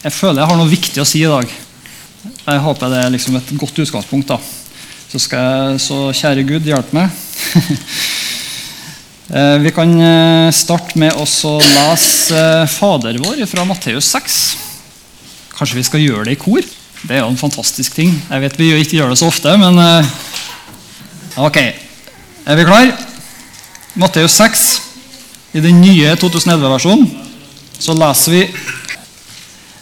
jeg 0.00 0.14
føler 0.16 0.40
jeg 0.40 0.48
har 0.48 0.56
noe 0.56 0.70
viktig 0.70 1.02
å 1.02 1.08
si 1.08 1.20
i 1.20 1.28
dag. 1.28 1.50
Jeg 2.40 2.62
håper 2.64 2.92
det 2.92 3.02
er 3.04 3.12
liksom 3.12 3.36
et 3.36 3.52
godt 3.60 3.80
utgangspunkt. 3.84 4.32
da. 4.32 4.38
Så, 5.10 5.18
jeg, 5.18 5.80
så 5.82 5.98
kjære 6.14 6.46
Gud, 6.48 6.68
hjelp 6.68 6.96
meg. 6.96 7.12
Eh, 9.30 9.60
vi 9.62 9.70
kan 9.70 9.92
eh, 10.02 10.48
starte 10.50 10.98
med 10.98 11.14
å 11.14 11.22
lese 11.22 12.34
eh, 12.34 12.64
Fader 12.66 13.14
vår 13.22 13.44
fra 13.46 13.62
Matteus 13.62 14.08
6. 14.10 14.38
Kanskje 15.54 15.76
vi 15.78 15.84
skal 15.86 16.02
gjøre 16.02 16.24
det 16.26 16.34
i 16.34 16.40
kor? 16.40 16.66
Det 17.04 17.14
er 17.14 17.22
jo 17.22 17.28
en 17.30 17.38
fantastisk 17.38 17.94
ting. 17.94 18.10
Jeg 18.10 18.42
vet 18.42 18.58
vi 18.58 18.72
ikke 18.80 18.98
gjør 18.98 19.12
det 19.14 19.20
så 19.20 19.28
ofte, 19.30 19.54
men 19.62 19.78
Ok. 21.38 21.60
Er 21.62 22.58
vi 22.58 22.66
klar? 22.66 22.90
Matteus 24.02 24.34
6. 24.34 24.66
I 25.54 25.62
den 25.62 25.78
nye 25.78 26.16
2011-versjonen 26.18 27.06
så 27.78 27.94
leser 28.02 28.34
vi 28.34 28.42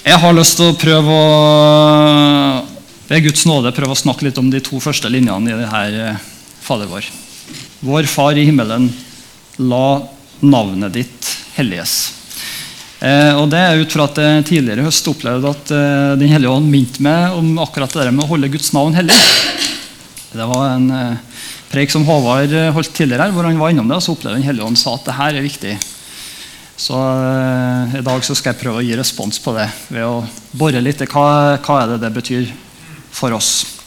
Jeg 0.00 0.16
har 0.16 0.32
lyst 0.32 0.56
til 0.56 0.70
å 0.70 0.76
prøve 0.80 1.12
å 1.12 1.24
ved 3.10 3.24
Guds 3.26 3.42
nåde 3.44 3.72
prøve 3.74 3.92
å 3.92 3.98
snakke 3.98 4.24
litt 4.24 4.38
om 4.40 4.48
de 4.48 4.62
to 4.64 4.78
første 4.80 5.10
linjene 5.10 5.50
i 5.50 5.58
det 5.58 5.66
her 5.68 5.96
eh, 5.98 6.22
Fader 6.64 6.88
vår. 6.88 7.08
Vår 7.84 8.06
Far 8.08 8.38
i 8.38 8.46
himmelen, 8.46 8.86
la 9.58 10.00
navnet 10.40 10.94
ditt 10.94 11.30
helliges. 11.56 11.96
Eh, 13.02 13.34
og 13.34 13.50
Det 13.52 13.60
er 13.60 13.82
ut 13.82 13.92
fra 13.92 14.06
at 14.08 14.22
jeg 14.22 14.46
tidligere 14.52 14.84
i 14.84 14.88
høst 14.88 15.10
opplevde 15.10 15.52
at 15.52 15.74
eh, 15.74 16.16
Den 16.22 16.32
hellige 16.32 16.54
ånd 16.54 16.70
minte 16.70 17.02
meg 17.04 17.36
om 17.36 17.58
akkurat 17.60 17.92
det 17.92 18.06
der 18.06 18.14
med 18.14 18.24
å 18.24 18.30
holde 18.30 18.52
Guds 18.54 18.72
navn 18.76 18.96
hellig. 18.96 19.18
Det 20.30 20.46
var 20.54 20.76
en 20.78 20.90
eh, 20.94 21.46
preik 21.74 21.92
som 21.92 22.06
Håvard 22.08 22.56
eh, 22.56 22.72
holdt 22.72 22.94
tidligere 22.96 23.26
her, 23.26 23.36
hvor 23.36 23.50
han 23.50 23.60
var 23.60 23.74
innom 23.74 23.90
det, 23.90 24.00
og 24.00 24.06
så 24.06 24.14
opplevde 24.16 24.38
Den 24.38 24.48
hellige 24.48 24.70
ånd 24.70 24.80
sa 24.80 24.96
at 24.96 25.10
det 25.10 25.18
her 25.18 25.36
er 25.36 25.50
viktig. 25.50 25.76
Så 26.80 26.96
uh, 26.96 27.98
I 27.98 28.04
dag 28.04 28.24
så 28.24 28.36
skal 28.38 28.54
jeg 28.54 28.62
prøve 28.62 28.80
å 28.80 28.84
gi 28.84 28.96
respons 28.96 29.40
på 29.42 29.52
det 29.52 29.68
ved 29.92 30.06
å 30.06 30.22
bore 30.56 30.80
litt 30.80 31.02
i 31.04 31.10
hva, 31.10 31.58
hva 31.60 31.82
er 31.82 31.92
det 31.92 32.00
det 32.06 32.14
betyr 32.16 32.48
for 33.12 33.36
oss. 33.36 33.80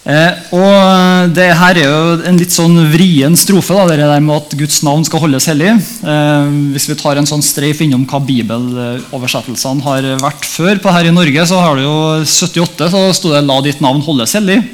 Eh, 0.00 0.32
og 0.56 1.32
det 1.36 1.50
her 1.54 1.76
er 1.76 1.84
jo 1.84 2.14
en 2.24 2.38
litt 2.40 2.54
sånn 2.54 2.72
vrien 2.88 3.34
strofe, 3.36 3.76
da, 3.76 3.84
det 3.92 4.08
der 4.08 4.22
med 4.24 4.32
at 4.38 4.54
Guds 4.56 4.78
navn 4.86 5.04
skal 5.04 5.20
holdes 5.22 5.46
hellig. 5.50 5.74
Eh, 5.76 6.48
hvis 6.72 6.88
vi 6.88 6.96
tar 6.98 7.20
en 7.20 7.28
sånn 7.28 7.44
streif 7.44 7.82
innom 7.84 8.06
hva 8.08 8.22
bibeloversettelsene 8.24 9.84
har 9.84 10.08
vært 10.22 10.48
før 10.48 10.80
på 10.80 10.94
her 10.96 11.10
i 11.10 11.14
Norge, 11.14 11.44
så 11.46 11.60
har 11.60 11.76
det 11.76 11.84
jo 11.84 11.96
78 12.24 12.90
så 12.92 13.04
sto 13.16 13.34
det 13.34 13.44
'La 13.44 13.60
ditt 13.64 13.84
navn 13.84 14.00
holdes 14.04 14.34
hellig'. 14.40 14.64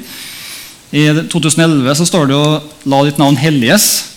I 0.95 1.11
2011 1.27 1.99
så 1.99 2.07
står 2.07 2.27
det 2.27 2.35
jo 2.39 2.61
'La 2.87 3.03
ditt 3.03 3.19
navn 3.19 3.35
helliges'. 3.35 4.16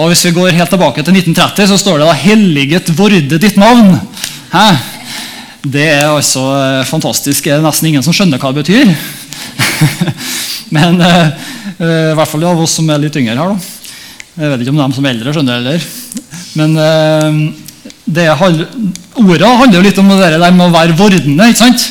Og 0.00 0.08
hvis 0.08 0.22
vi 0.24 0.32
går 0.32 0.54
helt 0.56 0.70
tilbake 0.72 1.02
til 1.04 1.12
1930, 1.12 1.66
så 1.68 1.76
står 1.76 2.00
det 2.00 2.06
da 2.08 2.16
'Helliget 2.16 2.86
vorde 2.96 3.38
ditt 3.38 3.56
navn'. 3.60 3.98
Hæ? 4.52 4.76
Det 5.60 5.88
er 5.88 6.08
altså 6.08 6.40
eh, 6.40 6.84
fantastisk. 6.88 7.44
Det 7.44 7.52
er 7.52 7.60
nesten 7.60 7.88
ingen 7.88 8.02
som 8.02 8.14
skjønner 8.16 8.40
hva 8.40 8.48
det 8.54 8.64
betyr. 8.64 8.94
Men 10.76 11.00
uh, 11.00 11.26
uh, 11.82 12.12
i 12.12 12.14
hvert 12.16 12.30
fall 12.30 12.46
av 12.48 12.62
oss 12.62 12.78
som 12.78 12.88
er 12.88 13.02
litt 13.02 13.16
yngre 13.16 13.36
her. 13.36 13.52
Da. 13.52 13.58
Jeg 14.40 14.50
vet 14.52 14.62
ikke 14.62 14.72
om 14.72 14.80
de 14.80 14.96
som 14.96 15.04
er 15.04 15.12
eldre 15.12 15.34
skjønner 15.34 15.52
det 15.52 15.60
heller. 15.60 15.82
Men 16.56 16.70
det 18.06 18.26
ordet 18.30 19.50
handler 19.60 19.76
jo 19.76 19.82
litt 19.84 19.98
om 20.00 20.08
det 20.08 20.30
der 20.32 20.54
med 20.54 20.64
å 20.64 20.72
være 20.72 20.96
vordende. 20.96 21.48
ikke 21.50 21.60
sant? 21.60 21.84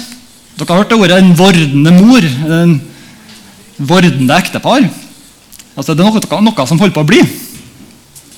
Dere 0.58 0.72
har 0.72 0.82
hørt 0.82 0.90
det 0.90 0.98
ordet 0.98 1.20
'en 1.20 1.36
vordende 1.38 1.92
mor'. 1.94 2.32
En 2.58 2.82
vordende 3.78 4.34
ektepar. 4.34 4.90
Altså, 5.78 5.94
det 5.94 6.04
er 6.04 6.10
noe, 6.10 6.42
noe 6.42 6.68
som 6.68 6.80
holder 6.80 6.96
på 6.96 7.06
å 7.06 7.12
bli. 7.12 7.22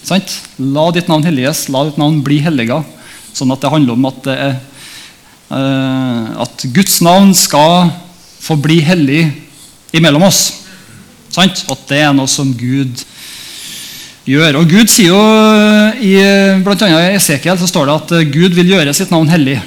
Sant? 0.03 0.33
La 0.57 0.87
ditt 0.95 1.09
navn 1.11 1.25
helliges, 1.27 1.67
la 1.69 1.85
ditt 1.87 1.99
navn 2.01 2.21
bli 2.25 2.39
helliga. 2.43 2.81
Sånn 3.33 3.51
at 3.53 3.61
det 3.63 3.71
handler 3.71 3.95
om 3.95 4.07
at, 4.09 4.27
er, 4.33 4.57
at 6.41 6.65
Guds 6.75 6.99
navn 7.05 7.31
skal 7.37 7.91
få 8.41 8.57
bli 8.59 8.81
hellig 8.83 9.23
imellom 9.95 10.25
oss. 10.27 10.41
Sant? 11.31 11.63
At 11.71 11.85
det 11.91 12.01
er 12.03 12.15
noe 12.15 12.29
som 12.31 12.51
Gud 12.57 13.03
gjør. 14.27 14.61
Og 14.61 14.69
Gud 14.69 14.91
sier 14.91 15.13
jo 15.13 15.21
i 16.01 16.15
blant 16.65 16.83
annet 16.85 17.11
i 17.11 17.19
Esekiel 17.19 17.59
så 17.59 17.69
står 17.69 17.87
det 17.87 17.99
at 17.99 18.33
Gud 18.33 18.57
vil 18.57 18.73
gjøre 18.75 18.95
sitt 18.97 19.13
navn 19.13 19.29
hellig 19.31 19.59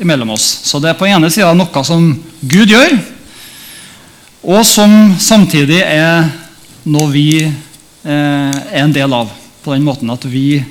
imellom 0.00 0.32
oss. 0.34 0.46
Så 0.64 0.80
det 0.82 0.92
er 0.92 0.98
på 0.98 1.08
ene 1.10 1.30
sida 1.30 1.52
noe 1.56 1.84
som 1.86 2.08
Gud 2.40 2.72
gjør, 2.72 2.96
og 4.42 4.64
som 4.66 5.12
samtidig 5.22 5.82
er 5.84 6.26
noe 6.90 7.12
vi 7.12 7.28
eh, 7.44 7.52
er 8.10 8.82
en 8.82 8.94
del 8.94 9.14
av. 9.14 9.30
På 9.62 9.74
den 9.74 9.84
måten 9.86 10.10
at 10.10 10.24
vi 10.26 10.62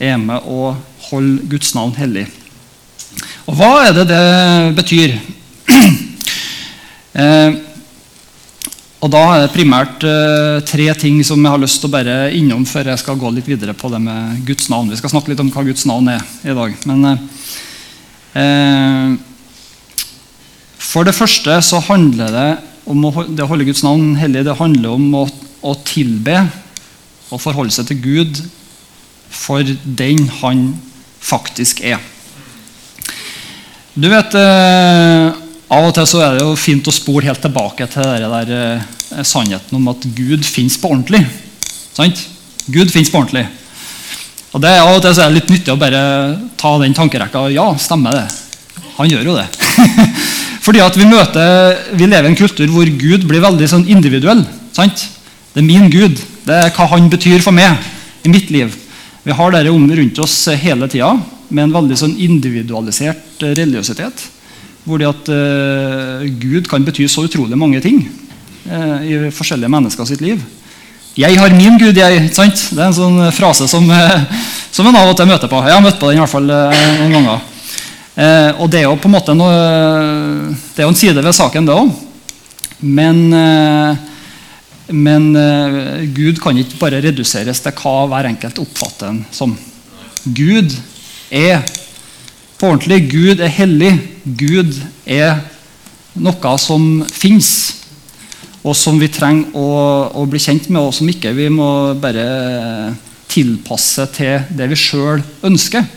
er 0.00 0.16
med 0.20 0.46
å 0.48 0.72
holde 1.10 1.44
Guds 1.50 1.74
navn 1.76 1.92
hellig. 1.98 2.24
Og 3.44 3.58
hva 3.58 3.72
er 3.84 3.92
det 3.96 4.06
det 4.08 4.22
betyr? 4.78 5.18
eh, 7.20 7.60
og 9.02 9.10
Da 9.10 9.22
er 9.34 9.40
det 9.42 9.54
primært 9.56 10.04
eh, 10.06 10.60
tre 10.62 10.86
ting 10.94 11.18
som 11.26 11.42
jeg 11.42 11.50
har 11.50 11.60
lyst 11.60 11.80
til 11.82 11.90
å 11.90 11.94
bare 11.96 12.30
innom 12.38 12.64
før 12.68 12.92
jeg 12.92 13.02
skal 13.02 13.18
gå 13.18 13.32
litt 13.34 13.48
videre 13.50 13.74
på 13.74 13.90
det 13.92 13.98
med 14.00 14.44
Guds 14.46 14.70
navn. 14.70 14.92
Vi 14.92 15.00
skal 15.00 15.10
snakke 15.10 15.32
litt 15.32 15.42
om 15.42 15.50
hva 15.52 15.66
Guds 15.66 15.84
navn 15.90 16.12
er 16.14 16.22
i 16.46 16.54
dag. 16.54 16.76
Men 16.86 17.08
eh, 18.38 19.08
For 20.78 21.04
det 21.04 21.16
første 21.18 21.58
så 21.66 21.82
handler 21.90 22.32
det 22.38 22.50
om 22.88 23.04
å, 23.10 23.12
det 23.26 23.44
å 23.44 23.50
holde 23.50 23.66
Guds 23.66 23.82
navn 23.84 24.14
hellig 24.18 24.46
det 24.46 24.58
handler 24.58 24.94
om 24.94 25.18
å, 25.20 25.26
å 25.66 25.74
tilbe 25.86 26.46
og 27.32 27.40
forholde 27.40 27.72
seg 27.74 27.88
til 27.88 28.02
Gud 28.04 28.42
for 29.32 29.64
den 29.84 30.26
han 30.42 30.66
faktisk 31.22 31.80
er. 31.86 32.00
Du 33.92 34.08
vet 34.08 34.36
eh, 34.36 35.32
av 35.72 35.86
og 35.88 35.94
til 35.96 36.08
så 36.08 36.20
er 36.24 36.36
det 36.36 36.44
jo 36.44 36.52
fint 36.60 36.88
å 36.88 36.94
spore 36.94 37.28
helt 37.28 37.40
tilbake 37.44 37.88
til 37.92 38.28
der, 38.34 38.52
eh, 38.52 39.24
sannheten 39.24 39.76
om 39.78 39.90
at 39.92 40.04
Gud 40.16 40.44
fins 40.44 40.76
på 40.80 40.92
ordentlig. 40.92 41.22
Sant? 41.92 42.20
Gud 42.72 42.92
fins 42.92 43.10
på 43.12 43.20
ordentlig. 43.20 43.46
Og 44.52 44.60
det 44.60 44.72
Av 44.76 44.90
og 44.92 45.00
til 45.00 45.14
så 45.16 45.24
er 45.24 45.32
det 45.32 45.40
litt 45.40 45.52
nyttig 45.52 45.72
å 45.72 45.80
bare 45.80 46.02
ta 46.60 46.74
den 46.80 46.96
tankerekka. 46.96 47.46
Ja, 47.54 47.70
stemmer 47.80 48.16
det. 48.16 48.26
Han 48.98 49.08
gjør 49.08 49.30
jo 49.30 49.36
det. 49.38 49.46
Fordi 50.64 50.82
at 50.84 50.96
Vi 50.96 51.08
møter, 51.08 51.78
vi 51.96 52.06
lever 52.06 52.28
i 52.28 52.32
en 52.32 52.38
kultur 52.38 52.68
hvor 52.70 52.88
Gud 53.00 53.24
blir 53.28 53.42
veldig 53.42 53.68
sånn 53.68 53.88
individuell. 53.90 54.44
Sant? 54.76 55.08
Det 55.52 55.60
er 55.60 55.68
min 55.68 55.88
Gud. 55.92 56.20
Det 56.42 56.54
er 56.58 56.72
hva 56.74 56.88
han 56.90 57.10
betyr 57.10 57.42
for 57.44 57.54
meg 57.54 57.78
i 58.26 58.30
mitt 58.32 58.50
liv. 58.50 58.72
Vi 59.22 59.34
har 59.38 59.52
dette 59.54 59.70
rundt 59.70 60.18
oss 60.18 60.34
hele 60.58 60.88
tida 60.90 61.12
med 61.52 61.68
en 61.68 61.74
veldig 61.76 61.98
sånn 61.98 62.16
individualisert 62.18 63.42
religiøsitet. 63.44 64.24
Hvor 64.82 64.98
det 64.98 65.06
at 65.06 65.30
uh, 65.30 66.24
Gud 66.42 66.66
kan 66.70 66.82
bety 66.82 67.06
så 67.06 67.28
utrolig 67.28 67.58
mange 67.58 67.78
ting 67.84 68.00
uh, 68.66 68.98
i 69.06 69.30
forskjellige 69.30 69.70
mennesker 69.70 70.08
sitt 70.08 70.24
liv. 70.24 70.42
'Jeg 71.14 71.38
har 71.38 71.52
min 71.54 71.76
Gud', 71.78 71.98
jeg. 71.98 72.24
Ikke 72.24 72.34
sant? 72.34 72.68
Det 72.72 72.80
er 72.80 72.88
en 72.88 72.96
sånn 72.96 73.32
frase 73.36 73.68
som, 73.68 73.86
uh, 73.86 74.24
som 74.72 74.86
en 74.88 74.96
av 74.96 75.12
og 75.12 75.16
til 75.16 75.28
møter 75.28 75.46
på. 75.46 75.62
Jeg 75.62 75.76
har 75.76 75.84
møtt 75.84 76.00
på 76.00 76.08
den 76.10 76.18
i 76.18 76.22
hvert 76.24 76.34
fall 76.34 76.48
noen 76.48 77.12
ganger. 77.18 77.48
og 78.58 78.70
Det 78.70 78.80
er 78.80 78.88
jo 78.88 78.96
på 78.96 79.08
en 79.08 79.14
måte 79.14 79.34
noe, 79.36 79.52
det 80.74 80.82
er 80.82 80.88
jo 80.88 80.92
en 80.92 80.98
side 80.98 81.22
ved 81.22 81.36
saken, 81.36 81.68
det 81.68 81.76
òg. 81.76 81.92
Men, 82.80 83.30
men 84.92 85.32
Gud 86.14 86.38
kan 86.42 86.56
ikke 86.60 86.78
bare 86.80 87.02
reduseres 87.04 87.60
til 87.64 87.74
hva 87.80 87.94
hver 88.10 88.28
enkelt 88.28 88.60
oppfatter 88.62 89.10
en 89.10 89.22
som. 89.34 89.56
Gud 90.24 90.74
er 91.32 91.64
på 92.62 92.68
ordentlig. 92.70 93.00
Gud 93.10 93.40
er 93.42 93.50
hellig. 93.50 93.92
Gud 94.22 94.76
er 95.08 95.40
noe 96.22 96.56
som 96.60 96.84
fins, 97.10 97.48
og 98.62 98.76
som 98.78 99.00
vi 99.00 99.08
trenger 99.10 99.56
å, 99.58 99.70
å, 100.14 100.26
bli 100.30 100.40
kjent 100.42 100.68
med, 100.70 100.82
og 100.84 100.94
som 100.94 101.08
ikke 101.10 101.32
vi 101.34 101.48
må 101.50 101.94
bare 101.98 102.92
tilpasse 103.32 104.06
til 104.14 104.44
det 104.54 104.68
vi 104.70 104.78
sjøl 104.78 105.22
ønsker. 105.48 105.88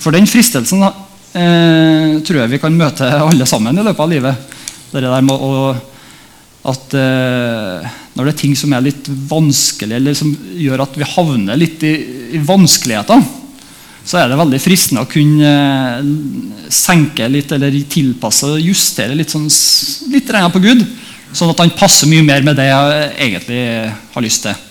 For 0.00 0.14
den 0.14 0.26
fristelsen 0.30 0.82
eh, 0.82 2.18
tror 2.24 2.40
jeg 2.40 2.52
vi 2.54 2.60
kan 2.62 2.74
møte 2.74 3.06
alle 3.20 3.46
sammen 3.46 3.76
i 3.76 3.84
løpet 3.84 4.02
av 4.02 4.10
livet. 4.10 4.56
Det 4.90 5.04
der 5.04 5.22
med 5.22 5.36
å, 5.36 5.52
at 6.66 6.94
eh, 6.98 7.90
Når 8.18 8.26
det 8.26 8.32
er 8.32 8.38
ting 8.40 8.54
som 8.58 8.72
er 8.74 8.82
litt 8.82 9.06
vanskelig, 9.30 9.94
eller 9.94 10.16
som 10.18 10.32
gjør 10.58 10.82
at 10.82 10.96
vi 10.98 11.06
havner 11.06 11.60
litt 11.60 11.84
i, 11.86 11.92
i 12.34 12.40
vanskeligheter, 12.42 13.22
så 14.08 14.18
er 14.18 14.30
det 14.30 14.38
veldig 14.40 14.58
fristende 14.62 15.04
å 15.04 15.10
kunne 15.10 15.50
eh, 15.52 16.08
senke 16.72 17.28
litt 17.30 17.52
eller 17.54 17.76
tilpasse 17.90 18.48
og 18.48 18.64
justere 18.64 19.16
litt, 19.16 19.30
sånn, 19.30 19.46
litt 20.12 20.32
på 20.54 20.64
Gud, 20.64 20.82
sånn 21.30 21.52
at 21.52 21.60
han 21.62 21.74
passer 21.76 22.10
mye 22.10 22.24
mer 22.26 22.46
med 22.46 22.56
det 22.58 22.70
jeg 22.70 23.10
egentlig 23.28 23.62
har 24.14 24.24
lyst 24.24 24.48
til. 24.48 24.64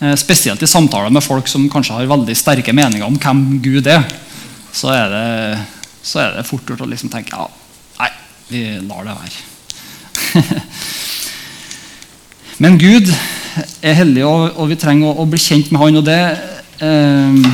Eh, 0.00 0.14
spesielt 0.16 0.62
i 0.62 0.70
samtaler 0.70 1.12
med 1.12 1.24
folk 1.24 1.48
som 1.50 1.68
kanskje 1.70 1.98
har 1.98 2.10
veldig 2.10 2.36
sterke 2.38 2.72
meninger 2.72 3.06
om 3.06 3.18
hvem 3.18 3.44
Gud 3.62 3.90
er. 3.90 4.04
Så 4.72 4.92
er 4.94 5.12
det, 5.12 5.62
så 6.06 6.22
er 6.22 6.36
det 6.38 6.48
fort 6.48 6.66
gjort 6.70 6.84
å 6.86 6.90
liksom 6.90 7.12
tenke 7.12 7.36
ja, 7.36 7.46
nei, 8.00 8.10
vi 8.50 8.66
lar 8.88 9.04
det 9.04 9.20
være. 9.20 9.46
Men 12.62 12.78
Gud 12.80 13.10
er 13.82 13.98
hellig, 14.00 14.24
og, 14.26 14.68
vi 14.70 14.78
trenger 14.78 15.18
å, 15.18 15.26
bli 15.28 15.40
kjent 15.40 15.70
med 15.72 15.82
Han. 15.82 16.00
og 16.00 16.06
det 16.06 16.22
eh, 16.84 17.50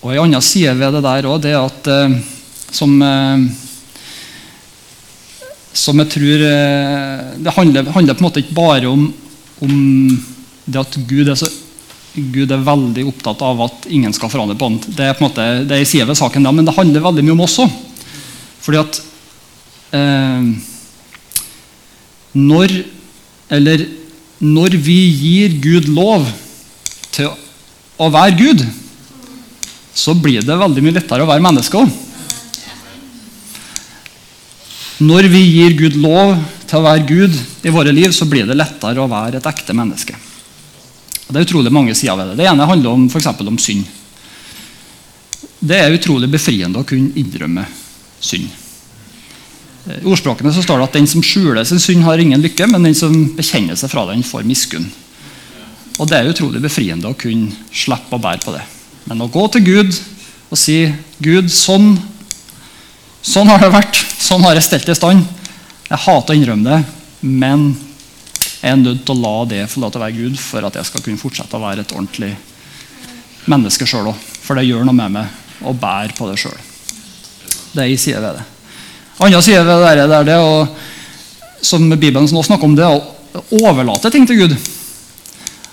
og 0.00 0.14
En 0.14 0.22
annen 0.24 0.44
side 0.44 0.72
ved 0.78 0.94
det 0.96 1.02
der 1.04 1.26
også, 1.28 1.42
det 1.44 1.52
er 1.52 1.64
at 1.64 1.90
eh, 1.92 2.14
som, 2.72 3.02
eh, 3.04 3.38
som 5.76 6.00
jeg 6.00 6.12
tror 6.14 6.44
eh, 6.46 7.18
Det 7.42 7.56
handler, 7.56 7.90
handler, 7.92 8.16
på 8.16 8.24
en 8.24 8.28
måte 8.28 8.44
ikke 8.44 8.56
bare 8.56 8.88
om, 8.88 9.02
om 9.60 9.74
det 10.64 10.80
at 10.80 10.96
Gud 11.10 11.28
er, 11.28 11.36
så, 11.36 11.50
Gud 12.14 12.50
er, 12.50 12.64
veldig 12.64 13.04
opptatt 13.10 13.42
av 13.44 13.60
at 13.66 13.86
ingen 13.90 14.12
skal 14.14 14.30
forandre 14.32 14.58
på 14.58 14.70
han. 14.70 14.80
Det 14.86 15.04
er 15.04 15.14
på 15.16 15.24
en 15.24 15.28
måte, 15.28 15.46
det 15.66 15.76
er 15.76 15.88
side 15.88 16.08
ved 16.08 16.18
saken, 16.18 16.46
da, 16.46 16.52
men 16.54 16.68
det 16.68 16.76
handler 16.76 17.04
veldig 17.04 17.24
mye 17.26 17.36
om 17.36 17.46
oss 17.46 17.60
òg. 17.64 17.70
Fordi 18.60 18.78
at 18.80 19.00
eh, 19.96 20.42
når, 22.36 22.74
eller, 23.50 23.86
når 24.38 24.76
vi 24.78 24.98
gir 25.08 25.56
Gud 25.62 25.88
lov 25.90 26.28
til 27.10 27.32
å 28.00 28.10
være 28.12 28.36
Gud 28.38 28.68
så 30.00 30.14
blir 30.14 30.44
det 30.46 30.56
veldig 30.56 30.84
mye 30.84 30.96
lettere 30.96 31.24
å 31.24 31.28
være 31.28 31.44
menneske 31.44 31.80
òg. 31.80 31.90
Når 35.00 35.28
vi 35.32 35.40
gir 35.46 35.76
Gud 35.78 35.96
lov 36.00 36.34
til 36.68 36.78
å 36.78 36.84
være 36.84 37.06
Gud 37.08 37.36
i 37.64 37.72
våre 37.72 37.92
liv, 37.94 38.12
så 38.12 38.28
blir 38.28 38.48
det 38.48 38.58
lettere 38.58 39.00
å 39.00 39.08
være 39.10 39.40
et 39.40 39.48
ekte 39.48 39.76
menneske. 39.76 40.16
Det 41.30 41.38
er 41.38 41.46
utrolig 41.46 41.72
mange 41.72 41.94
sider 41.96 42.18
ved 42.18 42.32
det. 42.32 42.40
Det 42.42 42.48
ene 42.50 42.68
handler 42.68 42.96
om, 42.96 43.08
for 43.12 43.46
om 43.46 43.60
synd. 43.60 43.86
Det 45.60 45.78
er 45.78 45.94
utrolig 45.94 46.28
befriende 46.30 46.80
å 46.80 46.88
kunne 46.88 47.14
innrømme 47.20 47.64
synd. 48.20 48.48
Ordspråkene 49.88 50.52
så 50.52 50.62
står 50.62 50.80
det 50.80 50.88
at 50.90 50.96
den 50.98 51.08
som 51.08 51.22
skjuler 51.24 51.64
sin 51.64 51.80
synd, 51.80 52.04
har 52.04 52.20
ingen 52.20 52.42
lykke, 52.42 52.66
men 52.68 52.84
den 52.84 52.96
som 52.96 53.14
bekjenner 53.36 53.78
seg 53.80 53.92
fra 53.92 54.04
den, 54.10 54.24
får 54.26 54.44
miskunn. 54.48 54.90
Og 56.00 56.08
Det 56.08 56.16
er 56.16 56.30
utrolig 56.30 56.60
befriende 56.62 57.08
å 57.08 57.16
kunne 57.16 57.52
slippe 57.72 58.16
å 58.16 58.20
bære 58.20 58.44
på 58.44 58.54
det. 58.54 58.62
Men 59.08 59.20
å 59.24 59.30
gå 59.32 59.46
til 59.52 59.64
Gud 59.64 59.96
og 60.50 60.58
si 60.58 60.92
'Gud, 61.20 61.50
sånn, 61.52 61.98
sånn 63.22 63.48
har 63.48 63.60
det 63.60 63.72
vært. 63.72 63.96
Sånn 64.18 64.42
har 64.42 64.54
jeg 64.54 64.64
stelt 64.64 64.86
det 64.86 64.96
i 64.96 65.00
stand.' 65.00 65.26
Jeg 65.90 65.98
hater 65.98 66.34
å 66.34 66.36
innrømme 66.36 66.70
det, 66.70 66.84
men 67.20 67.76
jeg 68.62 68.72
er 68.72 68.76
nødt 68.76 69.04
til 69.04 69.16
å 69.16 69.20
la 69.20 69.44
det 69.44 69.68
få 69.70 69.80
lov 69.80 69.90
til 69.90 70.00
å 70.00 70.04
være 70.04 70.16
Gud 70.16 70.38
for 70.38 70.62
at 70.62 70.74
jeg 70.74 70.86
skal 70.86 71.02
kunne 71.02 71.18
fortsette 71.18 71.56
å 71.56 71.64
være 71.64 71.80
et 71.80 71.92
ordentlig 71.92 72.36
menneske 73.50 73.86
sjøl 73.88 74.12
òg. 74.12 74.14
For 74.14 74.54
det 74.54 74.68
gjør 74.68 74.84
noe 74.84 74.94
med 74.94 75.10
meg 75.10 75.26
å 75.66 75.74
bære 75.74 76.14
på 76.14 76.28
det 76.30 76.38
sjøl. 76.38 76.56
Det 77.74 77.82
er 77.82 77.90
en 77.90 77.98
side 77.98 78.20
ved 78.22 78.38
det. 78.38 78.44
Andre 79.20 79.42
side 79.44 79.60
ved 79.68 79.82
det 79.84 80.16
er 80.16 80.24
det 80.24 80.36
å, 80.40 80.64
som 81.60 81.84
Bibelen 81.92 82.24
nå 82.24 82.42
snakker 82.44 82.64
om, 82.64 82.76
det 82.76 82.86
å 82.88 83.02
overlate 83.60 84.08
ting 84.12 84.24
til 84.28 84.46
Gud. 84.46 84.54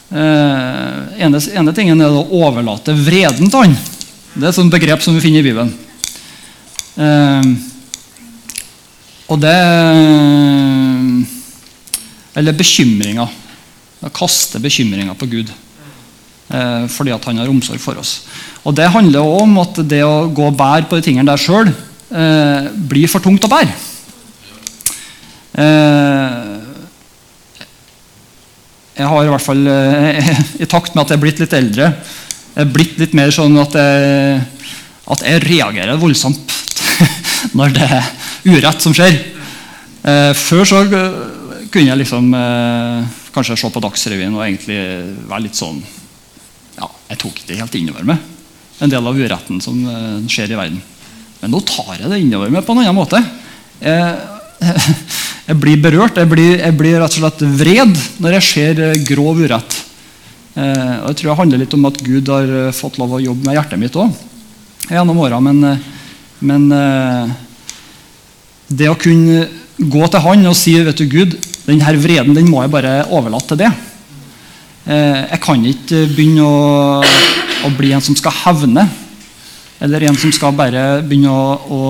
Eh, 0.07 1.21
ene, 1.23 1.39
ene 1.39 1.75
tingen 1.75 2.03
er 2.03 2.11
å 2.11 2.25
overlate 2.41 2.95
vreden 2.95 3.47
til 3.47 3.63
han. 3.63 3.77
Det 4.35 4.49
er 4.49 4.51
et 4.51 4.73
begrep 4.75 5.03
som 5.03 5.15
vi 5.15 5.23
finner 5.23 5.39
i 5.39 5.47
Bibelen. 5.47 5.71
Eh, 6.97 7.47
og 9.27 9.39
det 9.43 9.55
Eller 12.37 12.53
bekymringer. 12.53 13.31
Å 14.03 14.13
kaste 14.13 14.59
bekymringer 14.61 15.15
på 15.17 15.25
Gud. 15.31 15.49
Eh, 16.51 16.83
fordi 16.91 17.15
at 17.15 17.25
han 17.25 17.39
har 17.39 17.49
omsorg 17.49 17.79
for 17.81 17.97
oss. 17.97 18.27
Og 18.63 18.75
Det 18.75 18.91
handler 18.91 19.23
også 19.23 19.43
om 19.43 19.57
at 19.63 19.83
det 19.87 20.03
å 20.03 20.27
gå 20.27 20.51
og 20.51 20.57
bære 20.59 20.87
på 20.87 20.99
de 20.99 21.07
tingene 21.07 21.31
der 21.31 21.39
sjøl 21.41 21.71
eh, 22.11 22.71
blir 22.89 23.11
for 23.11 23.23
tungt 23.23 23.45
å 23.47 23.51
bære. 23.51 23.73
Eh, 25.57 26.57
jeg 28.97 29.09
har 29.11 29.25
i 29.25 29.31
hvert 29.31 29.45
fall, 29.45 29.67
eh, 29.69 30.29
i 30.63 30.69
takt 30.69 30.95
med 30.95 31.03
at 31.03 31.13
jeg 31.13 31.19
er 31.19 31.23
blitt 31.23 31.41
litt 31.41 31.55
eldre, 31.57 31.91
jeg 32.57 32.65
er 32.65 32.73
blitt 32.73 32.97
litt 33.01 33.13
mer 33.17 33.33
sånn 33.33 33.57
at 33.61 33.75
jeg, 33.77 34.39
at 35.13 35.25
jeg 35.25 35.43
reagerer 35.45 35.99
voldsomt 36.01 36.55
når 37.57 37.75
det 37.75 37.89
er 37.99 38.07
urett 38.49 38.81
som 38.81 38.95
skjer. 38.97 39.19
Eh, 40.01 40.31
før 40.37 40.65
så 40.65 40.81
kunne 40.87 41.85
jeg 41.91 42.01
liksom 42.01 42.33
eh, 42.37 43.21
kanskje 43.35 43.59
se 43.61 43.69
på 43.73 43.83
Dagsrevyen 43.83 44.33
og 44.33 44.45
egentlig 44.47 44.79
være 45.29 45.45
litt 45.45 45.57
sånn 45.57 45.77
ja, 46.77 46.87
Jeg 47.11 47.19
tok 47.21 47.41
det 47.45 47.59
helt 47.59 47.75
innover 47.77 48.07
meg, 48.07 48.21
en 48.81 48.93
del 48.93 49.09
av 49.09 49.17
uretten 49.17 49.61
som 49.61 49.77
skjer 50.29 50.53
i 50.53 50.57
verden. 50.57 50.81
Men 51.41 51.53
nå 51.53 51.61
tar 51.65 51.97
jeg 51.99 52.09
det 52.11 52.21
innover 52.23 52.51
meg 52.53 52.65
på 52.65 52.73
en 52.73 52.81
annen 52.83 52.97
måte. 52.97 53.21
Jeg, 53.81 54.15
jeg 55.49 55.59
blir 55.61 55.81
berørt. 55.83 56.17
Jeg 56.17 56.31
blir, 56.31 56.55
jeg 56.59 56.77
blir, 56.77 56.97
rett 57.01 57.19
og 57.19 57.23
slett 57.23 57.43
vred 57.59 57.93
når 58.23 58.39
jeg 58.39 58.47
ser 58.47 58.81
eh, 58.89 59.03
grov 59.07 59.41
urett. 59.43 59.77
Eh, 60.57 60.95
og 61.03 61.11
Jeg 61.11 61.19
tror 61.19 61.31
det 61.31 61.39
handler 61.41 61.63
litt 61.63 61.77
om 61.77 61.89
at 61.91 62.01
Gud 62.01 62.33
har 62.33 62.55
eh, 62.63 62.73
fått 62.75 62.97
lov 63.01 63.17
å 63.17 63.23
jobbe 63.23 63.45
med 63.45 63.59
hjertet 63.59 63.81
mitt 63.81 63.99
òg 63.99 64.15
gjennom 64.87 65.19
åra. 65.19 65.39
Men, 65.43 65.63
eh, 65.63 65.85
men 66.39 66.71
eh, 66.71 67.35
det 68.67 68.89
å 68.89 68.99
kunne 68.99 69.45
gå 69.77 70.07
til 70.09 70.23
Han 70.23 70.49
og 70.49 70.57
si 70.57 70.73
vet 70.81 70.97
du 70.97 71.05
Gud, 71.09 71.37
denne 71.67 71.93
vreden 72.01 72.35
den 72.35 72.49
må 72.49 72.63
jeg 72.63 72.73
bare 72.73 73.01
overlate 73.13 73.53
til 73.53 73.61
det. 73.65 73.71
Eh, 74.87 75.23
jeg 75.33 75.41
kan 75.43 75.65
ikke 75.67 76.05
begynne 76.15 76.47
å, 76.47 77.01
å, 77.67 77.71
bli 77.75 77.91
en 77.91 78.03
som 78.03 78.15
skal 78.15 78.35
hevne. 78.45 78.87
Eller 79.83 80.07
en 80.07 80.17
som 80.17 80.33
skal 80.33 80.55
bare 80.57 81.03
begynne 81.05 81.31
å, 81.31 81.53
å 81.69 81.81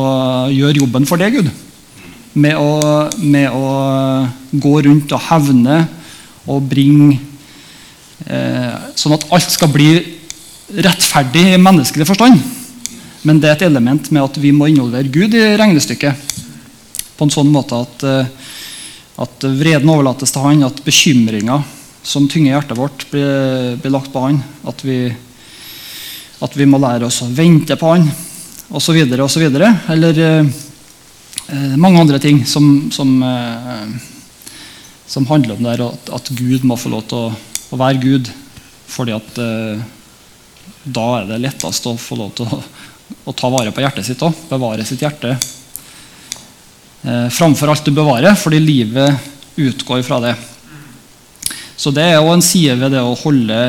gjøre 0.52 0.82
jobben 0.82 1.08
for 1.08 1.22
deg, 1.22 1.40
Gud 1.40 1.54
med 2.38 2.58
å, 2.60 3.08
med 3.24 3.50
å 3.54 3.70
gå 4.52 4.74
rundt 4.86 5.14
og 5.16 5.26
hevne 5.30 5.82
og 6.48 6.68
bringe 6.70 7.18
eh, 8.28 8.76
Sånn 8.98 9.16
at 9.16 9.26
alt 9.34 9.54
skal 9.54 9.72
bli 9.74 9.90
rettferdig 10.68 11.44
i 11.54 11.60
menneskelig 11.62 12.08
forstand. 12.10 12.42
Men 13.28 13.40
det 13.40 13.50
er 13.50 13.56
et 13.56 13.68
element 13.70 14.10
med 14.12 14.24
at 14.24 14.40
vi 14.42 14.52
må 14.56 14.68
involvere 14.68 15.12
Gud 15.12 15.36
i 15.38 15.44
regnestykket. 15.60 16.26
På 17.18 17.26
en 17.26 17.34
sånn 17.34 17.52
måte 17.54 17.78
at, 17.86 18.04
eh, 18.08 18.32
at 19.24 19.48
vreden 19.48 19.92
overlates 19.94 20.34
til 20.34 20.44
Han, 20.44 20.66
at 20.68 20.84
bekymringer 20.86 21.64
som 22.08 22.28
tynger 22.32 22.54
hjertet 22.56 22.80
vårt, 22.80 23.06
blir, 23.12 23.78
blir 23.82 23.96
lagt 23.96 24.12
på 24.14 24.26
Han. 24.26 24.42
At 24.68 24.84
vi, 24.86 25.06
at 26.44 26.56
vi 26.58 26.68
må 26.70 26.80
lære 26.82 27.08
oss 27.08 27.24
å 27.26 27.32
vente 27.34 27.76
på 27.80 27.94
Han, 27.94 28.08
osv. 28.78 29.00
osv. 29.24 29.46
Eller 29.90 30.20
eh, 30.22 30.56
Eh, 31.48 31.78
mange 31.80 32.00
andre 32.00 32.20
ting 32.20 32.46
som, 32.46 32.92
som, 32.92 33.24
eh, 33.24 33.88
som 35.06 35.28
handler 35.28 35.56
om 35.56 35.64
der, 35.64 35.84
at, 35.86 36.10
at, 36.12 36.30
Gud 36.36 36.66
må 36.68 36.76
få 36.76 36.92
lov 36.92 37.06
til 37.08 37.18
å, 37.22 37.30
å 37.72 37.80
være 37.80 38.02
Gud. 38.04 38.32
fordi 38.88 39.14
at 39.16 39.40
eh, 39.44 39.80
da 40.84 41.06
er 41.20 41.26
det 41.28 41.40
lettest 41.44 41.88
å 41.88 41.96
få 42.00 42.16
lov 42.20 42.34
til 42.36 42.48
å, 42.52 42.60
å 43.32 43.36
ta 43.36 43.50
vare 43.52 43.72
på 43.72 43.84
hjertet 43.84 44.06
sitt 44.08 44.24
òg. 44.24 44.36
Bevare 44.50 44.86
sitt 44.88 45.02
hjerte 45.04 45.38
eh, 47.04 47.28
framfor 47.32 47.72
alt 47.72 47.88
du 47.88 47.96
bevarer, 47.96 48.36
fordi 48.36 48.60
livet 48.60 49.16
utgår 49.56 50.04
fra 50.04 50.20
det. 50.24 50.36
Så 51.80 51.96
det 51.96 52.10
er 52.12 52.20
òg 52.20 52.34
en 52.34 52.44
side 52.44 52.76
ved 52.76 52.92
det 52.96 53.04
å 53.08 53.16
holde 53.24 53.62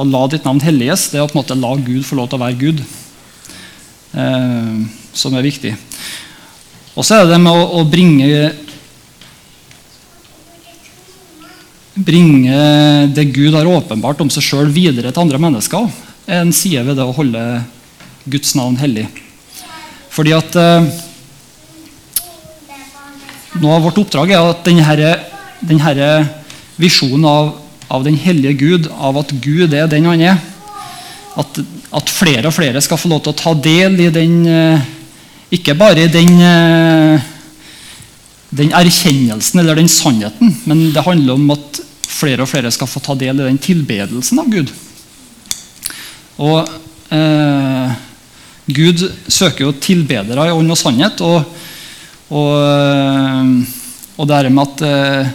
å 0.00 0.06
la 0.08 0.24
ditt 0.32 0.46
navn 0.48 0.62
helliges. 0.64 1.10
Det 1.12 1.20
er 1.20 1.26
å 1.26 1.28
på 1.28 1.36
en 1.36 1.42
måte 1.42 1.58
la 1.58 1.74
Gud 1.76 2.06
få 2.06 2.16
lov 2.18 2.30
til 2.30 2.40
å 2.40 2.44
være 2.44 2.60
Gud. 2.60 2.82
Eh, 4.16 4.80
som 5.12 5.36
er 5.36 5.46
viktig. 5.46 5.74
Og 6.96 7.06
så 7.06 7.20
er 7.20 7.30
det 7.30 7.38
med 7.42 7.52
å, 7.52 7.80
å 7.80 7.86
bringe 7.88 8.50
Bringe 12.00 13.10
det 13.12 13.26
Gud 13.34 13.52
har 13.52 13.66
åpenbart 13.68 14.22
om 14.22 14.30
seg 14.32 14.44
sjøl, 14.46 14.70
videre 14.72 15.10
til 15.12 15.20
andre 15.20 15.40
mennesker. 15.42 15.90
er 16.24 16.38
en 16.40 16.52
side 16.54 16.84
ved 16.86 16.96
det 16.96 17.04
å 17.04 17.12
holde 17.12 17.42
Guds 18.30 18.54
navn 18.56 18.78
hellig. 18.80 19.04
Fordi 20.08 20.32
at 20.32 20.56
eh, 20.56 20.86
Noe 23.60 23.74
av 23.74 23.82
vårt 23.82 23.98
oppdrag 23.98 24.30
er 24.30 24.46
at 24.46 24.62
denne, 24.64 25.10
denne 25.66 26.10
visjonen 26.78 27.26
av, 27.26 27.48
av, 27.90 28.04
den 28.06 28.16
hellige 28.18 28.54
Gud, 28.60 28.88
av 28.94 29.18
at 29.20 29.34
Gud 29.42 29.74
er 29.74 29.90
den 29.90 30.08
han 30.08 30.22
er, 30.22 30.40
at, 31.40 31.60
at 31.94 32.10
flere 32.12 32.48
og 32.50 32.54
flere 32.56 32.82
skal 32.82 32.98
få 33.00 33.10
lov 33.10 33.22
til 33.24 33.34
å 33.34 33.38
ta 33.38 33.54
del 33.54 34.00
i 34.02 34.08
den 34.14 34.40
eh, 34.50 34.88
ikke 35.54 35.74
bare 35.78 36.06
den, 36.10 36.34
eh, 36.42 37.28
den 38.54 38.74
erkjennelsen 38.76 39.62
eller 39.62 39.78
den 39.78 39.90
sannheten, 39.90 40.54
men 40.70 40.90
det 40.94 41.06
handler 41.06 41.38
om 41.38 41.54
at 41.56 41.80
flere 42.10 42.44
og 42.44 42.50
flere 42.50 42.70
skal 42.74 42.90
få 42.90 43.02
ta 43.02 43.16
del 43.18 43.40
i 43.40 43.48
den 43.48 43.58
tilbedelsen 43.62 44.42
av 44.42 44.50
Gud. 44.50 44.70
Og 46.40 46.70
eh, 47.14 47.98
Gud 48.70 49.02
søker 49.28 49.66
jo 49.66 49.76
tilbedere 49.82 50.48
i 50.48 50.54
ånd 50.54 50.72
og 50.72 50.78
sannhet. 50.78 51.20
Og, 51.26 51.42
og, 52.30 52.52
eh, 52.64 53.52
og 54.16 54.30
det 54.30 54.52
med 54.52 54.64
at 54.66 54.84
eh, 54.86 55.32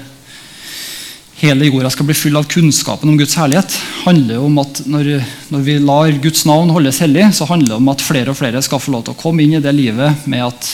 hele 1.45 1.67
jorda 1.67 1.89
skal 1.93 2.07
bli 2.07 2.15
full 2.17 2.37
av 2.37 2.47
kunnskapen 2.49 3.09
om 3.09 3.17
Guds 3.17 3.35
herlighet, 3.37 3.75
handler 4.05 4.41
om 4.41 4.57
at 4.61 4.81
når, 4.89 5.09
når, 5.53 5.65
vi 5.67 5.77
lar 5.79 6.17
Guds 6.23 6.45
navn 6.47 6.71
holdes 6.73 7.01
hellig, 7.03 7.27
så 7.37 7.47
handler 7.49 7.73
det 7.73 7.77
om 7.77 7.91
at 7.93 8.03
flere 8.03 8.33
og 8.33 8.39
flere 8.39 8.61
skal 8.65 8.81
få 8.81 8.93
lov 8.95 9.05
til 9.05 9.15
å 9.15 9.19
komme 9.19 9.45
inn 9.45 9.57
i 9.57 9.61
det 9.63 9.73
livet 9.75 10.25
med 10.29 10.47
at 10.47 10.71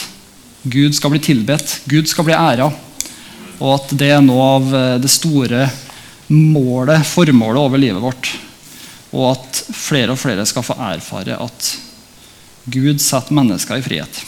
Gud 0.63 0.95
skal 0.95 1.13
bli 1.13 1.21
tilbedt, 1.23 1.81
Gud 1.91 2.07
skal 2.07 2.27
bli 2.27 2.37
æra. 2.37 2.69
Og 3.61 3.73
at 3.75 3.91
det 3.97 4.11
er 4.15 4.23
noe 4.25 4.47
av 4.55 4.75
eh, 4.77 4.95
det 5.01 5.11
store 5.11 5.67
målet, 6.31 7.03
formålet 7.05 7.61
over 7.61 7.81
livet 7.81 8.01
vårt. 8.01 8.31
Og 9.11 9.27
at 9.33 9.63
flere 9.75 10.15
og 10.15 10.21
flere 10.21 10.45
skal 10.47 10.65
få 10.65 10.77
erfare 10.87 11.37
at 11.41 11.71
Gud 12.71 13.01
setter 13.01 13.35
mennesker 13.35 13.81
i 13.81 13.85
frihet. 13.85 14.21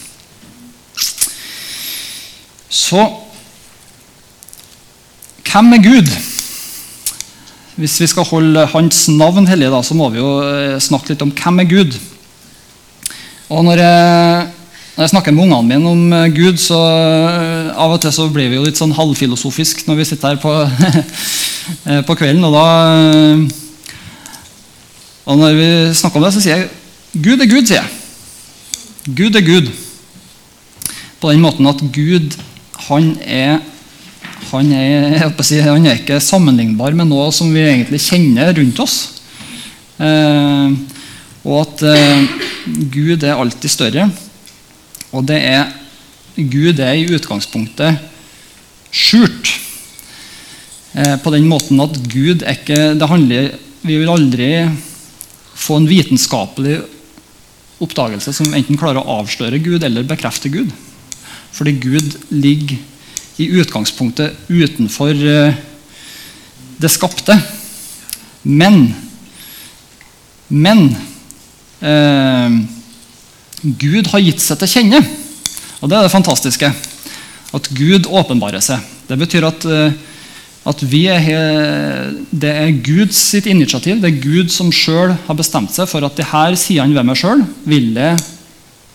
Så 2.74 3.08
hvem 5.54 5.76
er 5.78 5.84
Gud? 5.86 6.08
Hvis 7.74 7.96
vi 8.04 8.08
skal 8.10 8.28
holde 8.30 8.68
Hans 8.70 9.08
navn 9.10 9.48
hellig, 9.50 9.72
da, 9.74 9.80
så 9.82 9.96
må 9.98 10.12
vi 10.14 10.20
jo 10.22 10.34
eh, 10.46 10.76
snakke 10.82 11.10
litt 11.10 11.24
om 11.26 11.32
hvem 11.34 11.64
er 11.64 11.70
Gud. 11.72 11.96
Og 13.50 13.64
når 13.66 13.82
jeg, 13.82 14.44
når 14.94 15.02
jeg 15.02 15.14
snakker 15.16 15.34
med 15.34 15.48
ungene 15.48 15.70
mine 15.72 15.90
om 15.90 16.14
eh, 16.14 16.28
Gud, 16.36 16.62
så 16.62 16.78
eh, 16.78 17.72
av 17.74 17.96
og 17.96 18.04
til 18.04 18.14
så 18.14 18.28
blir 18.30 18.52
vi 18.52 18.60
jo 18.60 18.68
litt 18.68 18.78
sånn 18.78 18.94
halvfilosofisk 18.94 19.88
når 19.88 20.00
vi 20.00 20.08
sitter 20.12 20.36
her 20.36 20.44
på, 20.44 20.54
på 22.12 22.18
kvelden. 22.20 22.46
Og, 22.46 22.54
da, 22.54 22.68
og 25.26 25.42
når 25.42 25.58
vi 25.58 25.70
snakker 25.98 26.22
om 26.22 26.28
det, 26.28 26.34
så 26.38 26.46
sier 26.46 26.62
jeg 26.62 26.70
Gud 27.26 27.42
er 27.42 27.50
Gud, 27.50 27.66
sier 27.66 27.82
jeg. 27.82 27.90
Gud 29.18 29.36
er 29.38 29.46
Gud. 29.50 29.74
På 31.22 31.34
den 31.34 31.42
måten 31.42 31.66
at 31.74 31.82
Gud, 31.94 32.38
han 32.86 33.16
er 33.26 33.64
han 34.52 34.72
er, 34.76 35.30
si, 35.46 35.60
han 35.64 35.86
er, 35.88 36.00
ikke 36.02 36.20
sammenlignbar 36.24 36.96
med 36.98 37.10
noe 37.10 37.30
som 37.36 37.52
vi 37.54 37.64
egentlig 37.64 38.02
kjenner 38.04 38.54
rundt 38.58 38.82
oss. 38.84 38.98
Eh, 39.98 40.76
og 41.44 41.58
at 41.62 41.84
eh, 41.90 42.28
Gud 42.94 43.24
er 43.24 43.38
alltid 43.38 43.72
større. 43.72 44.08
Og 45.14 45.26
det 45.30 45.40
er 45.46 45.72
Gud 46.34 46.80
er 46.82 46.96
i 46.98 47.10
utgangspunktet 47.14 48.00
skjult. 48.94 49.52
Eh, 50.94 51.18
på 51.22 51.34
den 51.34 51.46
måten 51.50 51.82
at 51.84 51.98
Gud 52.10 52.42
er 52.42 52.58
ikke 52.58 52.96
det 52.98 53.10
handler, 53.10 53.54
Vi 53.84 53.98
vil 54.00 54.10
aldri 54.10 54.50
få 55.60 55.76
en 55.76 55.88
vitenskapelig 55.90 56.78
oppdagelse 57.84 58.32
som 58.32 58.54
enten 58.56 58.78
klarer 58.80 59.02
å 59.02 59.20
avsløre 59.20 59.60
Gud 59.60 59.84
eller 59.84 60.08
bekrefte 60.08 60.48
Gud. 60.50 60.72
Fordi 61.52 61.74
Gud 61.84 62.16
ligger 62.32 62.78
i 63.42 63.50
utgangspunktet 63.60 64.50
utenfor 64.50 65.14
eh, 65.14 65.56
det 66.78 66.92
skapte. 66.92 67.38
Men 68.44 68.94
Men 70.54 70.96
eh, 71.80 72.58
Gud 73.62 74.10
har 74.12 74.22
gitt 74.22 74.44
seg 74.44 74.60
til 74.62 74.70
kjenne. 74.70 75.00
Og 75.82 75.90
det 75.90 75.98
er 75.98 76.06
det 76.06 76.14
fantastiske. 76.14 76.70
At 77.54 77.70
Gud 77.74 78.06
åpenbarer 78.06 78.62
seg. 78.62 78.84
Det 79.08 79.18
betyr 79.18 79.48
at, 79.48 79.66
eh, 79.66 79.96
at 80.70 80.84
er, 80.84 82.14
det 82.30 82.54
er 82.54 82.78
Guds 82.86 83.18
sitt 83.18 83.50
initiativ. 83.50 83.98
Det 84.04 84.12
er 84.12 84.22
Gud 84.22 84.54
som 84.54 84.70
sjøl 84.72 85.16
har 85.26 85.40
bestemt 85.40 85.74
seg 85.74 85.90
for 85.90 86.06
at 86.06 86.20
de 86.20 86.28
her 86.28 86.60
sidene 86.60 86.94
ved 86.94 87.10
meg 87.10 87.20
sjøl 87.20 87.44
vil 87.66 87.92
jeg 87.98 88.22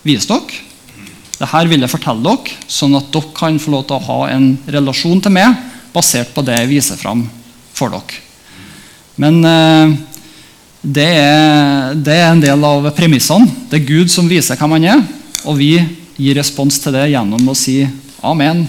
vise 0.07 0.29
dere. 0.31 0.68
Dette 1.39 1.67
vil 1.71 1.85
jeg 1.85 1.91
fortelle 1.91 2.23
dere, 2.25 2.55
sånn 2.67 2.97
at 2.99 3.11
dere 3.13 3.31
kan 3.35 3.59
få 3.63 3.71
lov 3.71 3.85
til 3.87 3.95
å 3.95 4.05
ha 4.09 4.17
en 4.33 4.49
relasjon 4.67 5.21
til 5.23 5.31
meg 5.31 5.55
basert 5.93 6.33
på 6.35 6.43
det 6.43 6.57
jeg 6.57 6.71
viser 6.73 6.99
fram 6.99 7.23
for 7.75 7.93
dere. 7.93 8.19
Men 9.19 9.39
eh, 9.47 9.93
det, 10.81 11.07
er, 11.07 11.95
det, 11.95 12.17
er, 12.17 12.27
en 12.33 12.43
del 12.43 12.67
av 12.67 12.89
premissene. 12.95 13.47
Det 13.71 13.79
er 13.79 13.87
Gud 13.87 14.11
som 14.11 14.27
viser 14.27 14.59
hvem 14.59 14.77
han 14.77 14.89
er, 14.97 15.07
og 15.47 15.55
vi 15.59 15.73
gir 16.19 16.35
respons 16.35 16.79
til 16.83 16.95
det 16.95 17.07
gjennom 17.13 17.47
å 17.47 17.55
si 17.55 17.81
amen 18.19 18.65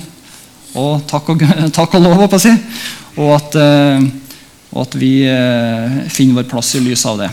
og 0.78 1.02
takk 1.10 1.32
og, 1.34 1.44
takk 1.76 1.98
og 1.98 2.04
lov, 2.06 2.38
si, 2.38 2.52
og 3.18 3.34
at, 3.34 3.58
eh, 3.58 4.10
og 4.70 4.84
at 4.84 4.98
vi 5.02 5.14
eh, 5.26 6.02
finner 6.06 6.38
vår 6.38 6.50
plass 6.52 6.76
i 6.78 6.84
lys 6.86 7.02
av 7.10 7.18
det. 7.24 7.30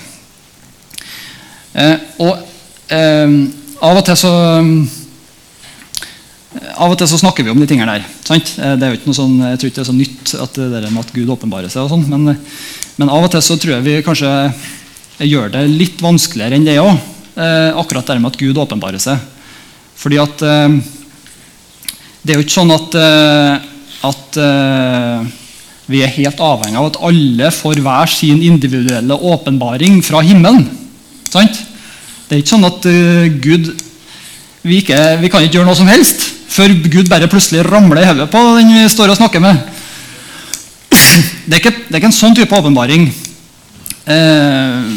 Eh, 1.77 1.97
og 2.25 2.33
eh, 2.89 3.35
av 3.85 3.99
og 3.99 4.07
til 4.07 4.17
så 4.17 4.33
av 6.77 6.93
og 6.93 6.97
til 6.99 7.09
så 7.09 7.19
snakker 7.19 7.45
vi 7.45 7.51
om 7.51 7.59
de 7.61 7.67
tingene 7.69 7.97
der. 7.97 8.05
Sant? 8.25 8.53
Eh, 8.61 8.75
det 8.77 8.85
er 8.85 8.93
jo 8.93 8.99
ikke 8.99 9.09
noe 9.11 9.17
sånn, 9.17 9.37
jeg 9.43 9.59
tror 9.59 9.71
ikke 9.71 9.79
det 9.79 9.83
er 9.83 9.89
så 9.89 9.97
nytt 9.97 10.33
at 10.45 10.59
det 10.59 10.67
der 10.73 10.89
med 10.93 11.03
at 11.03 11.13
Gud 11.15 11.31
åpenbarer 11.33 11.71
seg. 11.71 11.85
og 11.85 11.93
sånn, 11.93 12.05
men, 12.11 12.37
men, 12.97 13.09
av 13.13 13.25
og 13.25 13.31
til 13.33 13.43
så 13.45 13.57
tror 13.59 13.77
jeg 13.77 13.85
vi 13.87 13.95
kanskje 14.05 14.33
gjør 15.25 15.51
det 15.55 15.63
litt 15.71 16.03
vanskeligere 16.03 16.57
enn 16.57 16.67
det 16.67 16.77
òg. 16.81 16.93
Eh, 17.37 17.71
akkurat 17.81 18.07
det 18.09 18.19
med 18.21 18.31
at 18.31 18.39
Gud 18.41 18.61
åpenbarer 18.63 19.01
seg. 19.01 19.21
Fordi 19.97 20.21
at 20.21 20.45
eh, 20.45 20.77
Det 22.27 22.33
er 22.33 22.39
jo 22.41 22.43
ikke 22.43 22.57
sånn 22.57 22.73
at, 22.75 22.95
at 24.03 24.37
vi 25.87 26.01
er 26.03 26.11
helt 26.11 26.41
avhengig 26.43 26.75
av 26.75 26.89
at 26.89 26.97
alle 27.07 27.51
får 27.55 27.79
hver 27.85 28.11
sin 28.11 28.41
individuelle 28.43 29.15
åpenbaring 29.15 30.01
fra 30.03 30.19
himmelen. 30.27 30.65
Sant? 31.31 31.61
Det 32.27 32.35
er 32.35 32.41
ikke 32.41 32.51
sånn 32.51 32.67
at 32.67 32.89
Gud 33.39 33.69
vi, 34.67 34.81
ikke, 34.81 34.97
vi 35.21 35.31
kan 35.31 35.45
ikke 35.45 35.61
gjøre 35.61 35.69
noe 35.69 35.79
som 35.79 35.87
helst 35.87 36.33
før 36.57 36.73
Gud 36.89 37.09
bare 37.11 37.29
plutselig 37.29 37.65
ramler 37.67 38.01
i 38.01 38.09
hodet 38.09 38.31
på 38.33 38.41
den 38.57 38.73
vi 38.73 38.87
står 38.89 39.13
og 39.13 39.19
snakker 39.19 39.43
med. 39.43 39.61
Det 41.45 41.53
er 41.53 41.61
ikke, 41.61 41.73
det 41.85 41.93
er 41.93 42.01
ikke 42.01 42.09
en 42.09 42.17
sånn 42.17 42.35
type 42.37 42.53
åpenbaring 42.57 43.07
eh, 44.09 44.87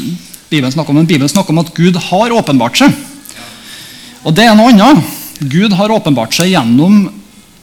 Bibelen 0.50 0.72
snakker 0.72 0.92
om, 0.92 1.00
men 1.00 1.08
Bibelen 1.08 1.30
snakker 1.30 1.54
om 1.54 1.62
at 1.62 1.72
Gud 1.76 1.96
har 2.08 2.34
åpenbart 2.34 2.80
seg. 2.80 2.94
Og 4.26 4.34
det 4.36 4.44
er 4.48 4.56
noe 4.58 4.72
annet. 4.72 5.16
Gud 5.40 5.72
har 5.78 5.92
åpenbart 5.94 6.34
seg 6.36 6.50
gjennom 6.50 7.04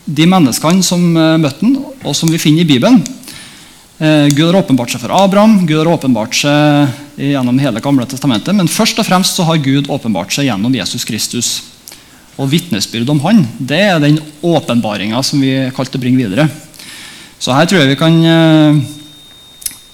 de 0.07 0.27
menneskene 0.29 0.85
som 0.85 1.03
eh, 1.17 1.37
møtte 1.41 1.65
ham, 1.65 1.75
og 2.05 2.15
som 2.17 2.31
vi 2.31 2.41
finner 2.41 2.63
i 2.63 2.69
Bibelen. 2.69 3.01
Eh, 3.97 4.29
Gud 4.31 4.47
har 4.47 4.61
åpenbart 4.61 4.93
seg 4.93 5.03
for 5.03 5.13
Abraham, 5.17 5.59
Gud 5.65 5.81
har 5.81 5.91
åpenbart 5.97 6.37
seg 6.37 7.25
gjennom 7.27 7.59
hele 7.59 7.81
gamle 7.83 8.05
testamentet, 8.09 8.55
men 8.55 8.69
først 8.71 9.01
og 9.01 9.09
fremst 9.09 9.37
så 9.37 9.47
har 9.49 9.61
Gud 9.61 9.89
åpenbart 9.91 10.33
seg 10.33 10.47
gjennom 10.51 10.75
Jesus 10.77 11.05
Kristus 11.07 11.57
og 12.37 12.49
vitnesbyrd 12.51 13.09
om 13.09 13.21
Han, 13.25 13.43
det 13.57 13.79
er 13.81 14.01
den 14.01 14.19
åpenbaringa 14.45 15.21
som 15.25 15.41
vi 15.41 15.53
kallte 15.75 15.97
å 15.97 16.01
bringe 16.01 16.21
videre'. 16.21 16.49
Så 17.39 17.53
her 17.53 17.65
tror 17.69 17.81
jeg 17.81 17.91
vi 17.91 17.99
kan 17.99 18.15
eh, 18.25 18.77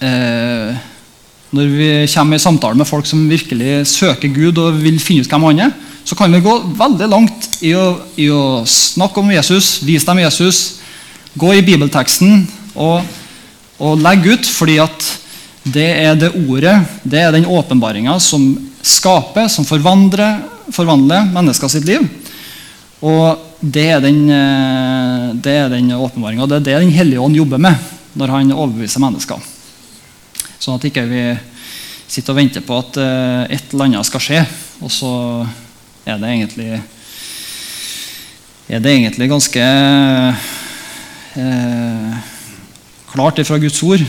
eh, 0.07 0.75
Når 1.53 1.71
vi 1.75 1.89
kommer 2.13 2.39
i 2.39 2.43
samtale 2.43 2.79
med 2.79 2.87
folk 2.87 3.05
som 3.05 3.27
virkelig 3.29 3.85
søker 3.91 4.31
Gud 4.31 4.57
og 4.57 4.79
vil 4.81 4.99
finne 4.99 5.21
ut 5.21 5.29
hvem 5.29 5.43
han 5.51 5.59
er, 5.67 5.73
så 6.03 6.15
kan 6.15 6.31
vi 6.33 6.41
gå 6.43 6.53
veldig 6.79 7.07
langt 7.11 7.49
i 7.61 7.75
å, 7.77 7.99
i 8.17 8.25
å 8.33 8.63
snakke 8.65 9.21
om 9.21 9.29
Jesus, 9.31 9.83
vise 9.85 10.07
dem 10.07 10.23
Jesus, 10.23 10.79
gå 11.37 11.53
i 11.53 11.61
bibelteksten 11.61 12.47
og, 12.73 13.05
og 13.77 14.01
legge 14.01 14.33
ut, 14.33 14.49
fordi 14.49 14.79
at 14.81 15.05
det 15.63 15.87
er 15.93 16.17
det 16.19 16.33
ordet, 16.33 16.73
det 17.05 17.21
er 17.21 17.31
den 17.31 17.45
åpenbaringa 17.45 18.17
som 18.19 18.49
skaper, 18.83 19.47
som 19.47 19.67
forvandler, 19.67 20.41
forvandler 20.73 21.29
mennesker 21.31 21.71
sitt 21.71 21.87
liv. 21.87 22.03
Og 23.03 23.49
Det 23.63 23.85
er 23.95 24.01
den, 24.03 24.29
eh, 24.29 25.33
det 25.39 25.51
er 25.55 25.69
den 25.69 25.91
åpenbaringa. 25.91 26.45
Det 26.47 26.55
er 26.55 26.59
det 26.59 26.79
Den 26.81 26.91
hellige 26.91 27.19
ånd 27.19 27.35
jobber 27.35 27.57
med 27.57 27.75
når 28.13 28.27
han 28.27 28.51
overbeviser 28.51 28.99
mennesker. 28.99 29.39
Sånn 30.59 30.75
at 30.75 30.83
ikke 30.83 31.07
vi 31.07 31.21
sitter 32.07 32.33
og 32.33 32.37
venter 32.37 32.61
på 32.61 32.77
at 32.77 32.97
eh, 32.97 33.55
et 33.55 33.71
eller 33.71 33.85
annet 33.85 34.05
skal 34.05 34.21
skje, 34.21 34.41
og 34.83 34.91
så 34.91 35.47
er 36.05 36.19
det 36.19 36.29
egentlig 36.29 36.81
er 38.69 38.79
det 38.79 38.91
egentlig 38.93 39.29
ganske 39.31 39.63
eh, 41.35 42.13
klart 43.11 43.41
fra 43.47 43.57
Guds 43.59 43.81
ord 43.83 44.03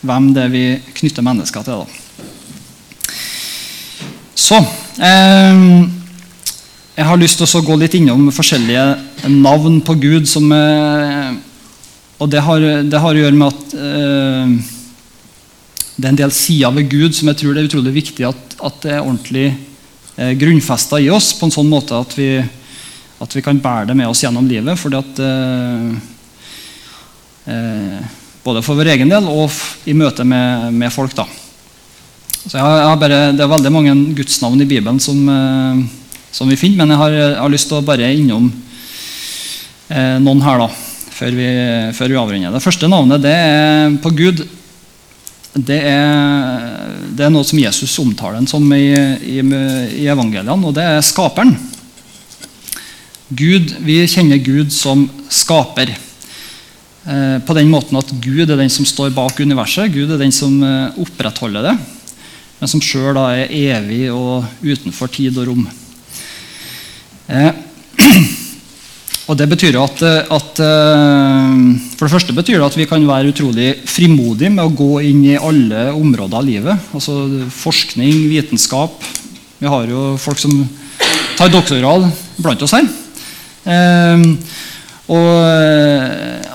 hvem 0.00 0.28
det 0.34 0.44
er 0.44 0.52
vi 0.52 0.64
knytter 1.00 1.26
mennesker 1.26 1.62
til. 1.66 1.82
Da. 1.82 1.86
Så 4.38 4.60
eh, 5.02 5.97
jeg 7.08 7.14
har 7.14 7.22
lyst 7.22 7.38
til 7.40 7.48
å 7.56 7.64
gå 7.64 7.74
litt 7.80 7.94
innom 7.96 8.26
forskjellige 8.36 9.30
navn 9.32 9.78
på 9.80 9.94
Gud. 9.96 10.26
Som, 10.28 10.50
eh, 10.52 11.30
og 12.20 12.28
det 12.28 12.42
har, 12.44 12.64
det 12.84 13.00
har, 13.00 13.16
å 13.16 13.22
gjøre 13.22 13.38
med 13.38 13.48
at 13.48 13.76
eh, 13.80 14.50
det 15.96 16.04
er 16.04 16.10
en 16.10 16.18
del 16.20 16.34
sider 16.36 16.74
ved 16.76 16.90
Gud 16.92 17.16
som 17.16 17.30
jeg 17.30 17.38
tror 17.40 17.54
det 17.56 17.62
er 17.62 17.70
utrolig 17.70 17.94
viktig 17.94 18.26
at, 18.28 18.58
at 18.60 18.76
det 18.84 18.92
er 18.92 19.00
ordentlig 19.00 19.46
eh, 20.18 20.34
grunnfesta 20.36 21.00
i 21.00 21.08
oss, 21.08 21.30
på 21.38 21.48
en 21.48 21.54
sånn 21.54 21.70
måte 21.72 21.96
at 21.96 22.12
vi, 22.18 22.28
at 23.24 23.36
vi 23.38 23.44
kan 23.46 23.56
bære 23.64 23.88
det 23.88 23.96
med 23.96 24.10
oss 24.10 24.20
gjennom 24.26 24.44
livet. 24.50 24.76
Fordi 24.76 25.00
at, 25.00 25.22
eh, 25.24 25.88
eh 27.56 28.16
både 28.44 28.60
for 28.64 28.76
vår 28.76 28.92
egen 28.94 29.10
del 29.12 29.26
og 29.32 29.48
i 29.88 29.96
møte 29.96 30.24
med, 30.28 30.76
med 30.76 30.92
folk. 30.92 31.16
da. 31.16 31.24
Så 32.44 32.52
jeg 32.52 32.62
har, 32.64 32.76
jeg 32.82 32.90
har 32.90 33.00
bare, 33.00 33.22
det 33.32 33.42
er 33.44 33.50
veldig 33.56 33.72
mange 33.72 33.96
gudsnavn 34.16 34.60
i 34.60 34.68
Bibelen 34.68 35.00
som, 35.00 35.24
eh, 35.32 35.80
som 36.32 36.50
vi 36.50 36.58
finner, 36.60 36.82
men 36.82 36.94
jeg 36.94 37.00
har, 37.00 37.16
har, 37.40 37.52
lyst 37.52 37.70
til 37.70 37.80
å 37.80 37.86
bare 37.86 38.10
innom 38.14 38.50
eh, 39.88 40.16
noen 40.22 40.44
her 40.44 40.62
da, 40.62 40.68
før 41.18 41.38
vi, 41.38 41.48
før 41.96 42.12
vi 42.12 42.20
avrunder. 42.20 42.54
Det 42.54 42.64
første 42.64 42.90
navnet 42.90 43.24
det 43.24 43.34
er 43.34 43.96
på 44.02 44.12
Gud. 44.16 44.44
Det 45.58 45.78
er, 45.90 47.08
det 47.16 47.24
er 47.26 47.32
noe 47.34 47.46
som 47.46 47.58
Jesus 47.58 47.96
omtaler 48.02 48.44
som 48.46 48.66
i, 48.76 48.92
i, 49.26 49.40
i 49.40 50.06
evangeliene, 50.06 50.60
og 50.60 50.76
det 50.76 50.84
er 50.84 51.06
skaperen. 51.06 51.56
Gud, 53.28 53.74
Vi 53.84 53.98
kjenner 54.08 54.40
Gud 54.40 54.72
som 54.72 55.04
skaper. 55.28 55.90
Eh, 57.08 57.38
på 57.44 57.54
den 57.56 57.70
måten 57.72 57.96
at 57.96 58.10
Gud 58.20 58.50
er 58.50 58.56
den 58.56 58.72
som 58.72 58.86
står 58.88 59.12
bak 59.16 59.40
universet. 59.40 59.92
Gud 59.92 60.10
er 60.12 60.20
den 60.20 60.32
som 60.34 60.56
eh, 60.64 60.96
opprettholder 61.00 61.70
det, 61.70 61.74
men 62.58 62.70
som 62.70 62.82
sjøl 62.84 63.16
er 63.22 63.52
evig 63.52 64.08
og 64.12 64.44
utenfor 64.64 65.12
tid 65.12 65.36
og 65.40 65.48
rom. 65.48 65.68
Eh, 67.28 67.50
og 69.28 69.36
det 69.36 69.48
betyr 69.50 69.76
at, 69.80 70.02
at, 70.32 70.60
For 70.60 72.06
det 72.06 72.12
første 72.12 72.36
betyr 72.36 72.56
det 72.56 72.68
at 72.70 72.78
vi 72.78 72.86
kan 72.88 73.04
være 73.08 73.32
utrolig 73.34 73.74
frimodige 73.88 74.52
med 74.54 74.64
å 74.64 74.72
gå 74.72 75.02
inn 75.10 75.20
i 75.26 75.36
alle 75.36 75.90
områder 75.92 76.40
av 76.40 76.46
livet. 76.46 76.88
Altså 76.96 77.20
forskning, 77.52 78.24
vitenskap. 78.32 79.04
Vi 79.58 79.68
har 79.68 79.90
jo 79.90 80.14
folk 80.22 80.40
som 80.40 80.54
tar 81.36 81.52
doktorgrad 81.52 82.08
blant 82.40 82.64
oss 82.64 82.74
her. 82.78 82.88
Og, 85.08 85.28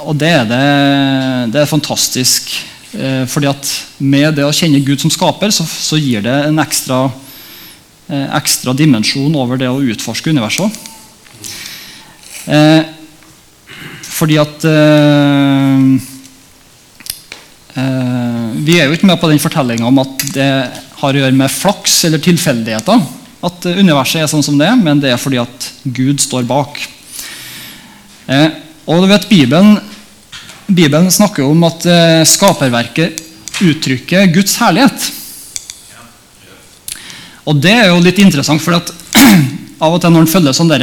og 0.07 0.17
det, 0.17 0.29
er 0.29 0.45
det, 0.49 0.65
det 1.53 1.61
er 1.61 1.69
fantastisk. 1.69 2.53
Eh, 2.93 3.25
fordi 3.25 3.49
at 3.49 3.69
Med 3.97 4.35
det 4.37 4.45
å 4.45 4.53
kjenne 4.53 4.83
Gud 4.85 5.01
som 5.01 5.11
skaper, 5.13 5.53
så, 5.53 5.65
så 5.65 5.97
gir 5.97 6.21
det 6.25 6.33
en 6.47 6.61
ekstra, 6.61 7.07
eh, 7.07 7.22
ekstra, 8.12 8.74
dimensjon 8.75 9.36
over 9.39 9.57
det 9.62 9.69
å 9.72 9.81
utforske 9.81 10.33
universet. 10.33 10.75
Eh, 12.45 12.83
fordi 14.13 14.38
at 14.41 14.65
eh, 14.67 15.83
eh, 17.79 18.48
Vi 18.67 18.75
er 18.75 18.89
jo 18.89 18.98
ikke 18.98 19.07
med 19.07 19.22
på 19.22 19.29
den 19.31 19.41
fortellinga 19.41 19.88
om 19.88 20.01
at 20.03 20.25
det 20.36 20.50
har 21.00 21.15
å 21.15 21.22
gjøre 21.24 21.38
med 21.39 21.51
flaks 21.51 22.03
eller 22.07 22.22
tilfeldigheter 22.24 23.00
at 23.43 23.65
universet 23.67 24.22
er 24.24 24.29
sånn 24.31 24.45
som 24.45 24.60
det 24.60 24.69
er, 24.69 24.77
men 24.79 25.01
det 25.03 25.12
er 25.12 25.19
fordi 25.19 25.41
at 25.41 25.65
Gud 25.83 26.22
står 26.24 26.45
bak. 26.48 26.77
Eh, 28.31 28.53
og 28.88 29.03
du 29.03 29.10
vet, 29.12 29.27
Bibelen, 29.27 29.75
Bibelen 30.67 31.12
snakker 31.12 31.43
om 31.48 31.65
at 31.67 31.83
eh, 31.89 32.22
skaperverket 32.27 33.19
uttrykker 33.63 34.31
Guds 34.31 34.55
herlighet. 34.62 35.10
Og 37.50 37.59
det 37.59 37.73
er 37.75 37.89
jo 37.91 38.00
litt 38.03 38.21
interessant, 38.23 38.62
for 38.63 38.77
at 38.77 38.91
av 39.83 39.91
og 39.91 40.00
til 40.01 40.13
når 40.13 40.23
en 40.23 40.31
følger 40.31 40.55
sånne 40.55 40.79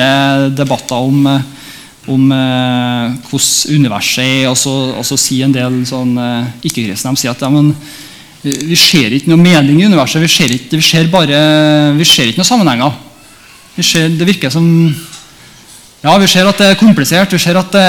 debatter 0.56 1.08
om, 1.08 1.24
eh, 1.30 1.68
om 2.12 2.32
eh, 2.36 3.16
hvordan 3.30 3.80
universet 3.80 4.24
er, 4.24 4.48
og 4.50 4.58
så, 4.60 4.74
og 4.92 5.06
så 5.06 5.16
sier 5.20 5.48
en 5.48 5.56
del 5.56 5.80
sånn, 5.88 6.12
eh, 6.20 6.50
ikke-kristne 6.68 7.14
sier 7.16 7.32
at 7.32 7.44
ja, 7.46 7.52
men, 7.52 7.72
vi 8.40 8.76
ser 8.78 9.12
ikke 9.12 9.28
noe 9.28 9.40
mening 9.40 9.82
i 9.82 9.86
universet. 9.88 10.22
Vi 10.22 10.32
ser 10.32 10.52
ikke, 10.54 10.78
vi 10.78 10.84
ser 10.84 11.08
bare, 11.12 11.40
vi 11.92 12.06
ser 12.08 12.30
ikke 12.30 12.40
noen 12.40 12.48
sammenhenger. 12.48 12.94
Ser, 13.80 14.08
det 14.12 14.26
virker 14.28 14.52
som 14.52 14.64
ja, 16.00 16.14
vi 16.16 16.28
ser 16.28 16.48
at 16.48 16.56
det 16.60 16.70
er 16.72 16.78
komplisert. 16.80 17.32
Vi 17.32 17.40
ser 17.40 17.58
at 17.60 17.68
det, 17.74 17.84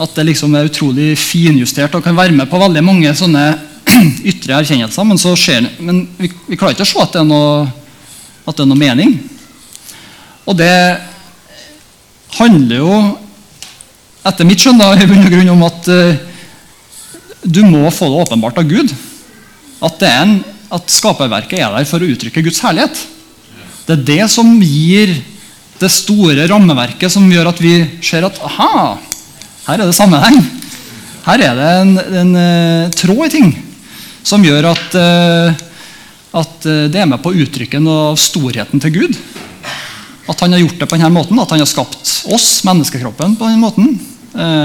at 0.00 0.14
det 0.16 0.24
liksom 0.30 0.56
er 0.56 0.68
utrolig 0.70 1.10
finjustert 1.20 1.92
og 1.96 2.04
kan 2.04 2.16
være 2.16 2.32
med 2.36 2.48
på 2.48 2.60
veldig 2.60 2.82
mange 2.84 3.12
sånne 3.16 3.44
ytre 4.30 4.58
erkjennelser. 4.58 5.06
Men, 5.06 5.20
skjer, 5.20 5.68
men 5.82 6.02
vi, 6.18 6.30
vi, 6.48 6.58
klarer 6.58 6.76
ikke 6.76 6.86
å 6.86 6.90
se 6.90 7.02
at 7.02 7.14
det, 7.16 7.22
er 7.22 7.28
noe, 7.28 7.66
at 8.44 8.56
det 8.56 8.64
er 8.64 8.70
noe, 8.70 8.80
mening. 8.80 9.16
Og 10.48 10.56
det 10.58 10.74
handler 12.38 12.82
jo, 12.82 12.98
etter 14.28 14.48
mitt 14.48 14.62
skjønn, 14.62 14.80
da, 14.80 14.92
i 14.96 15.08
bunn 15.08 15.24
og 15.24 15.32
grunn 15.32 15.54
om 15.54 15.66
at 15.66 15.90
uh, 15.92 16.18
du 17.44 17.62
må 17.64 17.88
få 17.94 18.10
det 18.10 18.24
åpenbart 18.24 18.60
av 18.60 18.68
Gud. 18.68 18.92
At, 19.84 20.02
en, 20.04 20.38
at 20.74 20.92
skaperverket 20.92 21.60
er 21.60 21.72
der 21.72 21.88
for 21.88 22.02
å 22.02 22.08
uttrykke 22.12 22.44
Guds 22.44 22.60
herlighet. 22.64 22.98
Det 23.86 23.96
er 23.96 24.06
det 24.08 24.24
som 24.32 24.56
gir 24.60 25.14
det 25.78 25.90
store 25.94 26.48
rammeverket 26.50 27.12
som 27.12 27.28
gjør 27.30 27.52
at 27.52 27.60
vi 27.62 27.76
ser 28.04 28.26
at 28.26 28.40
aha, 28.44 28.96
her 29.68 29.78
er 29.78 29.86
det 29.86 29.96
sammenheng. 29.96 30.42
Her 31.28 31.44
er 31.44 31.56
det 31.56 31.70
en, 31.84 31.94
en 32.22 32.34
uh, 32.34 32.92
tråd 32.98 33.26
i 33.28 33.32
ting 33.36 33.50
som 34.26 34.44
gjør 34.44 34.70
at, 34.70 34.96
uh, 34.96 35.66
at 36.40 36.68
uh, 36.68 36.86
det 36.90 37.02
er 37.02 37.10
med 37.10 37.22
på 37.22 37.32
å 37.32 37.42
uttrykke 37.44 37.80
noe 37.82 38.12
av 38.12 38.20
storheten 38.20 38.82
til 38.82 38.94
Gud. 38.96 39.18
At 40.28 40.44
han 40.44 40.52
har 40.52 40.62
gjort 40.62 40.82
det 40.82 40.88
på 40.88 40.98
denne 40.98 41.12
måten, 41.14 41.40
at 41.40 41.54
han 41.54 41.62
har 41.62 41.70
skapt 41.70 42.14
oss, 42.34 42.48
menneskekroppen, 42.68 43.38
på 43.38 43.48
denne 43.48 43.62
måten. 43.62 43.98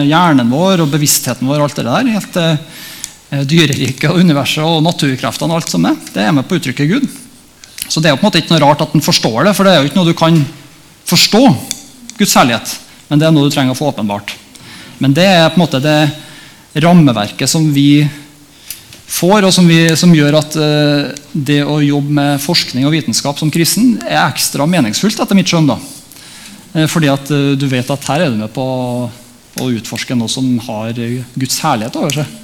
hjernen 0.06 0.50
vår 0.52 0.84
og 0.84 0.90
bevisstheten 0.92 1.48
vår 1.48 1.64
alt 1.64 1.78
det 1.80 1.86
der. 1.88 2.10
Helt 2.18 3.48
dyreriket 3.48 4.12
og 4.12 4.20
universet 4.20 4.62
og 4.68 4.84
naturkreftene 4.84 5.56
og 5.56 5.62
alt 5.62 5.72
som 5.72 5.88
er. 5.88 5.96
Det 6.12 6.26
er 6.26 6.36
med 6.36 6.46
på 6.46 6.58
å 6.58 6.60
uttrykke 6.60 6.90
Gud. 6.92 7.08
Så 7.88 8.04
det 8.04 8.12
er 8.12 8.18
på 8.18 8.26
en 8.26 8.28
måte 8.28 8.42
ikke 8.44 8.54
noe 8.54 8.64
rart 8.64 8.84
at 8.84 8.92
han 8.92 9.04
forstår 9.04 9.48
det, 9.48 9.56
for 9.56 9.68
det 9.68 9.74
er 9.74 9.82
jo 9.82 9.90
ikke 9.90 10.00
noe 10.00 10.12
du 10.12 10.18
kan 10.20 10.38
forstå 11.10 11.42
Guds 12.20 12.36
herlighet, 12.38 12.76
men 13.10 13.22
det 13.22 13.28
er 13.28 13.34
noe 13.36 13.50
du 13.50 13.54
trenger 13.54 13.76
å 13.76 13.80
få 13.80 13.90
åpenbart. 13.92 14.36
Men 15.02 15.16
det 15.16 15.26
er 15.26 15.50
på 15.52 15.58
en 15.58 15.64
måte 15.66 15.82
det 15.84 16.82
rammeverket 16.84 17.50
som 17.50 17.66
vi 17.74 18.04
får, 19.14 19.46
og 19.46 19.54
som, 19.54 19.68
vi, 19.70 19.82
som 20.00 20.14
gjør 20.16 20.40
at 20.40 20.56
uh, 20.58 21.10
det 21.34 21.62
å 21.66 21.80
jobbe 21.84 22.16
med 22.18 22.42
forskning 22.42 22.88
og 22.88 22.96
vitenskap 22.96 23.40
som 23.40 23.52
kristen 23.54 23.98
er 24.08 24.24
ekstra 24.26 24.66
meningsfullt, 24.70 25.20
etter 25.22 25.38
mitt 25.38 25.50
skjønn. 25.52 25.70
da. 25.70 25.78
Uh, 26.74 26.88
fordi 26.90 27.12
at 27.14 27.30
uh, 27.34 27.54
du 27.60 27.68
vet 27.70 27.94
at 27.94 28.10
her 28.10 28.26
er 28.26 28.34
du 28.34 28.40
med 28.42 28.54
på 28.54 28.66
å 29.62 29.70
utforske 29.70 30.18
noe 30.18 30.32
som 30.32 30.48
har 30.66 30.98
Guds 31.38 31.60
herlighet 31.62 32.00
over 32.00 32.16
seg. 32.18 32.40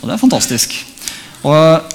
Og 0.00 0.06
det 0.06 0.14
er 0.14 0.22
fantastisk. 0.22 0.78
Og 1.46 1.92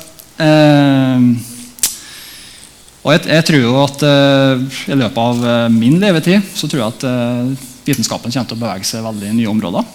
og 3.01 3.11
jeg, 3.13 3.21
jeg, 3.29 3.43
tror 3.45 3.59
jo 3.61 3.73
at 3.77 4.03
uh, 4.05 4.61
I 4.89 4.97
løpet 4.97 5.19
av 5.21 5.69
min 5.73 5.99
levetid 6.01 6.47
så 6.57 6.65
tror 6.65 6.81
jeg 6.81 6.95
at 6.95 7.05
uh, 7.05 7.67
vitenskapen 7.85 8.33
kommer 8.33 8.49
til 8.49 8.57
å 8.57 8.61
bevege 8.63 8.87
seg 8.89 9.05
veldig 9.05 9.29
i 9.29 9.35
nye 9.37 9.51
områder. 9.51 9.85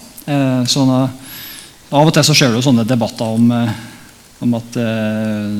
Sånn, 0.66 0.88
av 0.90 2.08
og 2.08 2.14
til 2.14 2.24
så 2.26 2.34
ser 2.34 2.54
du 2.54 2.58
sånne 2.64 2.82
debatter 2.86 3.36
om, 3.36 3.52
om 4.44 4.56
at 4.58 4.74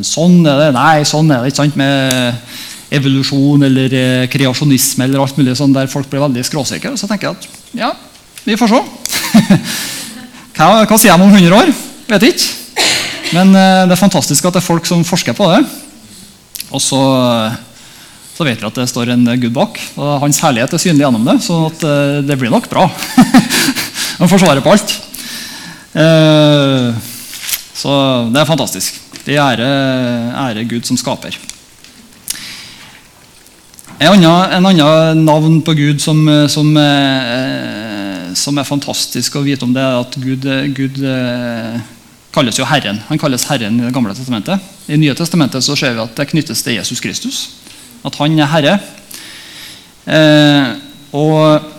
sånn 0.05 0.43
er 0.45 0.59
det, 0.61 0.67
nei, 0.77 1.05
sånn 1.09 1.31
er 1.33 1.41
det 1.41 1.53
ikke 1.53 1.63
sant, 1.63 1.79
med 1.81 2.97
evolusjon 2.97 3.65
eller 3.67 3.95
kreasjonisme 4.31 5.07
eller 5.07 5.23
alt 5.23 5.39
mulig 5.41 5.57
sånn 5.59 5.73
der 5.75 5.89
folk 5.91 6.11
blir 6.13 6.23
veldig 6.27 6.45
skråsikre. 6.47 6.93
Så 7.01 7.09
tenker 7.09 7.31
jeg 7.31 7.39
at 7.39 7.81
ja, 7.81 7.91
vi 8.45 8.59
får 8.61 8.75
se. 8.75 8.83
hva, 10.59 10.69
hva 10.85 11.01
sier 11.01 11.17
de 11.17 11.25
om 11.25 11.33
100 11.33 11.57
år? 11.57 11.73
Vet 12.13 12.29
ikke. 12.29 12.53
Men 13.33 13.57
det 13.57 13.97
er 13.97 14.05
fantastisk 14.05 14.47
at 14.47 14.59
det 14.59 14.63
er 14.63 14.69
folk 14.69 14.87
som 14.87 15.03
forsker 15.09 15.35
på 15.37 15.49
det. 15.55 15.65
Og 16.75 16.83
så, 16.83 17.01
så, 18.35 18.45
vet 18.47 18.61
vi 18.61 18.69
at 18.69 18.79
det 18.79 18.89
står 18.91 19.13
en 19.15 19.27
Gud 19.39 19.53
bak. 19.55 19.79
og 19.97 20.23
Hans 20.25 20.41
herlighet 20.43 20.75
er 20.75 20.83
synlig 20.83 21.05
gjennom 21.07 21.27
det, 21.27 21.39
så 21.45 21.67
eh, 21.71 22.23
det 22.27 22.39
blir 22.41 22.53
nok 22.53 22.69
bra. 22.73 22.89
Han 24.21 24.31
får 24.31 24.43
svaret 24.43 24.65
på 24.65 24.73
alt. 24.75 24.97
Eh, 25.97 27.13
så 27.77 27.93
det 28.33 28.41
er 28.41 28.49
fantastisk. 28.49 29.03
Det 29.27 29.37
ære, 29.43 29.67
ære 30.47 30.65
Gud 30.71 30.87
som 30.89 30.97
skaper. 30.97 31.37
En 33.97 34.13
annen, 34.13 34.53
en 34.53 34.69
annen, 34.71 35.25
navn 35.25 35.61
på 35.65 35.75
Gud 35.77 36.01
som, 36.01 36.21
som, 36.53 36.73
eh, 36.77 38.33
som, 38.37 38.59
er 38.59 38.69
fantastisk 38.69 39.37
å 39.37 39.45
vite 39.45 39.65
om, 39.65 39.73
det 39.77 39.83
er 39.83 40.01
at 40.01 40.19
Gud, 40.21 40.49
Gud 40.77 41.01
kalles 42.37 42.59
jo 42.61 42.69
Herren. 42.69 43.01
Han 43.09 43.21
kalles 43.21 43.47
Herren 43.49 43.81
i 43.81 43.87
Det 43.87 43.95
gamle 43.97 44.15
testamentet. 44.17 44.61
I 44.89 44.99
Nye 45.01 45.17
testamentet 45.17 45.65
så 45.65 45.77
ser 45.79 45.97
vi 45.97 46.05
at 46.05 46.19
det 46.19 46.29
knyttes 46.33 46.63
til 46.65 46.77
Jesus 46.77 47.01
Kristus. 47.01 47.39
At 48.05 48.19
han 48.21 48.37
er 48.39 48.53
Herre. 48.53 48.77
Eh, 50.07 50.77
og 51.17 51.76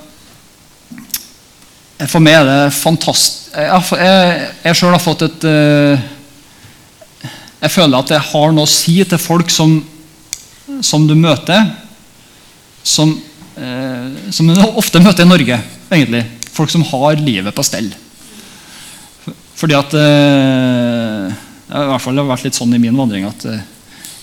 for 2.06 2.22
meg 2.22 2.38
er 2.38 2.46
det 2.46 2.76
fantastisk 2.78 3.48
Jeg, 3.58 3.82
jeg, 3.98 4.50
jeg 4.68 4.78
sjøl 4.78 4.94
har 4.94 5.02
fått 5.02 5.24
et 5.26 5.46
eh, 5.50 6.04
Jeg 7.64 7.74
føler 7.74 7.98
at 7.98 8.14
jeg 8.14 8.26
har 8.30 8.54
noe 8.54 8.68
å 8.68 8.70
si 8.70 9.00
til 9.02 9.22
folk 9.22 9.50
som, 9.50 9.80
som 10.86 11.08
du 11.10 11.16
møter, 11.18 11.72
som, 12.86 13.16
eh, 13.58 14.30
som 14.30 14.52
du 14.52 14.62
ofte 14.78 15.02
møter 15.02 15.26
i 15.26 15.32
Norge. 15.32 15.58
egentlig. 15.90 16.22
Folk 16.54 16.70
som 16.70 16.86
har 16.86 17.18
livet 17.18 17.56
på 17.58 17.66
stell. 17.66 17.90
Fordi 19.58 19.74
at 19.74 19.98
eh, 19.98 21.34
i 21.68 21.90
hvert 21.90 22.04
fall 22.04 22.16
Det 22.16 22.24
har 22.24 22.30
vært 22.30 22.46
litt 22.48 22.60
sånn 22.60 22.78
i 22.78 22.82
min 22.82 22.98
vandring 22.98 23.26
at 23.28 23.48
eh, 23.50 23.66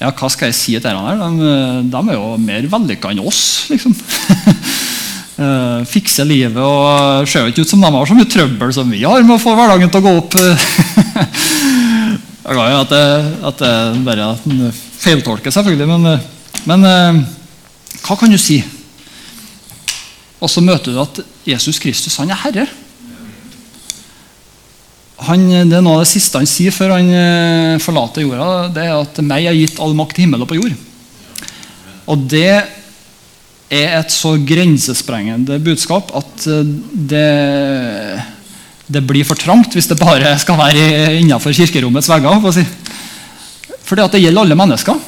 ja, 0.01 0.11
hva 0.11 0.29
skal 0.31 0.51
jeg 0.51 0.59
si 0.59 0.73
til 0.75 0.83
dere 0.85 1.03
her? 1.03 1.21
De, 1.21 1.49
eh, 1.49 1.81
de, 1.91 2.01
er 2.01 2.17
jo 2.17 2.35
mer 2.43 2.67
vellykka 2.71 3.13
enn 3.15 3.23
oss, 3.25 3.43
liksom. 3.71 3.95
Fikser 5.91 6.29
livet 6.29 6.61
og 6.63 7.27
ser 7.27 7.49
ikke 7.51 7.65
ut 7.65 7.71
som 7.73 7.83
de 7.83 7.91
har 7.91 8.07
så 8.07 8.15
mye 8.15 8.31
trøbbel 8.31 8.71
som 8.77 8.91
vi 8.93 9.01
har 9.03 9.25
med 9.27 9.35
å 9.35 9.43
få 9.43 9.57
hverdagen 9.59 9.91
til 9.91 9.99
å 9.99 10.05
gå 10.05 10.13
opp. 10.21 10.37
Jeg 12.45 12.53
er 12.53 12.59
glad 12.59 12.71
i 12.71 12.77
at 12.77 12.93
at 13.51 13.63
det 13.65 14.05
bare 14.05 14.29
feiltolker, 15.01 15.51
selvfølgelig. 15.51 15.89
Men, 15.91 16.21
men 16.69 16.87
uh, 16.87 17.23
hva 18.05 18.19
kan 18.21 18.31
du 18.31 18.39
si? 18.39 18.61
Og 20.45 20.51
så 20.53 20.61
møter 20.61 20.93
du 20.93 21.01
at 21.01 21.23
Jesus 21.49 21.81
Kristus 21.81 22.19
han 22.21 22.33
er 22.33 22.43
herre. 22.43 22.67
Han, 25.25 25.45
det 25.71 25.79
er 25.79 25.85
noe 25.85 26.01
av 26.01 26.05
det 26.05 26.11
siste 26.11 26.41
han 26.41 26.49
sier 26.49 26.75
før 26.75 26.97
han 26.99 27.09
eh, 27.09 27.77
forlater 27.81 28.27
jorda. 28.27 28.69
Det 28.75 28.83
er 28.85 28.97
at 28.99 29.21
'meg 29.25 29.49
er 29.49 29.57
gitt 29.57 29.81
all 29.81 29.95
makt 29.97 30.19
i 30.19 30.27
himmel 30.27 30.45
og 30.45 30.51
på 30.51 30.59
jord'. 30.59 30.77
Og 32.13 32.27
det 32.29 32.84
er 33.73 33.99
et 33.99 34.13
så 34.13 34.35
grensesprengende 34.37 35.59
budskap 35.65 36.13
at 36.17 36.47
eh, 36.51 36.73
det, 37.13 37.29
det 38.87 39.05
blir 39.09 39.27
for 39.27 39.41
trangt 39.41 39.75
hvis 39.75 39.89
det 39.91 40.01
bare 40.01 40.35
skal 40.41 40.61
være 40.61 41.15
innenfor 41.21 41.55
kirkerommets 41.57 42.11
vegger. 42.11 42.41
For 42.45 42.57
si. 42.57 42.67
Fordi 43.85 44.05
at 44.05 44.17
det 44.17 44.25
gjelder 44.25 44.45
alle 44.45 44.59
mennesker. 44.59 45.01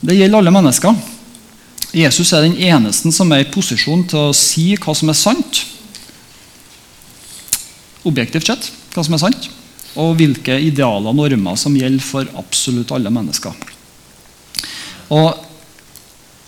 Det 0.00 0.16
gjelder 0.16 0.38
alle 0.40 0.54
mennesker. 0.54 0.98
Jesus 1.96 2.32
er 2.36 2.44
den 2.44 2.58
eneste 2.68 3.10
som 3.14 3.32
er 3.32 3.44
i 3.44 3.50
posisjon 3.50 4.04
til 4.08 4.28
å 4.28 4.36
si 4.36 4.70
hva 4.76 4.94
som 4.96 5.08
er 5.08 5.16
sant. 5.18 5.62
Objektivt 8.08 8.50
sett 8.50 8.70
hva 8.94 9.04
som 9.04 9.16
er 9.16 9.24
sant. 9.24 9.48
Og 9.98 10.14
hvilke 10.20 10.58
idealer 10.62 11.10
og 11.10 11.16
normer 11.16 11.58
som 11.58 11.76
gjelder 11.76 12.04
for 12.04 12.28
absolutt 12.38 12.92
alle 12.94 13.12
mennesker. 13.12 13.56
Og 15.16 15.28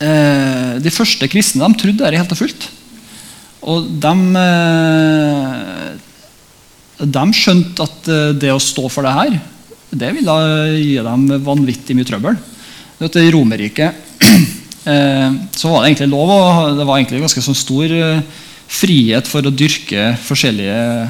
eh, 0.04 0.39
De 0.80 0.92
første 0.92 1.28
kristne 1.30 1.66
de 1.66 1.80
trodde 1.80 2.02
dette 2.02 2.20
helt 2.20 2.34
og 2.34 2.40
fullt. 2.40 2.68
Og 3.70 3.88
de, 4.02 4.14
eh, 4.40 5.88
de 7.04 7.24
skjønte 7.36 7.84
at 7.84 8.08
eh, 8.08 8.32
det 8.40 8.52
å 8.54 8.62
stå 8.62 8.88
for 8.88 9.04
det 9.04 9.16
her, 9.16 9.40
det 9.90 10.12
ville 10.14 10.36
gi 10.78 10.96
dem 11.02 11.26
vanvittig 11.44 11.96
mye 11.98 12.08
trøbbel. 12.08 12.38
I 13.00 13.30
Romerriket 13.32 13.90
eh, 14.92 15.28
var 15.30 15.82
det 15.82 15.88
egentlig 15.90 16.10
lov, 16.12 16.30
og 16.30 16.78
det 16.78 16.86
var 16.86 16.98
egentlig 17.00 17.22
ganske 17.24 17.44
sånn 17.44 17.58
stor 17.58 17.94
eh, 17.96 18.22
frihet 18.70 19.28
for 19.28 19.44
å 19.44 19.52
dyrke 19.52 20.12
forskjellige 20.24 21.08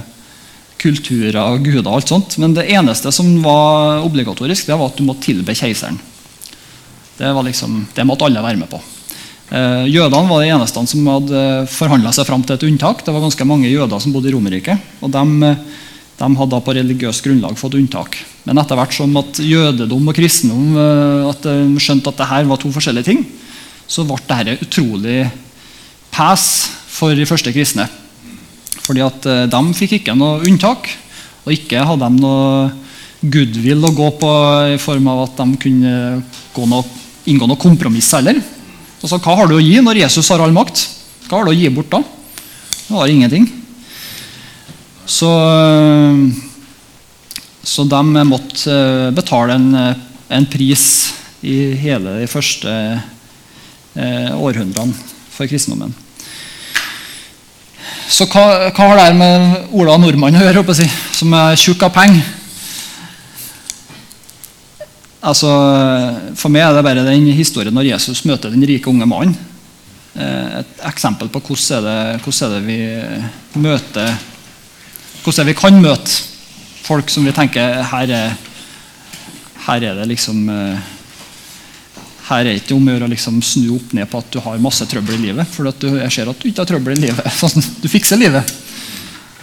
kulturer 0.81 1.37
og 1.43 1.67
guder. 1.67 1.85
og 1.87 1.99
alt 1.99 2.13
sånt. 2.13 2.39
Men 2.41 2.55
det 2.57 2.71
eneste 2.73 3.13
som 3.13 3.29
var 3.45 4.07
obligatorisk, 4.07 4.67
det 4.67 4.79
var 4.79 4.91
at 4.91 4.97
du 4.97 5.05
måtte 5.05 5.27
tilbe 5.29 5.55
keiseren. 5.55 5.99
Det, 7.19 7.29
var 7.37 7.45
liksom, 7.45 7.83
det 7.95 8.07
måtte 8.09 8.25
alle 8.25 8.43
være 8.43 8.63
med 8.63 8.71
på. 8.71 8.81
Eh, 9.51 9.87
jødene 9.91 10.31
var 10.31 10.45
de 10.45 10.51
eneste 10.55 10.83
som 10.87 11.07
hadde 11.11 11.45
forhandla 11.75 12.13
seg 12.15 12.27
fram 12.29 12.43
til 12.47 12.55
et 12.55 12.67
unntak. 12.69 13.03
Det 13.03 13.11
var 13.11 13.25
ganske 13.25 13.47
mange 13.49 13.71
jøder 13.71 13.99
som 13.99 14.13
bodde 14.15 14.31
i 14.31 14.35
Romerike. 14.35 14.77
og 15.03 15.11
de, 15.11 15.55
de, 16.21 16.29
hadde 16.39 16.61
på 16.63 16.75
religiøst 16.77 17.25
grunnlag 17.25 17.59
fått 17.59 17.75
unntak. 17.75 18.21
Men 18.47 18.63
etter 18.63 18.79
hvert 18.79 18.95
som 18.95 19.17
at 19.19 19.41
jødedom 19.43 20.07
og 20.07 20.15
kristendom 20.15 20.77
eh, 20.79 21.31
at 21.33 21.49
de 21.49 21.83
skjønte 21.83 22.13
at 22.13 22.23
dette 22.23 22.45
var 22.53 22.63
to 22.63 22.71
forskjellige 22.71 23.11
ting, 23.11 23.25
så 23.91 24.07
ble 24.07 24.21
dette 24.29 24.61
utrolig 24.63 25.25
pes 26.15 26.47
for 26.87 27.19
de 27.19 27.27
første 27.27 27.51
kristne. 27.51 27.89
Fordi 28.87 29.03
at 29.03 29.27
eh, 29.27 29.49
De 29.51 29.65
fikk 29.75 29.99
ikke 29.99 30.15
noe 30.15 30.45
unntak, 30.47 30.87
og 31.43 31.57
ikke 31.57 31.83
hadde 31.91 32.07
de 32.07 32.23
noe 32.23 32.71
goodwill 33.21 33.83
å 33.85 33.93
gå 33.99 34.09
på 34.23 34.33
i 34.77 34.79
form 34.81 35.11
av 35.11 35.27
at 35.27 35.43
de 35.43 35.59
kunne 35.61 36.71
noe, 36.71 36.87
inngå 37.27 37.51
noe 37.51 37.59
kompromiss 37.61 38.15
heller. 38.15 38.39
Altså, 39.01 39.17
hva 39.17 39.37
har 39.39 39.49
du 39.49 39.57
å 39.57 39.63
gi 39.63 39.79
når 39.81 40.03
Jesus 40.03 40.29
har 40.29 40.43
all 40.45 40.53
makt? 40.53 40.83
Hva 41.29 41.41
har 41.41 41.49
du 41.49 41.55
å 41.55 41.57
gi 41.57 41.71
bort 41.73 41.89
da? 41.93 42.03
Du 42.85 42.97
har 42.99 43.09
ingenting. 43.09 43.47
Så, 45.09 45.31
så 47.63 47.87
de 47.89 48.25
måtte 48.29 48.75
eh, 48.75 49.09
betale 49.15 49.57
en, 49.57 49.71
en, 50.29 50.47
pris 50.53 50.85
i 51.41 51.73
hele 51.81 52.19
de 52.21 52.29
første 52.31 52.71
eh, 52.71 54.31
århundrene 54.37 54.95
for 55.33 55.51
kristendommen. 55.51 55.97
Så 58.11 58.27
hva, 58.29 58.69
hva, 58.69 58.91
har 58.91 59.01
det 59.01 59.17
med 59.17 59.73
Ola 59.81 59.97
Nordmann 59.99 60.37
å 60.37 60.45
gjøre, 60.45 60.77
si, 60.77 60.87
som 61.17 61.33
er 61.39 61.59
tjukk 61.59 61.89
av 61.89 61.95
penger? 61.97 62.40
Altså, 65.21 65.51
for 66.41 66.53
meg 66.53 66.65
er 66.65 66.79
det 66.79 66.85
bare 66.87 67.05
den 67.05 67.29
historien 67.37 67.75
når 67.77 67.91
Jesus 67.91 68.25
møter 68.25 68.53
den 68.53 68.65
rike 68.65 68.89
unge 68.89 69.09
mannen. 69.09 69.37
Eh, 70.17 70.61
et 70.63 70.87
eksempel 70.89 71.29
på 71.33 71.43
hvordan 71.45 71.85
det, 71.85 71.99
hvordan 72.25 72.55
det 72.57 72.63
vi 72.67 72.79
møter 73.63 74.09
Hvordan 75.21 75.43
er 75.43 75.45
det 75.45 75.53
vi 75.53 75.61
kan 75.61 75.77
møte 75.79 76.17
folk 76.83 77.13
som 77.13 77.27
vi 77.29 77.35
tenker 77.37 77.85
her 77.87 78.11
er, 78.17 78.33
her 79.69 79.85
er 79.87 80.01
det 80.01 80.09
liksom 80.11 80.49
eh, 80.51 80.89
her 82.31 82.41
er 82.41 82.49
det 82.49 82.63
ikke 82.63 82.75
om 82.75 82.89
å 82.89 82.95
gjøre 82.95 83.07
å 83.07 83.13
liksom 83.13 83.39
snu 83.45 83.69
opp 83.77 83.93
ned 83.95 84.09
på 84.11 84.19
at 84.23 84.33
du 84.33 84.41
har 84.43 84.59
masse 84.63 84.87
trøbbel 84.89 85.19
i 85.19 85.29
livet. 85.29 85.51
For 85.51 85.67
du, 85.67 85.87
jeg 85.99 86.15
ser 86.15 86.31
at 86.31 86.39
du 86.39 86.49
ikke 86.49 86.63
har 86.63 86.69
trøbbel 86.71 86.95
i 86.95 87.05
livet. 87.09 87.31
Sånn, 87.41 87.65
du 87.83 87.89
fikser 87.91 88.19
livet. 88.21 88.53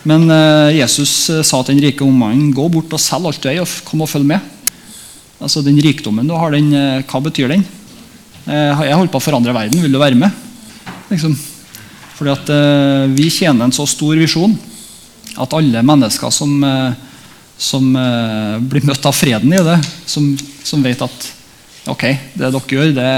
Men 0.07 0.23
uh, 0.31 0.71
Jesus 0.71 1.11
sa 1.27 1.59
til 1.59 1.75
den 1.75 1.83
rike 1.83 2.05
ommannen 2.05 2.53
gå 2.55 2.67
bort 2.71 2.95
og 2.95 3.01
selg 3.03 3.27
alt 3.27 3.41
du 3.43 3.49
eier, 3.51 3.67
og 3.67 3.87
kom 3.87 4.05
og 4.05 4.07
følg 4.07 4.29
med. 4.29 4.55
Altså 5.37 5.61
Den 5.65 5.79
rikdommen 5.83 6.27
du 6.27 6.33
har, 6.37 6.53
den, 6.55 6.71
uh, 6.73 7.03
hva 7.05 7.23
betyr 7.29 7.53
den? 7.55 7.67
jeg 8.47 8.95
holder 8.95 9.11
på 9.11 9.19
å 9.19 9.23
forandre 9.25 9.51
verden. 9.51 9.81
Vil 9.83 9.91
du 9.91 9.99
være 9.99 10.15
med? 10.15 10.31
Liksom. 11.09 11.33
Fordi 12.15 12.31
at 12.31 12.51
vi 13.11 13.25
tjener 13.27 13.65
en 13.65 13.73
så 13.75 13.83
stor 13.91 14.15
visjon 14.15 14.53
at 15.35 15.55
alle 15.57 15.81
mennesker 15.83 16.31
som, 16.31 16.53
som 17.59 17.89
blir 18.71 18.87
møtt 18.87 19.03
av 19.03 19.17
freden 19.17 19.51
i 19.51 19.59
det, 19.67 19.75
som, 20.07 20.29
som 20.63 20.85
vet 20.85 21.03
at 21.03 21.27
Ok, 21.91 22.03
det 22.35 22.49
dere 22.51 22.67
gjør, 22.67 22.89
det, 22.95 23.11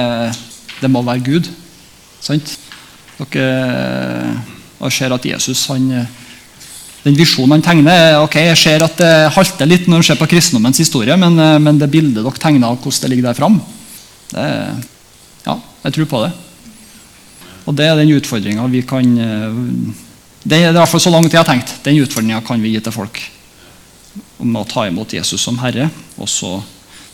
det 0.82 0.90
må 0.90 1.02
være 1.06 1.24
Gud. 1.26 1.48
Sant? 2.22 2.52
Dere 3.18 4.92
ser 4.94 5.16
at 5.16 5.26
Jesus 5.26 5.64
han, 5.72 5.90
Den 7.06 7.16
visjonen 7.16 7.58
han 7.58 7.64
tegner 7.64 8.20
ok, 8.20 8.36
Jeg 8.50 8.60
ser 8.60 8.84
at 8.84 8.98
det 9.00 9.32
halter 9.36 9.70
litt 9.70 9.88
når 9.88 10.02
man 10.02 10.08
ser 10.08 10.20
på 10.20 10.28
kristendommens 10.28 10.82
historie, 10.82 11.16
men, 11.20 11.40
men 11.64 11.80
det 11.80 11.88
bildet 11.92 12.20
dere 12.20 12.42
tegner 12.42 12.68
av 12.68 12.80
hvordan 12.80 13.06
det 13.06 13.12
ligger 13.14 13.30
der 13.30 13.38
fram, 13.38 13.60
ja, 14.36 15.56
jeg 15.86 15.96
tror 15.96 16.10
på 16.12 16.22
det. 16.26 16.32
Og 17.70 17.78
det 17.78 17.88
er 17.88 17.96
den 17.98 18.12
utfordringa 18.18 18.66
vi 18.70 18.82
kan 18.88 19.08
Det 20.44 20.58
er 20.58 20.70
i 20.70 20.76
hvert 20.76 20.92
fall 20.92 21.02
så 21.02 21.12
langt 21.14 21.32
jeg 21.32 21.40
har 21.40 21.48
tenkt. 21.48 21.72
Den 21.86 22.02
utfordringa 22.04 22.44
kan 22.46 22.62
vi 22.62 22.74
gi 22.74 22.84
til 22.84 22.96
folk. 22.96 23.22
Om 24.44 24.60
å 24.60 24.68
ta 24.68 24.86
imot 24.90 25.16
Jesus 25.16 25.42
som 25.42 25.58
Herre, 25.64 25.90
og 26.20 26.30
så 26.30 26.58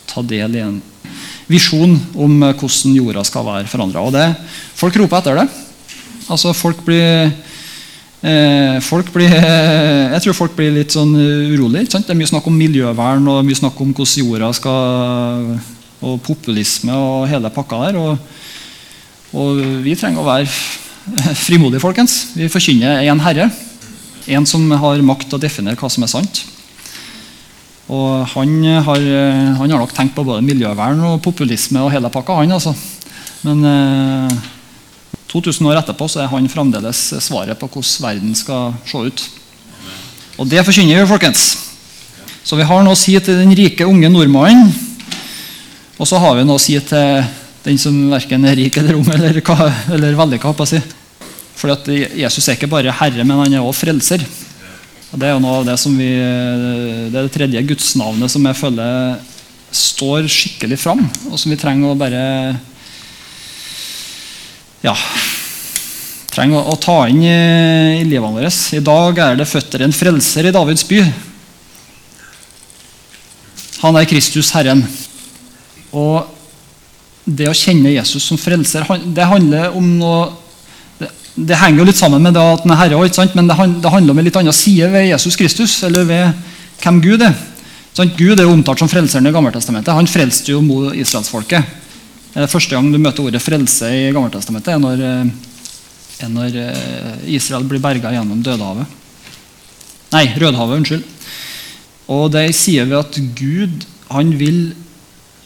ta 0.10 0.21
del 0.26 0.58
i 0.58 0.63
en 0.63 0.82
visjon 1.52 1.95
om 2.17 2.43
eh, 2.43 2.56
hvordan 2.58 2.95
jorda 2.98 3.24
skal 3.28 3.45
være 3.48 3.69
forandra. 3.69 4.06
Folk 4.78 4.98
roper 5.02 5.21
etter 5.21 5.41
det. 5.41 5.48
Altså, 6.32 6.54
folk 6.58 6.82
blir, 6.86 7.04
eh, 7.26 7.36
blir 8.25 9.29
eh, 9.29 10.11
Jeg 10.15 10.21
tror 10.23 10.38
folk 10.38 10.55
blir 10.57 10.73
litt 10.73 10.95
sånn 10.95 11.13
urolig. 11.15 11.85
Det 11.91 12.09
er 12.09 12.17
mye 12.17 12.31
snakk 12.31 12.47
om 12.49 12.57
miljøvern 12.57 13.27
og 13.29 13.45
mye 13.45 13.59
snakk 13.59 13.79
om 13.81 13.93
hvordan 13.93 14.25
jorda 14.25 14.51
skal 14.53 15.59
Og 16.05 16.19
populisme 16.21 16.93
og 16.93 17.27
hele 17.29 17.49
pakka 17.49 17.85
der. 17.85 17.99
Og, 18.01 18.17
og 19.33 19.61
vi 19.85 19.95
trenger 19.95 20.21
å 20.21 20.27
være 20.27 20.49
frimodige, 21.45 21.81
folkens. 21.81 22.33
Vi 22.35 22.49
forkynner 22.49 23.05
én 23.05 23.21
Herre. 23.21 23.49
En 24.27 24.45
som 24.45 24.65
har 24.71 25.05
makt 25.05 25.29
til 25.29 25.38
å 25.38 25.41
definere 25.41 25.77
hva 25.77 25.89
som 25.89 26.03
er 26.03 26.11
sant. 26.11 26.43
Og 27.85 28.25
han 28.33 28.53
har, 28.65 29.03
han 29.05 29.59
har, 29.69 29.77
nok 29.77 29.93
tenkt 29.93 30.15
på 30.17 30.25
både 30.25 30.41
miljøvern 30.41 31.03
og 31.05 31.21
populisme 31.21 31.83
og 31.85 31.91
hele 31.93 32.09
pakka, 32.09 32.39
han 32.41 32.55
altså. 32.57 32.73
Men 33.45 33.61
eh, 33.69 34.38
2000 35.36 35.67
år 35.67 35.82
etterpå 35.82 36.08
så 36.08 36.24
er 36.24 36.32
han 36.32 36.48
fremdeles 36.52 37.00
svaret 37.26 37.60
på 37.60 37.67
hvordan 37.67 38.06
verden 38.08 38.36
skal 38.39 38.76
se 38.88 39.02
ut. 39.10 39.24
Og 40.39 40.48
det 40.48 40.63
forkynner 40.67 41.02
vi, 41.02 41.10
folkens. 41.10 41.45
Så 42.45 42.56
vi 42.60 42.67
har 42.67 42.84
noe 42.86 42.95
å 42.95 43.00
si 43.00 43.15
til 43.19 43.41
den 43.41 43.56
rike, 43.58 43.88
unge 43.88 44.12
nordmannen. 44.12 44.71
Og 45.95 46.08
så 46.08 46.19
har 46.21 46.36
vi 46.38 46.45
noe 46.48 46.60
å 46.60 46.62
si 46.62 46.76
til 46.84 47.24
den 47.65 47.80
som 47.82 47.95
verken 48.12 48.45
er 48.45 48.58
rik 48.60 48.78
eller 48.78 49.00
ung 49.00 49.08
eller, 49.12 49.39
eller 49.95 50.17
vellykka. 50.19 50.54
Si. 50.69 50.82
For 51.56 51.71
Jesus 51.95 52.48
er 52.48 52.58
ikke 52.58 52.69
bare 52.71 52.93
herre, 52.93 53.24
men 53.24 53.39
han 53.41 53.56
er 53.58 53.63
også 53.63 53.86
frelser. 53.86 54.24
Og 55.12 55.19
Det 55.19 55.28
er 55.28 55.34
jo 55.36 55.41
noe 55.43 55.62
av 55.62 55.67
det 55.67 55.78
som 55.80 55.95
vi, 55.95 56.12
det 56.12 57.15
er 57.15 57.26
det 57.26 57.34
tredje 57.34 57.65
gudsnavnet 57.71 58.32
som 58.32 58.45
jeg 58.45 58.60
føler 58.60 59.17
står 59.76 60.28
skikkelig 60.32 60.78
fram, 60.80 61.02
og 61.32 61.39
som 61.39 61.52
vi 61.52 61.60
trenger 61.60 61.91
å 61.91 62.00
bare 62.00 62.24
ja, 64.86 64.93
trenger 66.36 66.67
å, 66.67 66.76
ta 66.82 67.00
inn 67.10 67.24
i, 67.26 68.06
livet 68.06 68.36
vårt. 68.36 68.62
I 68.76 68.84
dag 68.86 69.21
er 69.24 69.39
det 69.39 69.50
føtter 69.50 69.86
en 69.86 69.95
frelser 69.95 70.50
i 70.50 70.54
Davids 70.54 70.86
by. 70.88 71.02
Han 73.82 73.98
er 73.98 74.08
Kristus, 74.10 74.52
Herren. 74.56 74.84
Og 75.95 76.32
det 77.26 77.50
å 77.50 77.58
kjenne 77.58 77.95
Jesus 77.95 78.26
som 78.28 78.38
frelser, 78.38 78.86
det 79.06 79.30
handler 79.30 79.78
om 79.78 79.93
noe 80.00 80.26
det 81.36 81.58
henger 81.60 81.82
jo 81.82 81.86
litt 81.89 82.00
sammen 82.00 82.24
med 82.24 82.32
det 82.32 82.39
at 82.39 82.62
den 82.63 82.71
er 82.71 82.78
herre, 82.80 83.26
men 83.36 83.50
det, 83.50 83.56
handler 83.91 84.13
om 84.13 84.19
en 84.21 84.24
litt 84.24 84.38
annen 84.39 84.56
side 84.56 84.88
ved 84.93 85.10
Jesus 85.10 85.36
Kristus, 85.36 85.74
eller 85.84 86.06
ved 86.08 86.45
hvem 86.80 87.02
Gud 87.04 87.26
er. 87.28 87.34
Sånn, 87.95 88.13
Gud 88.15 88.39
er 88.39 88.45
jo 88.45 88.54
omtalt 88.54 88.80
som 88.80 88.88
frelseren 88.88 89.28
i 89.28 89.34
Gammeltestamentet. 89.36 89.91
Han 89.98 90.08
frelste 90.08 90.54
jo 90.54 90.62
israelsfolket. 90.95 91.84
Første 92.36 92.76
gang 92.76 92.89
du 92.91 93.00
møter 93.00 93.24
ordet 93.24 93.39
'frelse' 93.39 93.88
i 93.95 94.12
Gammeltestamentet, 94.12 94.74
er 94.74 94.82
når, 94.84 95.04
er 96.19 96.32
når 96.34 96.58
Israel 97.32 97.63
blir 97.63 97.80
berga 97.80 98.12
gjennom 98.12 98.41
Dødehavet. 98.43 98.89
Nei, 100.12 100.26
Rødhavet. 100.39 100.82
Unnskyld. 100.82 101.04
Og 102.12 102.28
det 102.34 102.50
sier 102.58 102.88
vi 102.89 102.98
at 102.98 103.19
Gud 103.38 103.86
han 104.13 104.34
vil 104.38 104.76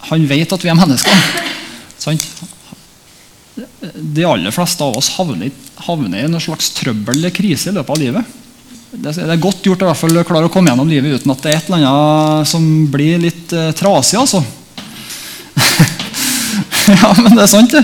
Han 0.10 0.24
vet 0.30 0.54
at 0.56 0.64
vi 0.64 0.70
er 0.72 0.78
mennesker. 0.80 1.24
Sant? 2.00 2.24
De 3.84 4.24
aller 4.24 4.54
fleste 4.56 4.86
av 4.86 4.96
oss 4.96 5.10
havner, 5.18 5.52
havner 5.84 6.24
i 6.24 6.30
noe 6.32 6.40
slags 6.40 6.70
trøbbel 6.78 7.18
eller 7.18 7.34
krise 7.36 7.68
i 7.68 7.76
løpet 7.76 7.92
av 7.92 8.00
livet. 8.00 8.38
Det 8.96 9.12
er 9.20 9.42
godt 9.44 9.68
gjort 9.68 9.84
å 9.84 9.92
klare 10.24 10.48
å 10.48 10.54
komme 10.54 10.72
gjennom 10.72 10.88
livet 10.88 11.20
uten 11.20 11.34
at 11.36 11.44
det 11.44 11.52
er 11.52 11.60
et 11.60 11.68
eller 11.68 11.84
annet 11.84 12.48
som 12.50 12.64
blir 12.90 13.20
litt 13.22 13.52
eh, 13.52 13.74
trasig. 13.76 14.22
altså. 14.24 14.40
ja, 17.02 17.14
men 17.22 17.36
det 17.38 17.46
er 17.46 17.52
sant, 17.52 17.76
det. 17.76 17.84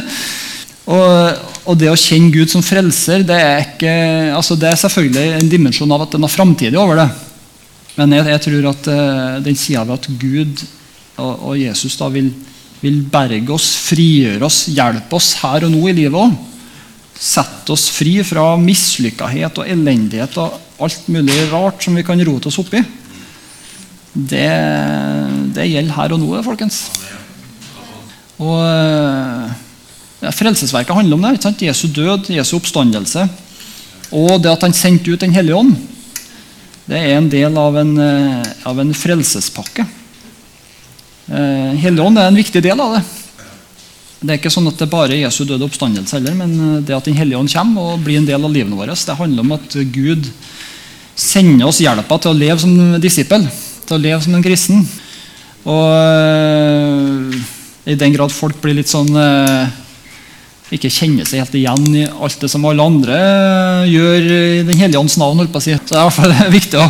Og, 0.86 1.46
og, 1.66 1.78
det 1.82 1.90
å 1.90 1.98
kjenne 1.98 2.34
Gud 2.34 2.52
som 2.52 2.64
frelser, 2.66 3.24
det 3.26 3.38
er, 3.42 3.64
ikke, 3.66 3.94
altså 4.38 4.58
det 4.60 4.70
er 4.70 4.82
selvfølgelig 4.82 5.40
en 5.40 5.50
dimensjon 5.50 5.94
av 5.96 6.06
at 6.06 6.14
det 6.14 6.20
er 6.20 6.26
noe 6.26 6.34
framtidig 6.34 6.80
over 6.82 7.02
det. 7.02 7.08
Men 7.96 8.18
jeg, 8.18 8.28
jeg 8.34 8.44
tror 8.46 8.68
at 8.74 8.90
uh, 8.92 9.38
den 9.46 9.58
sida 9.58 9.86
ved 9.88 9.96
at 9.96 10.10
Gud 10.20 10.66
og, 11.16 11.32
og 11.32 11.54
Jesus 11.58 11.96
da 11.98 12.10
vil, 12.12 12.28
vil, 12.82 13.00
berge 13.12 13.56
oss, 13.56 13.70
frigjøre 13.88 14.46
oss, 14.46 14.66
hjelpe 14.76 15.18
oss 15.18 15.32
her 15.42 15.66
og 15.66 15.74
nå 15.74 15.88
i 15.90 15.96
livet 15.96 16.20
òg. 16.20 16.36
Sette 17.16 17.72
oss 17.72 17.88
fri 17.96 18.18
fra 18.28 18.52
mislykkethet 18.60 19.64
og 19.64 19.72
elendighet 19.72 20.36
og 20.44 20.60
alt 20.84 21.08
mulig 21.08 21.38
rart 21.54 21.86
som 21.86 21.96
vi 21.96 22.04
kan 22.06 22.20
rote 22.28 22.52
oss 22.52 22.60
oppi. 22.60 22.84
Det, 24.16 24.48
det 25.56 25.70
gjelder 25.72 25.96
her 25.96 26.16
og 26.16 26.22
nå, 26.22 26.30
folkens. 26.44 26.84
Og 28.42 28.62
ja, 30.22 30.32
Frelsesverket 30.32 30.96
handler 30.96 31.18
om 31.18 31.26
det. 31.26 31.36
ikke 31.36 31.48
sant? 31.50 31.66
Jesu 31.66 31.88
død, 31.88 32.30
Jesu 32.36 32.56
oppstandelse. 32.58 33.28
Og 34.16 34.40
det 34.42 34.52
at 34.52 34.64
han 34.66 34.74
sendte 34.76 35.12
ut 35.12 35.22
Den 35.22 35.34
hellige 35.36 35.56
ånd. 35.58 35.76
Det 36.86 36.98
er 36.98 37.18
en 37.18 37.30
del 37.30 37.58
av 37.58 37.78
en, 37.82 37.98
eh, 37.98 38.44
av 38.64 38.80
en 38.80 38.94
frelsespakke. 38.94 39.86
Eh, 41.28 41.72
Helligånd 41.82 42.20
er 42.20 42.28
en 42.28 42.38
viktig 42.38 42.62
del 42.62 42.80
av 42.80 42.94
det. 42.94 43.04
Det 44.22 44.30
er 44.30 44.38
ikke 44.38 44.54
sånn 44.54 44.68
at 44.70 44.78
det 44.78 44.90
bare 44.90 45.16
er 45.16 45.26
Jesu 45.26 45.46
døde 45.46 45.66
oppstandelse 45.66 46.14
heller, 46.14 46.36
men 46.38 46.54
eh, 46.78 46.82
det 46.86 46.96
at 46.96 47.06
Den 47.06 47.18
hellige 47.18 47.40
ånd 47.40 47.50
kommer 47.50 47.96
og 47.96 48.04
blir 48.06 48.18
en 48.18 48.30
del 48.30 48.46
av 48.46 48.54
livet 48.54 48.70
vårt, 48.70 49.06
det 49.06 49.18
handler 49.18 49.40
om 49.42 49.52
at 49.58 49.78
Gud 49.92 50.30
sender 51.16 51.66
oss 51.66 51.82
hjelpa 51.82 52.22
til 52.22 52.32
å 52.32 52.38
leve 52.38 52.60
som 52.60 53.02
disippel, 53.02 53.50
til 53.88 53.98
å 53.98 54.02
leve 54.02 54.22
som 54.22 54.36
en 54.36 54.44
kristen. 54.46 54.88
Og 55.66 57.42
i 57.86 57.96
den 57.96 58.14
grad 58.16 58.34
folk 58.34 58.58
blir 58.62 58.78
litt 58.80 58.90
sånn 58.90 59.12
ikke 60.74 60.90
kjenner 60.90 61.28
seg 61.28 61.44
helt 61.44 61.58
igjen 61.60 61.84
i 61.94 62.06
alt 62.10 62.42
det 62.42 62.50
som 62.50 62.64
alle 62.66 62.86
andre 62.86 63.18
gjør 63.86 64.26
i 64.26 64.64
Den 64.66 64.80
hellige 64.80 65.02
ånds 65.02 65.18
navn. 65.22 65.38
holdt 65.38 65.54
på 65.54 65.62
å 65.62 65.66
si. 65.66 65.76
Så 65.78 65.94
det 65.94 66.00
er 66.00 66.08
hvert 66.08 66.18
fall 66.18 66.54
viktig 66.60 66.82
å, 66.82 66.88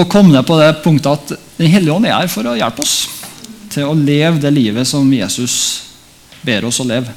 å 0.00 0.06
komme 0.10 0.32
ned 0.32 0.46
på 0.48 0.56
det 0.60 0.70
punktet 0.84 1.12
at 1.12 1.34
Den 1.58 1.70
hellige 1.70 1.92
ånd 1.92 2.08
er 2.08 2.16
her 2.16 2.32
for 2.32 2.48
å 2.48 2.56
hjelpe 2.56 2.84
oss 2.84 2.96
til 3.74 3.90
å 3.90 3.96
leve 3.98 4.38
det 4.38 4.52
livet 4.54 4.86
som 4.86 5.06
Jesus 5.10 5.54
ber 6.46 6.66
oss 6.68 6.78
å 6.80 6.86
leve. 6.86 7.10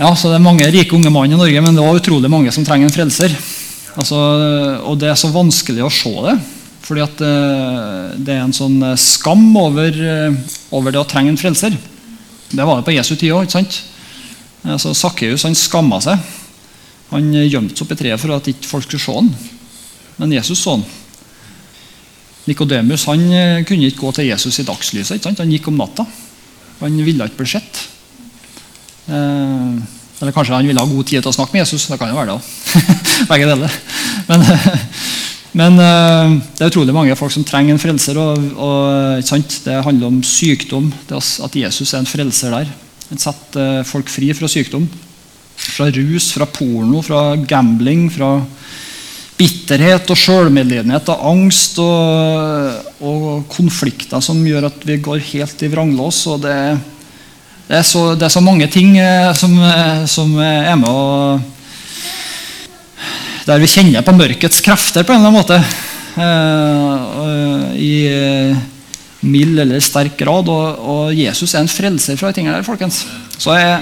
Ja, 0.00 0.10
så 0.16 0.30
Det 0.30 0.38
er 0.40 0.44
mange 0.44 0.68
rike 0.72 0.96
unge 0.96 1.12
mann 1.12 1.30
i 1.30 1.38
Norge, 1.38 1.60
men 1.62 1.76
det 1.76 1.82
er 1.82 1.88
også 1.88 2.02
utrolig 2.02 2.30
mange 2.32 2.52
som 2.52 2.64
trenger 2.66 2.88
en 2.88 2.94
frelser. 2.94 3.34
Altså, 4.00 4.18
og 4.84 4.98
Det 4.98 5.10
er 5.10 5.18
så 5.18 5.30
vanskelig 5.32 5.84
å 5.86 5.92
se 5.92 6.12
det. 6.26 6.36
Fordi 6.90 7.04
at 7.04 7.20
eh, 7.22 8.18
det 8.18 8.34
er 8.34 8.42
en 8.42 8.56
sånn 8.56 8.80
skam 8.98 9.44
over, 9.54 9.94
eh, 9.94 10.56
over 10.74 10.90
det 10.90 10.98
å 10.98 11.06
trenge 11.06 11.30
en 11.30 11.38
frelser. 11.38 11.76
Det 12.50 12.66
var 12.66 12.80
det 12.80 12.86
på 12.88 12.96
Jesu 12.96 13.14
tid 13.14 13.30
òg. 13.30 13.46
Altså, 14.66 14.90
Sakkeus 14.90 15.46
skamma 15.54 16.00
seg. 16.02 16.18
Han 17.12 17.30
gjemte 17.30 17.76
seg 17.76 17.84
opp 17.86 17.94
i 17.94 18.00
treet 18.00 18.22
for 18.22 18.34
at 18.34 18.50
ikke 18.50 18.66
folk 18.66 18.88
skulle 18.88 19.04
se 19.04 19.14
han. 19.14 19.30
Men 20.18 20.34
Jesus 20.34 20.58
så 20.58 20.74
han. 20.74 20.82
Nikodemus 22.50 23.06
kunne 23.06 23.86
ikke 23.86 24.02
gå 24.02 24.12
til 24.18 24.28
Jesus 24.32 24.58
i 24.58 24.66
dagslyset. 24.66 25.30
Han 25.38 25.54
gikk 25.54 25.70
om 25.70 25.78
natta. 25.78 26.08
Han 26.80 26.98
ville 27.06 27.30
ikke 27.30 27.44
bli 27.44 27.52
sett. 27.54 27.84
Eh, 29.06 29.78
eller 30.20 30.34
kanskje 30.34 30.58
han 30.58 30.66
ville 30.66 30.82
ha 30.82 30.90
god 30.90 31.06
tid 31.06 31.22
til 31.22 31.30
å 31.30 31.38
snakke 31.38 31.54
med 31.54 31.62
Jesus. 31.62 31.86
Det 31.86 32.02
kan 32.02 32.10
jo 32.10 32.18
være 32.18 32.34
det 32.34 32.88
Begge 33.30 33.46
deler. 33.48 33.78
Men, 34.26 34.44
men 35.58 35.78
eh, 35.82 36.36
det 36.54 36.64
er 36.64 36.70
utrolig 36.70 36.94
mange 36.94 37.16
folk 37.18 37.34
som 37.34 37.46
trenger 37.46 37.74
en 37.74 37.82
frelser. 37.82 38.18
Og, 38.20 38.50
og 38.54 39.64
Det 39.64 39.82
handler 39.84 40.06
om 40.06 40.22
sykdom. 40.22 40.92
at 41.10 41.56
Jesus 41.56 41.94
er 41.94 41.98
en 41.98 42.06
frelser 42.06 42.50
der. 42.54 42.70
Han 43.10 43.18
setter 43.18 43.82
folk 43.84 44.08
fri 44.08 44.32
fra 44.32 44.46
sykdom. 44.48 44.86
Fra 45.60 45.90
rus, 45.90 46.30
fra 46.32 46.46
porno, 46.46 47.02
fra 47.02 47.34
gambling, 47.36 48.08
fra 48.10 48.38
bitterhet 49.40 50.10
og 50.12 50.18
sjølmedlidenhet 50.20 51.08
og 51.12 51.26
angst 51.30 51.78
og, 51.80 52.88
og, 53.00 53.46
konflikter 53.52 54.20
som 54.24 54.40
gjør 54.44 54.68
at 54.68 54.82
vi 54.84 54.98
går 55.00 55.22
helt 55.32 55.62
i 55.64 55.70
vranglås. 55.72 56.26
og 56.28 56.42
det, 56.44 56.56
det, 57.68 57.78
er 57.80 57.86
så, 57.86 58.14
det 58.14 58.28
er 58.28 58.34
så 58.36 58.44
mange 58.44 58.68
ting 58.72 58.98
eh, 59.00 59.32
som, 59.36 59.56
eh, 59.64 60.04
som, 60.10 60.36
er 60.44 60.76
med 60.76 60.90
å 60.90 61.40
Der 63.50 63.58
vi 63.58 63.66
kjenner 63.66 64.04
på 64.06 64.12
mørkets 64.14 64.60
krefter 64.62 65.02
på 65.02 65.10
en 65.10 65.24
eller 65.24 65.32
annen 65.32 65.40
måte. 65.40 65.56
Eh, 66.22 67.70
I 67.82 67.94
mild 69.26 69.58
eller 69.58 69.82
sterk 69.82 70.14
grad. 70.20 70.46
Og, 70.46 71.10
Jesus 71.18 71.56
er 71.56 71.64
en 71.64 71.72
frelser 71.72 72.18
fra 72.20 72.30
de 72.30 72.38
tingene 72.38 72.54
der. 72.54 72.66
folkens. 72.66 73.00
Så 73.42 73.56
jeg, 73.58 73.80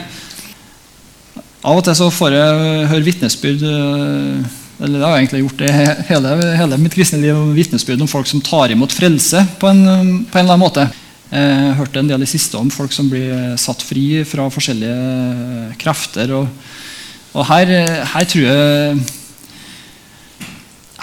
Av 1.69 1.77
og 1.77 1.85
til 1.85 1.99
så 1.99 2.09
får 2.15 2.33
jeg 2.33 2.87
høre 2.95 3.05
vitnesbyrd 3.11 3.67
eh, 3.67 4.49
eller 4.79 4.95
det 4.95 5.05
har 5.05 5.15
jeg 5.17 5.27
egentlig 5.27 5.43
gjort 5.43 5.61
det 5.61 5.71
hele, 6.07 6.33
hele 6.63 6.81
mitt 6.81 6.95
kristne 6.95 7.19
liv, 7.21 7.39
vitnesbyrd 7.57 8.07
om 8.07 8.09
folk 8.09 8.31
som 8.31 8.41
tar 8.47 8.71
imot 8.73 8.95
frelse 8.95 9.43
på 9.59 9.69
en, 9.69 9.83
på 10.23 10.39
en 10.39 10.45
eller 10.47 10.55
annen 10.55 10.63
måte. 10.63 10.87
Jeg 11.29 11.77
hørte 11.83 12.01
en 12.01 12.09
del 12.09 12.25
i 12.25 12.31
siste 12.31 12.57
om 12.57 12.71
folk 12.73 12.95
som 12.95 13.11
blir 13.11 13.59
satt 13.61 13.83
fri 13.85 14.23
fra 14.25 14.47
forskjellige 14.55 15.75
krefter. 15.83 16.33
Og, 16.39 16.47
og 17.35 17.49
her, 17.51 17.75
her, 18.15 18.29
tror 18.31 18.47
jeg 18.47 19.03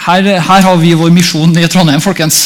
her, 0.06 0.28
her 0.38 0.62
har 0.68 0.78
vi 0.78 0.94
vår 0.94 1.10
misjon 1.14 1.56
i 1.58 1.66
Trondheim, 1.70 2.02
folkens. 2.04 2.44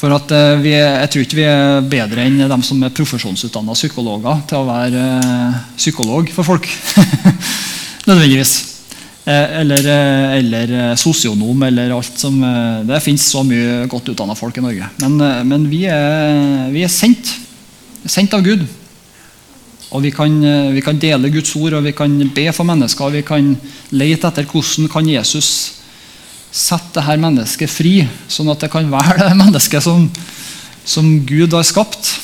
For 0.00 0.12
at 0.16 0.32
eh, 0.32 0.56
vi, 0.62 0.72
Jeg 0.72 1.10
tror 1.12 1.26
ikke 1.26 1.38
vi 1.38 1.46
er 1.46 1.88
bedre 1.92 2.24
enn 2.24 2.40
dem 2.48 2.64
som 2.64 2.80
er 2.86 2.94
profesjonsutdanna 2.96 3.76
psykologer 3.76 4.40
til 4.48 4.62
å 4.62 4.68
være 4.68 5.06
eh, 5.20 5.58
psykolog 5.76 6.30
for 6.32 6.48
folk. 6.48 6.68
Nødvendigvis. 8.08 8.54
Eh, 9.28 9.58
eller, 9.60 9.88
eller 10.38 10.72
sosionom 10.96 11.66
eller 11.66 11.92
alt 11.92 12.16
som 12.16 12.38
Det 12.88 13.02
fins 13.04 13.26
så 13.28 13.42
mye 13.44 13.84
godt 13.92 14.08
utdanna 14.14 14.36
folk 14.38 14.56
i 14.56 14.64
Norge. 14.64 14.88
Men, 15.04 15.20
men 15.50 15.66
vi, 15.68 15.82
er, 15.92 16.70
vi, 16.72 16.86
er, 16.86 16.92
sendt. 16.92 17.34
Sendt 18.08 18.32
av 18.32 18.46
Gud. 18.46 18.64
Og 19.90 20.00
vi 20.06 20.14
kan, 20.14 20.32
vi 20.72 20.80
kan 20.86 20.96
dele 21.02 21.32
Guds 21.34 21.52
ord 21.58 21.76
og 21.76 21.84
vi 21.84 21.92
kan 21.92 22.14
be 22.32 22.46
for 22.56 22.64
mennesker. 22.64 23.10
Og 23.10 23.18
Vi 23.18 23.26
kan 23.26 23.52
lete 23.92 24.30
etter 24.30 24.48
hvordan 24.48 24.88
kan 24.88 25.12
Jesus 25.12 25.79
sette 26.50 26.98
dette 26.98 27.16
mennesket 27.22 27.70
fri, 27.70 27.94
sånn 28.30 28.50
at 28.50 28.64
det 28.64 28.70
kan 28.72 28.88
være 28.90 29.22
det 29.22 29.38
mennesket 29.38 29.84
som, 29.84 30.08
som 30.84 31.10
Gud 31.26 31.54
har 31.54 31.66
skapt 31.66 32.16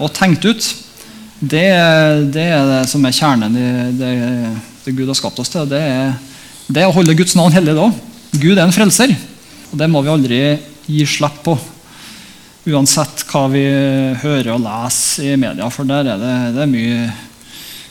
og 0.00 0.12
tenkt 0.16 0.46
ut. 0.46 0.68
Det, 1.40 1.66
det, 2.32 2.46
er 2.52 2.68
det 2.68 2.82
som 2.90 3.04
er 3.04 3.16
kjernen 3.16 3.56
i 3.56 3.68
det, 3.96 4.12
det 4.84 4.94
Gud 4.94 5.08
har 5.08 5.18
skapt 5.18 5.40
oss 5.42 5.50
til. 5.52 5.66
Det 5.68 5.80
er, 5.80 6.14
det 6.68 6.84
er 6.84 6.90
å 6.90 6.94
holde 6.94 7.16
Guds 7.18 7.34
navn 7.38 7.54
hellig 7.54 7.74
da. 7.76 7.88
Gud 8.38 8.56
er 8.56 8.66
en 8.66 8.74
frelser, 8.74 9.12
og 9.72 9.78
det 9.80 9.88
må 9.90 10.04
vi 10.04 10.12
aldri 10.12 10.40
gi 10.86 11.06
slipp 11.08 11.42
på. 11.46 11.56
Uansett 12.70 13.24
hva 13.30 13.46
vi 13.50 13.64
hører 14.20 14.52
og 14.54 14.62
leser 14.62 15.32
i 15.32 15.40
media, 15.40 15.66
for 15.72 15.88
der 15.88 16.12
er 16.12 16.20
det, 16.20 16.36
det 16.54 16.64
er 16.66 16.70
mye 16.70 17.10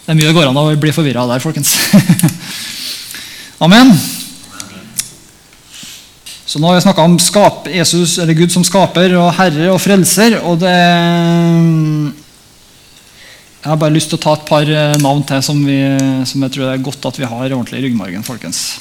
det 0.09 0.15
er 0.15 0.17
mye 0.17 0.31
går 0.33 0.47
an 0.49 0.57
å 0.57 0.69
bli 0.81 0.93
forvirra 0.93 1.27
der, 1.29 1.41
folkens. 1.43 1.75
Amen. 3.65 3.93
Så 6.49 6.57
nå 6.57 6.65
har 6.65 6.79
vi 6.79 6.81
snakka 6.81 7.03
om 7.05 7.19
skap, 7.21 7.67
Jesus, 7.69 8.15
eller 8.17 8.33
Gud 8.33 8.49
som 8.49 8.63
skaper 8.65 9.11
og 9.19 9.27
herre 9.37 9.67
og 9.69 9.77
frelser. 9.83 10.39
og 10.41 10.57
det 10.63 10.71
Jeg 13.59 13.69
har 13.69 13.77
bare 13.77 13.93
lyst 13.93 14.09
til 14.09 14.17
å 14.17 14.23
ta 14.23 14.33
et 14.33 14.47
par 14.47 14.65
eh, 14.65 14.95
navn 14.97 15.21
til 15.29 15.43
som, 15.45 15.59
vi, 15.61 15.77
som 16.25 16.47
jeg 16.47 16.55
tror 16.55 16.71
er 16.71 16.81
godt 16.81 17.05
at 17.05 17.21
vi 17.21 17.29
har 17.29 17.53
ordentlig 17.53 17.77
i 17.77 17.85
ryggmargen. 17.85 18.25
folkens. 18.25 18.79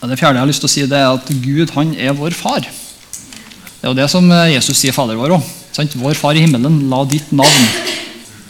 Det 0.00 0.16
fjerde 0.16 0.40
jeg 0.40 0.44
har 0.46 0.48
lyst 0.48 0.64
til 0.64 0.70
å 0.70 0.74
si, 0.78 0.86
det 0.88 0.96
er 0.96 1.12
at 1.12 1.28
Gud 1.44 1.76
han 1.76 1.92
er 1.92 2.16
vår 2.16 2.32
far. 2.32 2.64
Det 2.64 3.84
er 3.84 3.92
jo 3.92 3.98
det 4.00 4.08
som 4.08 4.32
eh, 4.32 4.54
Jesus 4.54 4.80
sier 4.80 4.96
Fader 4.96 5.20
vår 5.20 5.36
òg. 5.36 5.54
Vår 5.76 6.16
Far 6.16 6.40
i 6.40 6.46
himmelen, 6.46 6.86
la 6.88 7.04
ditt 7.04 7.36
navn, 7.36 7.68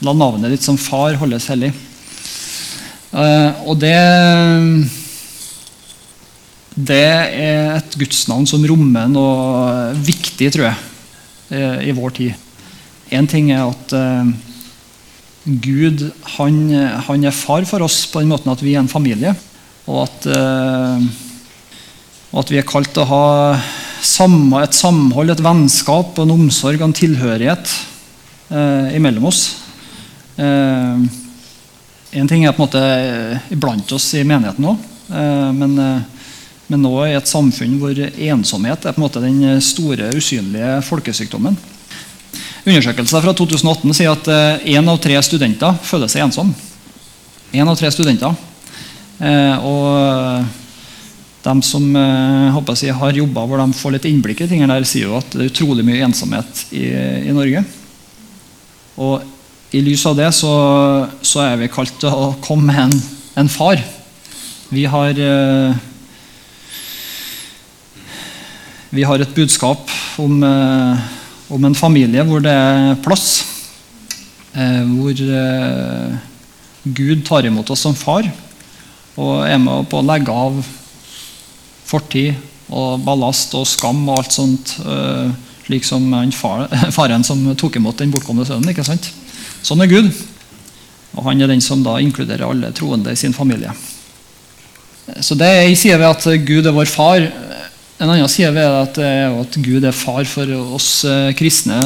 la 0.07 0.15
navnet 0.15 0.55
ditt 0.55 0.63
som 0.63 0.79
far 0.79 1.19
holdes 1.19 1.51
hellig. 1.51 1.75
Eh, 3.11 3.51
og 3.67 3.83
det 3.83 3.99
det 6.75 7.03
er 7.05 7.75
et 7.77 7.99
gudsnavn 8.01 8.47
som 8.49 8.65
rommer 8.65 9.11
noe 9.13 9.93
viktig, 10.07 10.49
tror 10.55 10.71
jeg, 10.71 10.79
eh, 11.53 11.89
i 11.91 11.95
vår 11.97 12.17
tid. 12.17 12.49
Én 13.13 13.29
ting 13.29 13.51
er 13.53 13.67
at 13.67 13.93
uh, 13.93 14.25
Gud 15.45 16.07
han, 16.39 16.61
han, 17.09 17.25
er 17.29 17.35
far 17.37 17.67
for 17.69 17.85
oss 17.85 18.07
på 18.09 18.23
den 18.23 18.31
måten 18.33 18.53
at 18.53 18.63
vi 18.65 18.73
er 18.73 18.81
en 18.81 18.89
familie. 18.89 19.35
Og 19.91 20.05
at, 20.07 20.27
og 22.31 22.39
at 22.39 22.53
vi 22.55 22.61
er 22.61 22.69
kalt 22.69 22.93
til 22.95 23.03
å 23.03 23.09
ha 23.11 23.25
et 24.63 24.75
samhold, 24.75 25.31
et 25.31 25.43
vennskap, 25.43 26.19
en 26.19 26.35
omsorg 26.35 26.81
og 26.81 26.89
en 26.89 26.97
tilhørighet 26.97 27.75
eh, 28.51 28.97
imellom 28.97 29.29
oss. 29.31 29.43
Uh, 30.39 31.03
en 32.13 32.29
ting 32.29 32.47
er 32.47 32.55
på 32.55 32.63
en 32.63 32.67
måte 32.67 32.83
iblant 33.55 33.93
oss 33.95 34.09
i 34.19 34.25
menigheten 34.27 34.67
òg, 34.69 34.89
men, 35.57 35.79
men 36.73 36.81
nå 36.81 36.93
i 37.05 37.13
et 37.19 37.29
samfunn 37.29 37.77
hvor 37.77 37.99
ensomhet 38.01 38.87
er 38.87 38.95
på 38.95 39.01
en 39.01 39.05
måte 39.05 39.21
den 39.21 39.61
store, 39.61 40.09
usynlige 40.17 40.79
folkesykdommen. 40.87 41.59
Undersøkelser 42.63 43.25
fra 43.25 43.35
2018 43.37 43.99
sier 43.99 44.15
at 44.15 44.31
én 44.65 44.89
av 44.89 45.01
tre 45.03 45.19
studenter 45.27 45.77
føler 45.85 46.09
seg 46.09 46.25
ensom. 46.25 46.55
En 47.53 47.69
av 47.69 47.77
tre 47.77 47.91
studenter. 47.93 48.33
Og 49.67 50.47
de 51.43 51.55
som 51.67 51.85
jeg, 51.93 52.95
har 53.03 53.19
jobba 53.19 53.45
hvor 53.51 53.61
de 53.61 53.77
får 53.77 53.97
litt 53.97 54.09
innblikk 54.09 54.45
i 54.45 54.49
tingene 54.49 54.79
der, 54.79 54.89
sier 54.89 55.11
jo 55.11 55.19
at 55.19 55.35
det 55.35 55.45
er 55.45 55.53
utrolig 55.53 55.85
mye 55.85 56.07
ensomhet 56.07 56.65
i, 56.71 56.87
i 57.29 57.35
Norge. 57.35 57.67
Og 59.03 59.75
i 59.77 59.85
lys 59.85 60.07
av 60.09 60.17
det 60.17 60.31
så, 60.37 60.55
så, 61.21 61.45
er 61.45 61.61
vi 61.61 61.71
kalt 61.73 61.99
til 62.01 62.13
å 62.13 62.35
komme 62.45 62.71
med 62.71 62.81
en, 62.87 62.99
en 63.43 63.53
far. 63.53 63.81
Vi 64.73 64.87
har 64.89 65.19
Vi 68.93 69.05
har 69.09 69.21
et 69.25 69.35
budskap 69.35 69.89
om 70.21 70.39
om 71.53 71.65
en 71.69 71.77
familie 71.77 72.25
hvor 72.27 72.43
det 72.45 72.53
er 72.53 73.01
plass. 73.05 73.43
Eh, 74.53 74.83
hvor 74.89 75.13
eh, 75.13 76.17
Gud 76.83 77.25
tar 77.29 77.47
imot 77.49 77.71
oss 77.73 77.85
som 77.87 77.97
far 77.97 78.27
og 79.13 79.45
er 79.45 79.59
med 79.61 79.87
på 79.93 80.01
å 80.01 80.05
legge 80.05 80.33
av 80.33 80.57
fortid 81.89 82.37
og 82.73 83.03
ballast 83.05 83.53
og 83.57 83.69
skam 83.69 84.01
og 84.09 84.21
alt 84.21 84.37
sånt. 84.37 84.77
Eh, 84.81 85.33
slik 85.67 85.87
som 85.87 86.09
far, 86.35 86.67
faren 86.97 87.25
som 87.25 87.45
tok 87.57 87.79
imot 87.79 88.01
den 88.01 88.13
bortkomne 88.13 88.47
sønnen. 88.49 88.73
ikke 88.73 88.85
sant? 88.85 89.09
Sånn 89.63 89.85
er 89.85 89.93
Gud. 89.93 90.11
Og 91.13 91.27
han 91.29 91.41
er 91.45 91.53
den 91.53 91.61
som 91.65 91.85
da 91.85 91.99
inkluderer 92.01 92.49
alle 92.49 92.73
troende 92.77 93.13
i 93.13 93.21
sin 93.21 93.37
familie. 93.37 93.73
Så 95.21 95.37
det 95.37 95.51
sier 95.77 96.01
ved 96.01 96.09
at 96.09 96.25
Gud 96.47 96.67
er 96.67 96.75
vår 96.75 96.89
far, 96.89 97.27
en 98.03 98.11
annen 98.11 98.31
side 98.31 98.51
ved 98.55 98.67
at, 98.67 98.99
at 98.99 99.59
Gud 99.63 99.85
er 99.87 99.95
far 99.95 100.27
for 100.27 100.51
oss 100.75 101.05
eh, 101.07 101.31
kristne. 101.39 101.85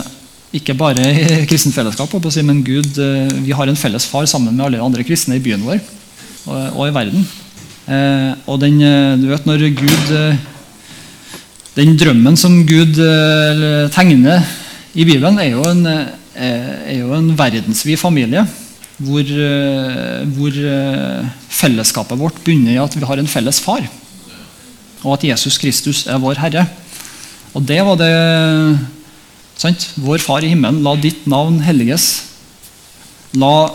Ikke 0.56 0.76
bare 0.78 1.02
i 1.12 1.42
kristent 1.50 1.76
fellesskap, 1.76 2.14
men 2.46 2.62
Gud, 2.64 2.96
eh, 2.96 3.32
vi 3.44 3.52
har 3.56 3.68
en 3.68 3.76
felles 3.76 4.06
far 4.08 4.24
sammen 4.30 4.56
med 4.56 4.64
alle 4.66 4.82
andre 4.82 5.04
kristne 5.04 5.36
i 5.36 5.42
byen 5.42 5.64
vår 5.66 5.82
og, 6.46 6.84
i 6.86 6.94
verden. 6.94 7.26
Eh, 7.86 8.30
og 8.48 8.60
den, 8.62 8.80
du 9.20 9.28
vet, 9.30 9.46
når 9.48 9.66
Gud 9.76 10.14
Den 11.76 11.92
drømmen 12.00 12.38
som 12.40 12.62
Gud 12.64 12.96
tegner 13.92 14.46
i 14.96 15.04
Bibelen, 15.04 15.36
er 15.36 15.50
jo 15.50 15.66
en, 15.68 15.82
er 15.84 16.94
jo 16.96 17.10
en 17.12 17.28
verdensvid 17.36 18.00
familie. 18.00 18.46
Hvor, 18.96 19.28
hvor 20.38 20.56
fellesskapet 21.52 22.16
vårt 22.16 22.40
bunner 22.46 22.72
i 22.72 22.80
at 22.80 22.96
vi 22.96 23.04
har 23.04 23.20
en 23.20 23.28
felles 23.28 23.60
far 23.60 23.84
og 25.06 25.14
at 25.14 25.26
Jesus 25.28 25.56
Kristus 25.62 26.04
er 26.10 26.18
vår 26.20 26.40
Herre. 26.42 26.66
Og 27.54 27.62
det 27.64 27.78
var 27.86 27.98
det 28.00 28.12
sant? 29.56 29.88
Vår 30.02 30.20
Far 30.20 30.44
i 30.44 30.50
himmelen, 30.50 30.82
la 30.84 30.96
ditt 30.98 31.24
navn 31.30 31.60
helliges. 31.64 32.08
La 33.38 33.70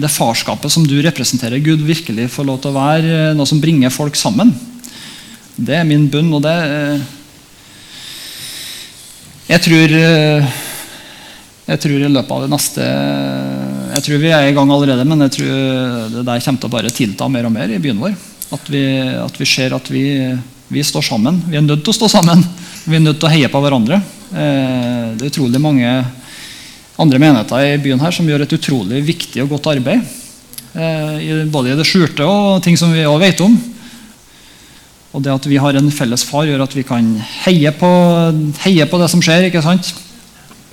det 0.00 0.12
farskapet 0.14 0.72
som 0.72 0.86
du 0.86 0.94
representerer, 1.02 1.60
Gud, 1.60 1.82
virkelig 1.84 2.30
få 2.32 2.46
lov 2.46 2.62
til 2.62 2.70
å 2.70 2.78
være 2.78 3.34
noe 3.36 3.48
som 3.48 3.60
bringer 3.60 3.92
folk 3.92 4.16
sammen. 4.16 4.54
Det 5.58 5.76
er 5.76 5.88
min 5.88 6.06
bunn, 6.08 6.32
og 6.36 6.44
det 6.46 6.56
Jeg 9.50 9.64
tror 9.66 9.94
jeg 11.70 11.78
tror 11.84 12.02
i 12.02 12.10
løpet 12.10 12.32
av 12.34 12.42
det 12.42 12.50
neste 12.50 12.84
Jeg 13.92 14.04
tror 14.06 14.20
vi 14.22 14.30
er 14.34 14.48
i 14.48 14.54
gang 14.54 14.70
allerede, 14.74 15.04
men 15.06 15.26
jeg 15.26 15.36
tror 15.36 15.50
det 16.14 16.24
der 16.26 16.42
kommer 16.44 16.62
til 16.62 16.70
å 16.70 16.72
bare 16.72 16.94
tilta 16.94 17.28
mer 17.30 17.46
og 17.46 17.54
mer 17.54 17.74
i 17.74 17.82
byen 17.82 18.00
vår. 18.00 18.14
At 18.50 18.70
vi, 18.70 18.84
at 19.14 19.36
vi 19.38 19.46
ser 19.46 19.74
at 19.76 19.90
vi, 19.92 20.04
vi, 20.68 20.82
står 20.84 21.04
sammen. 21.06 21.38
Vi 21.46 21.58
er 21.58 21.62
nødt 21.62 21.84
til 21.86 21.92
å 21.92 21.98
stå 22.00 22.08
sammen. 22.10 22.42
Vi 22.84 22.98
er 22.98 23.04
nødt 23.04 23.20
til 23.22 23.28
å 23.28 23.32
heie 23.32 23.50
på 23.50 23.60
hverandre. 23.62 24.00
Eh, 24.30 25.12
det 25.14 25.26
er 25.26 25.30
utrolig 25.30 25.60
mange 25.62 25.90
andre 27.00 27.20
menigheter 27.22 27.68
i 27.68 27.78
byen 27.82 28.02
her 28.02 28.14
som 28.14 28.26
gjør 28.28 28.44
et 28.44 28.56
utrolig 28.56 29.04
viktig 29.06 29.44
og 29.44 29.54
godt 29.54 29.70
arbeid. 29.76 30.02
Eh, 30.74 31.46
både 31.50 31.72
i 31.72 31.78
det 31.78 31.86
skjulte 31.86 32.26
og 32.26 32.62
ting 32.64 32.78
som 32.78 32.90
vi 32.94 33.06
òg 33.06 33.20
vet 33.22 33.42
om. 33.44 33.54
Og 35.10 35.22
det 35.22 35.32
at 35.32 35.46
vi 35.50 35.58
har 35.58 35.74
en 35.74 35.90
felles 35.94 36.22
far, 36.26 36.46
gjør 36.46 36.62
at 36.66 36.74
vi 36.74 36.86
kan 36.86 37.06
heie 37.44 37.72
på, 37.74 37.90
heie 38.62 38.86
på 38.86 39.00
det 39.00 39.10
som 39.10 39.22
skjer. 39.22 39.48
ikke 39.48 39.62
sant? 39.62 39.94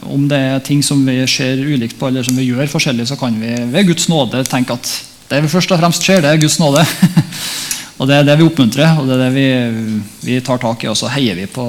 Om 0.06 0.28
det 0.30 0.38
er 0.38 0.66
ting 0.66 0.84
som 0.86 1.02
vi 1.06 1.20
ser 1.30 1.58
ulikt 1.58 1.98
på, 1.98 2.10
eller 2.10 2.26
som 2.26 2.38
vi 2.38 2.50
gjør 2.50 2.70
forskjellig, 2.70 3.08
så 3.10 3.18
kan 3.18 3.38
vi 3.42 3.54
ved 3.74 3.90
Guds 3.90 4.10
nåde 4.10 4.44
tenke 4.50 4.78
at 4.78 4.92
det 5.28 5.42
vi 5.44 5.52
først 5.52 5.72
og 5.76 5.80
fremst 5.82 6.06
ser, 6.06 6.22
det 6.24 6.30
er 6.32 6.40
Guds 6.40 6.56
nåde. 6.62 6.84
og 8.00 8.08
Det 8.08 8.16
er 8.16 8.28
det 8.28 8.38
vi 8.40 8.46
oppmuntrer, 8.48 9.00
og 9.00 9.10
det 9.10 9.18
er 9.18 9.24
det 9.26 9.34
vi, 9.36 9.48
vi 10.24 10.38
tar 10.46 10.62
tak 10.62 10.86
i. 10.86 10.92
Og 10.92 10.96
så 11.00 11.12
heier 11.12 11.36
vi 11.36 11.50
på 11.52 11.66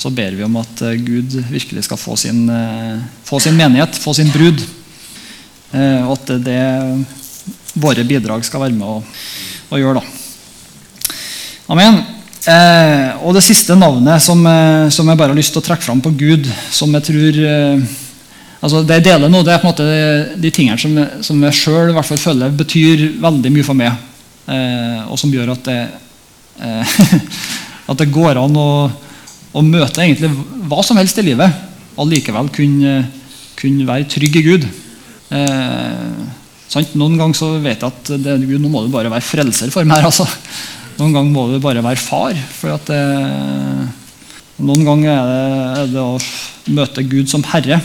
Så 0.00 0.08
ber 0.16 0.32
vi 0.32 0.44
om 0.46 0.54
at 0.56 0.80
eh, 0.88 0.96
Gud 0.96 1.34
virkelig 1.50 1.82
skal 1.84 1.98
få 2.00 2.14
sin, 2.16 2.46
eh, 2.48 3.02
få 3.24 3.36
sin 3.40 3.56
menighet, 3.58 3.98
få 4.00 4.14
sin 4.16 4.30
brud. 4.32 4.62
Eh, 5.76 6.06
og 6.06 6.14
at 6.14 6.30
det 6.40 6.62
våre 7.76 8.06
bidrag 8.08 8.46
skal 8.46 8.62
være 8.64 8.78
med 8.78 8.86
å, 8.86 9.02
å 9.68 9.80
gjøre. 9.82 10.00
da. 10.00 11.12
Amen. 11.74 12.00
Eh, 12.48 13.20
og 13.20 13.36
det 13.36 13.44
siste 13.44 13.76
navnet 13.76 14.24
som, 14.24 14.40
som, 14.88 15.12
jeg 15.12 15.20
bare 15.20 15.34
har 15.34 15.36
lyst 15.36 15.52
til 15.52 15.60
å 15.60 15.66
trekke 15.68 15.84
fram 15.84 16.00
på 16.00 16.14
Gud, 16.16 16.48
som 16.72 16.96
jeg 16.96 17.06
tror 17.10 17.42
eh, 17.50 17.84
altså 18.60 18.82
Det 18.84 18.98
jeg 18.98 19.06
deler 19.08 19.32
nå, 19.32 19.42
det 19.44 19.54
er 19.54 19.62
på 19.62 19.68
en 19.68 19.72
måte 19.72 20.36
de 20.40 20.52
tingene 20.54 20.80
som, 20.80 20.96
som 21.24 21.44
jeg 21.48 21.58
sjøl 21.58 21.94
føler 22.04 22.56
betyr 22.56 23.06
veldig 23.22 23.52
mye 23.54 23.66
for 23.66 23.78
meg. 23.78 24.06
Eh, 24.50 25.00
og 25.06 25.18
som 25.20 25.32
gjør 25.32 25.52
at 25.54 25.68
det, 25.68 25.78
eh, 26.64 26.98
at 27.90 28.00
det 28.00 28.10
går 28.12 28.40
an 28.40 28.58
å, 28.58 28.70
å, 29.52 29.62
møte 29.62 30.02
egentlig 30.02 30.32
hva 30.70 30.82
som 30.86 30.98
helst 30.98 31.20
i 31.22 31.26
livet 31.26 31.96
og 32.00 32.08
likevel 32.10 32.50
kunne, 32.54 33.04
kunne 33.58 33.86
være 33.88 34.08
trygg 34.10 34.40
i 34.40 34.44
Gud. 34.48 34.68
Eh, 35.30 36.20
Noen 36.70 37.16
ganger 37.18 37.34
så 37.34 37.48
vet 37.58 37.80
jeg 37.82 37.88
at 37.88 38.10
det, 38.22 38.36
Gud, 38.46 38.60
nå 38.62 38.68
må 38.70 38.84
du 38.84 38.92
bare 38.92 39.10
være 39.10 39.26
frelser 39.26 39.72
for 39.74 39.86
meg. 39.88 40.04
Altså. 40.06 40.22
Noen 41.00 41.16
ganger 41.16 41.32
må 41.34 41.46
du 41.50 41.56
bare 41.62 41.82
være 41.82 41.98
far. 41.98 42.36
For 42.54 42.76
at 42.76 42.86
det, 42.86 43.00
noen 44.62 44.84
ganger 44.86 45.10
er 45.10 45.30
det, 45.30 45.40
er 45.80 45.90
det 45.96 46.04
å 46.04 46.74
møte 46.76 47.06
Gud 47.10 47.30
som 47.32 47.42
herre. 47.50 47.80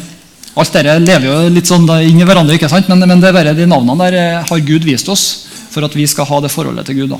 Alt 0.55 0.71
dette 0.71 0.99
lever 1.03 1.27
jo 1.27 1.37
litt 1.51 1.67
sånn 1.67 1.87
inn 2.05 2.21
i 2.21 2.27
hverandre, 2.27 2.55
ikke 2.55 2.69
sant? 2.71 2.87
Men, 2.87 3.03
men 3.03 3.19
det 3.19 3.29
er 3.29 3.35
bare 3.35 3.55
de 3.57 3.67
navnene 3.67 4.05
der 4.05 4.17
eh, 4.19 4.45
har 4.47 4.63
Gud 4.63 4.85
vist 4.87 5.09
oss 5.11 5.25
for 5.73 5.83
at 5.83 5.95
vi 5.97 6.05
skal 6.07 6.27
ha 6.29 6.39
det 6.43 6.51
forholdet 6.53 6.87
til 6.87 7.01
Gud. 7.01 7.15
Da. 7.15 7.19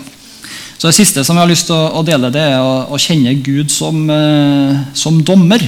Så 0.78 0.88
Det 0.88 0.96
siste 0.96 1.24
som 1.28 1.36
jeg 1.36 1.44
har 1.44 1.52
lyst 1.52 1.68
til 1.68 1.76
å, 1.76 2.04
dele, 2.08 2.32
det 2.32 2.46
er 2.54 2.64
å, 2.64 2.86
å 2.96 3.00
kjenne 3.02 3.36
Gud 3.44 3.74
som, 3.74 4.06
eh, 4.12 4.84
som, 4.96 5.20
dommer. 5.28 5.64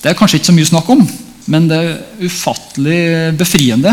Det 0.00 0.12
er 0.12 0.16
kanskje 0.16 0.40
ikke 0.40 0.50
så 0.50 0.56
mye 0.56 0.70
snakk 0.72 0.88
om, 0.96 1.02
men 1.52 1.68
det 1.68 1.80
er 1.82 2.24
ufattelig 2.24 3.00
befriende. 3.36 3.92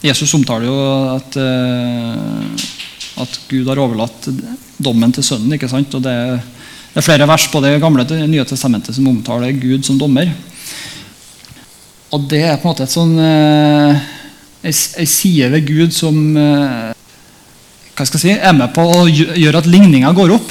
Jesus 0.00 0.32
omtaler 0.38 0.70
jo 0.70 0.78
at, 1.18 1.36
eh, 1.36 2.70
at 3.20 3.42
Gud 3.50 3.68
har 3.68 3.82
overlatt 3.84 4.30
dommen 4.80 5.12
til 5.12 5.26
Sønnen. 5.26 5.52
ikke 5.58 5.68
sant? 5.68 5.98
Og 5.98 6.08
det 6.08 6.16
det 6.90 6.98
er 6.98 7.06
flere 7.06 7.26
vers 7.30 7.44
på 7.46 7.60
det 7.62 7.76
gamle 7.78 8.02
nye 8.26 8.44
testamentet 8.48 8.96
som 8.96 9.06
omtaler 9.06 9.54
Gud 9.54 9.86
som 9.86 9.98
dommer. 9.98 10.26
Og 12.10 12.24
det 12.30 12.40
er 12.42 12.56
på 12.58 12.66
en 12.66 12.72
måte 12.72 12.86
et 12.86 12.92
sånn 12.92 13.12
eh, 13.22 14.00
ei 14.66 15.06
side 15.06 15.50
ved 15.52 15.68
Gud 15.68 15.94
som 15.94 16.16
eh, 16.34 16.90
hva 17.94 18.06
skal 18.08 18.18
jeg 18.18 18.24
si, 18.24 18.34
er 18.34 18.56
med 18.56 18.72
på 18.74 18.82
å 18.82 19.04
gjøre 19.06 19.60
at 19.60 19.68
ligninga 19.70 20.10
går 20.16 20.34
opp. 20.34 20.50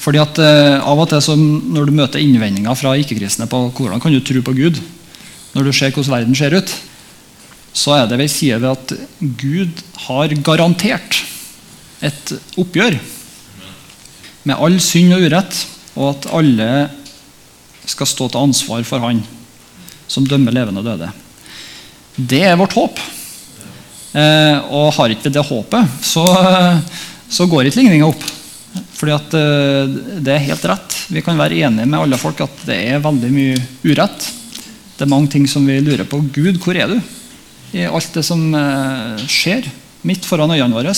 Fordi 0.00 0.20
at 0.22 0.40
eh, 0.40 0.76
Av 0.80 1.02
og 1.02 1.10
til 1.10 1.20
som 1.24 1.42
når 1.74 1.88
du 1.88 1.96
møter 1.98 2.22
innvendinger 2.22 2.78
fra 2.78 2.94
ikke-kristne 2.96 3.48
på 3.50 3.66
hvordan 3.76 4.00
kan 4.00 4.14
du 4.14 4.22
tro 4.24 4.40
på 4.46 4.56
Gud, 4.56 4.80
når 5.52 5.68
du 5.68 5.72
ser 5.74 5.92
hvordan 5.92 6.16
verden 6.16 6.38
ser 6.38 6.56
ut, 6.56 6.72
så 7.76 7.98
er 7.98 8.08
det 8.08 8.20
ved 8.22 8.32
side 8.32 8.60
ved 8.62 8.72
at 8.72 8.96
Gud 9.20 9.84
har 10.06 10.32
garantert 10.46 11.20
et 12.04 12.36
oppgjør 12.56 12.96
med 14.48 14.56
all 14.56 14.80
synd 14.80 15.12
og 15.16 15.26
urett, 15.26 15.64
og 15.96 16.12
at 16.14 16.28
alle 16.38 16.70
skal 17.84 18.08
stå 18.08 18.30
til 18.30 18.46
ansvar 18.48 18.86
for 18.86 19.04
Han 19.04 19.24
som 20.08 20.26
dømmer 20.26 20.54
levende 20.54 20.82
og 20.82 20.88
døde. 20.88 21.10
Det 22.16 22.42
er 22.48 22.58
vårt 22.58 22.76
håp. 22.76 23.00
Eh, 24.16 24.58
og 24.72 24.94
har 24.96 25.12
ikke 25.12 25.28
vi 25.28 25.34
det 25.34 25.44
håpet, 25.44 25.98
så, 26.00 26.24
så 27.28 27.46
går 27.50 27.68
ikke 27.68 27.82
ligninga 27.82 28.08
opp. 28.08 28.24
Fordi 28.96 29.12
at 29.12 29.36
eh, 29.36 29.96
det 30.24 30.32
er 30.32 30.46
helt 30.48 30.64
rett. 30.70 30.96
Vi 31.12 31.22
kan 31.24 31.38
være 31.38 31.58
enige 31.66 31.88
med 31.88 32.00
alle 32.00 32.20
folk 32.20 32.40
at 32.44 32.64
det 32.68 32.78
er 32.94 33.04
veldig 33.04 33.32
mye 33.32 33.58
urett. 33.84 34.30
Det 34.96 35.04
er 35.04 35.12
mange 35.12 35.28
ting 35.34 35.44
som 35.50 35.66
vi 35.68 35.76
lurer 35.84 36.08
på. 36.08 36.22
Gud, 36.32 36.56
hvor 36.62 36.78
er 36.78 36.94
du? 36.94 36.96
I 37.76 37.84
alt 37.90 38.14
det 38.16 38.24
som 38.24 38.42
eh, 38.56 39.26
skjer 39.28 39.68
midt 40.06 40.24
foran 40.28 40.54
øynene 40.54 40.76
våre. 40.76 40.94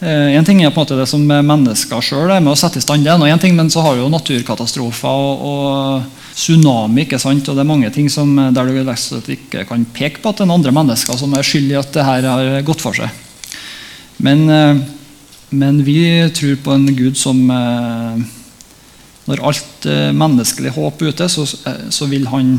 Eh, 0.00 0.36
en 0.36 0.46
ting 0.48 0.62
er 0.62 0.72
på 0.72 0.80
en 0.80 0.86
måte 0.86 0.98
det 0.98 1.08
som 1.10 1.24
mennesker 1.24 2.04
sjøl 2.04 2.32
er 2.32 2.40
med 2.40 2.54
å 2.54 2.58
sette 2.58 2.80
i 2.80 2.84
stand, 2.84 3.04
det 3.04 3.12
Og 3.12 3.28
en 3.28 3.42
ting, 3.42 3.56
men 3.56 3.70
så 3.70 3.84
har 3.84 3.96
vi 3.96 4.04
jo 4.04 4.12
naturkatastrofer 4.12 5.08
og, 5.08 5.42
og 5.50 6.36
tsunami. 6.36 7.04
ikke 7.04 7.20
sant? 7.20 7.48
Og 7.48 7.56
det 7.56 7.64
er 7.64 7.72
mange 7.72 7.90
ting 7.92 8.08
som, 8.08 8.32
der 8.36 8.70
du 8.70 9.34
ikke 9.34 9.66
kan 9.68 9.84
peke 9.92 10.22
på 10.22 10.32
at 10.32 10.40
det 10.40 10.48
er 10.48 10.54
andre 10.54 10.72
mennesker 10.72 11.18
som 11.20 11.34
er 11.34 11.44
skyld 11.44 11.74
i 11.74 11.80
at 11.80 11.92
det 11.92 12.06
her 12.06 12.30
har 12.30 12.62
gått 12.64 12.80
for 12.80 12.96
seg. 12.96 13.12
Men 14.20 14.48
men 15.50 15.84
vi 15.84 16.30
tror 16.30 16.60
på 16.62 16.72
en 16.72 16.86
Gud 16.94 17.18
som 17.18 17.38
eh, 17.50 18.20
Når 19.26 19.42
alt 19.46 19.86
eh, 19.86 20.10
menneskelig 20.14 20.72
håp 20.76 21.02
er 21.02 21.10
ute, 21.10 21.26
så, 21.30 21.42
eh, 21.66 21.88
så, 21.90 22.06
vil 22.10 22.28
han 22.30 22.52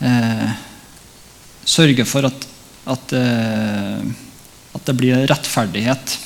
eh, 0.00 0.52
sørge 1.64 2.06
for 2.08 2.28
at, 2.28 2.46
at, 2.92 3.14
eh, 3.16 4.04
at, 4.72 4.84
det 4.86 4.96
blir 4.98 5.26
rettferdighet. 5.30 6.16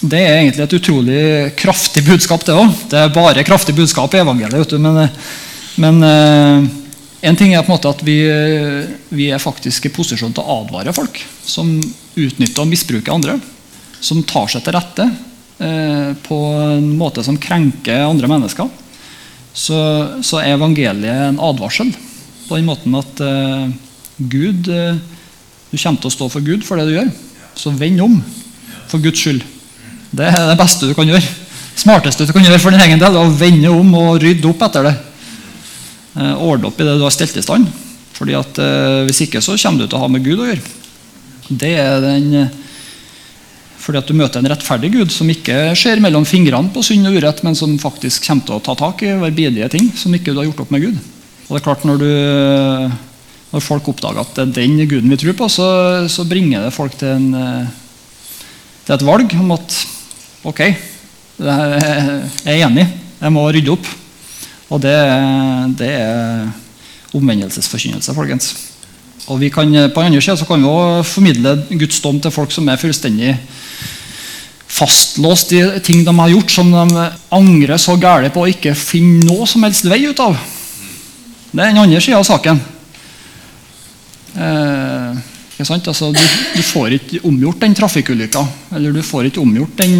Det 0.00 0.20
er 0.20 0.40
egentlig 0.40 0.64
et 0.64 0.76
utrolig 0.78 1.22
kraftig 1.60 2.04
budskap, 2.06 2.44
det 2.46 2.56
òg. 2.56 2.74
Det 2.90 2.98
er 3.00 3.14
bare 3.14 3.44
kraftig 3.46 3.76
budskap 3.76 4.14
i 4.16 4.22
evangeliet. 4.22 4.74
Men, 4.80 5.02
men 5.80 6.02
eh, 6.08 6.68
en 7.30 7.36
ting 7.36 7.54
er 7.54 7.64
på 7.64 7.70
en 7.70 7.76
måte 7.76 7.92
at 7.92 8.02
vi, 8.06 8.18
vi 9.12 9.28
er 9.28 9.42
faktisk 9.42 9.86
i 9.86 9.94
posisjon 9.94 10.32
til 10.36 10.44
å 10.44 10.60
advare 10.62 10.94
folk 10.96 11.20
som 11.44 11.76
utnytter 12.16 12.64
og 12.64 12.70
misbruker 12.70 13.12
andre 13.12 13.38
som 14.00 14.22
tar 14.24 14.48
seg 14.50 14.64
til 14.64 14.76
rette 14.76 15.06
eh, 15.60 16.10
på 16.24 16.38
en 16.56 16.88
måte 16.98 17.24
som 17.24 17.38
krenker 17.40 18.06
andre 18.06 18.30
mennesker, 18.30 18.68
så, 19.52 19.80
så, 20.24 20.40
er 20.40 20.56
evangeliet 20.56 21.26
en 21.28 21.40
advarsel. 21.42 21.92
På 22.48 22.56
den 22.56 22.68
måten 22.68 22.96
at 22.98 23.22
eh, 23.24 23.66
Gud 24.32 24.70
eh, 24.72 25.00
Du 25.70 25.78
kommer 25.78 26.00
til 26.02 26.10
å 26.10 26.14
stå 26.14 26.28
for 26.32 26.44
Gud 26.44 26.64
for 26.66 26.80
det 26.80 26.88
du 26.88 26.96
gjør. 26.96 27.10
Så 27.58 27.72
vend 27.74 28.02
om, 28.02 28.16
for 28.90 29.02
Guds 29.02 29.22
skyld. 29.22 29.44
Det 30.10 30.26
er 30.26 30.48
det 30.50 30.58
beste 30.58 30.88
du 30.90 30.94
kan 30.98 31.08
gjøre. 31.08 31.22
smarteste 31.78 32.26
du 32.26 32.32
kan 32.34 32.44
gjøre 32.44 32.60
for 32.62 32.74
din 32.74 32.82
egen 32.82 33.00
del. 33.00 33.14
er 33.14 33.28
Å 33.28 33.38
vende 33.38 33.70
om 33.70 33.94
og 33.98 34.18
rydde 34.22 34.50
opp 34.50 34.64
etter 34.66 34.88
det. 34.88 34.96
Eh, 36.18 36.34
ordne 36.42 36.70
opp 36.70 36.80
i 36.80 36.86
det 36.88 36.96
du 36.98 37.06
har 37.06 37.14
stelt 37.14 37.38
i 37.38 37.44
stand. 37.44 37.70
Fordi 38.18 38.34
at 38.36 38.58
eh, 38.58 39.04
Hvis 39.08 39.22
ikke 39.26 39.42
så 39.44 39.56
kommer 39.56 39.84
du 39.84 39.86
til 39.86 39.98
å 39.98 40.02
ha 40.02 40.10
med 40.10 40.26
Gud 40.26 40.42
å 40.42 40.48
gjøre. 40.50 40.74
Det 41.50 41.76
er 41.78 42.02
den 42.04 42.50
fordi 43.80 43.96
at 43.96 44.10
du 44.10 44.16
møter 44.16 44.42
en 44.42 44.50
rettferdig 44.52 44.90
Gud 44.92 45.12
som 45.12 45.28
ikke 45.32 45.72
ser 45.78 46.02
mellom 46.04 46.26
fingrene 46.28 46.68
på 46.74 46.82
synd 46.84 47.08
og 47.08 47.16
urett, 47.16 47.40
men 47.46 47.56
som 47.56 47.72
faktisk 47.80 48.26
kommer 48.28 48.44
til 48.46 48.58
å 48.58 48.62
ta 48.64 48.74
tak 48.76 49.02
i 49.06 49.14
verbidige 49.18 49.70
ting 49.72 49.88
som 49.96 50.12
ikke 50.14 50.34
du 50.34 50.42
har 50.42 50.50
gjort 50.50 50.60
opp 50.66 50.74
med 50.74 50.84
Gud. 50.84 50.98
Og 51.48 51.56
det 51.56 51.60
er 51.62 51.64
klart 51.64 51.86
Når, 51.88 52.02
du, 52.04 52.10
når 53.50 53.64
folk 53.64 53.88
oppdager 53.90 54.22
at 54.22 54.34
det 54.36 54.44
er 54.44 54.56
den 54.60 54.78
guden 54.88 55.10
vi 55.10 55.18
tror 55.18 55.36
på, 55.38 55.48
så, 55.50 55.68
så 56.10 56.26
bringer 56.28 56.66
det 56.66 56.74
folk 56.74 56.94
til, 56.98 57.16
en, 57.16 57.66
til, 58.86 58.94
et 58.94 59.06
valg 59.06 59.34
om 59.40 59.54
at 59.56 59.76
ok, 60.46 60.60
jeg 61.40 62.24
er 62.44 62.66
enig, 62.66 62.86
jeg 63.20 63.34
må 63.34 63.46
rydde 63.48 63.74
opp. 63.74 63.88
Og 64.70 64.78
det, 64.82 64.94
det 65.80 65.88
er 65.98 66.50
omvendelsesforkynnelse, 67.16 68.14
folkens. 68.14 68.52
Og 69.26 69.40
vi 69.40 69.50
kan, 69.50 69.66
På 69.94 70.02
den 70.02 70.12
andre 70.12 70.22
siden 70.22 70.46
kan 70.46 70.62
vi 70.62 70.68
også 70.68 71.14
formidle 71.14 71.56
Guds 71.70 72.00
dom 72.00 72.20
til 72.20 72.30
folk 72.30 72.52
som 72.54 72.68
er 72.68 72.78
fullstendig 72.80 73.34
fastlåst 74.70 75.52
i 75.52 75.62
ting 75.84 76.04
de 76.06 76.12
har 76.14 76.30
gjort 76.30 76.52
som 76.54 76.70
de 76.70 77.06
angrer 77.34 77.80
så 77.80 77.96
gærent 77.98 78.32
på 78.34 78.44
og 78.44 78.52
ikke 78.52 78.74
finner 78.78 79.26
noe 79.26 79.48
som 79.50 79.64
helst 79.66 79.88
vei 79.90 80.04
ut 80.06 80.22
av. 80.22 80.38
Det 81.50 81.58
er 81.58 81.72
den 81.72 81.82
andre 81.82 82.00
sida 82.00 82.20
av 82.20 82.26
saken. 82.28 82.60
Eh, 84.34 85.16
altså, 85.58 86.10
du, 86.12 86.20
du, 86.56 86.62
får 86.62 86.96
ikke 86.98 87.22
omgjort 87.28 87.64
den 87.64 87.74
trafikkulykka. 87.74 88.44
Eller 88.76 88.94
du 88.94 89.02
får 89.04 89.30
ikke 89.30 89.42
omgjort 89.42 89.80
den, 89.80 89.96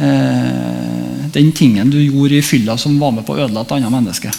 eh, 0.00 1.22
den 1.36 1.52
tingen 1.56 1.90
du 1.90 2.00
gjorde 2.00 2.38
i 2.38 2.44
fylla 2.44 2.76
som 2.78 2.98
var 3.00 3.14
med 3.16 3.26
på 3.26 3.36
å 3.36 3.40
ødelegge 3.44 3.66
et 3.66 3.78
annet 3.78 3.96
menneske. 3.98 4.34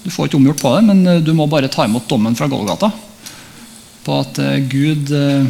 Du 0.00 0.08
får 0.08 0.28
ikke 0.28 0.38
omgjort 0.40 0.62
på 0.62 0.72
det, 0.76 0.84
men 0.88 1.02
eh, 1.06 1.22
du 1.24 1.32
må 1.36 1.48
bare 1.50 1.70
ta 1.72 1.84
imot 1.84 2.08
dommen 2.08 2.36
fra 2.36 2.48
Golgata. 2.50 2.90
På 4.04 4.20
at 4.22 4.40
eh, 4.40 4.60
Gud 4.70 5.12
eh, 5.12 5.48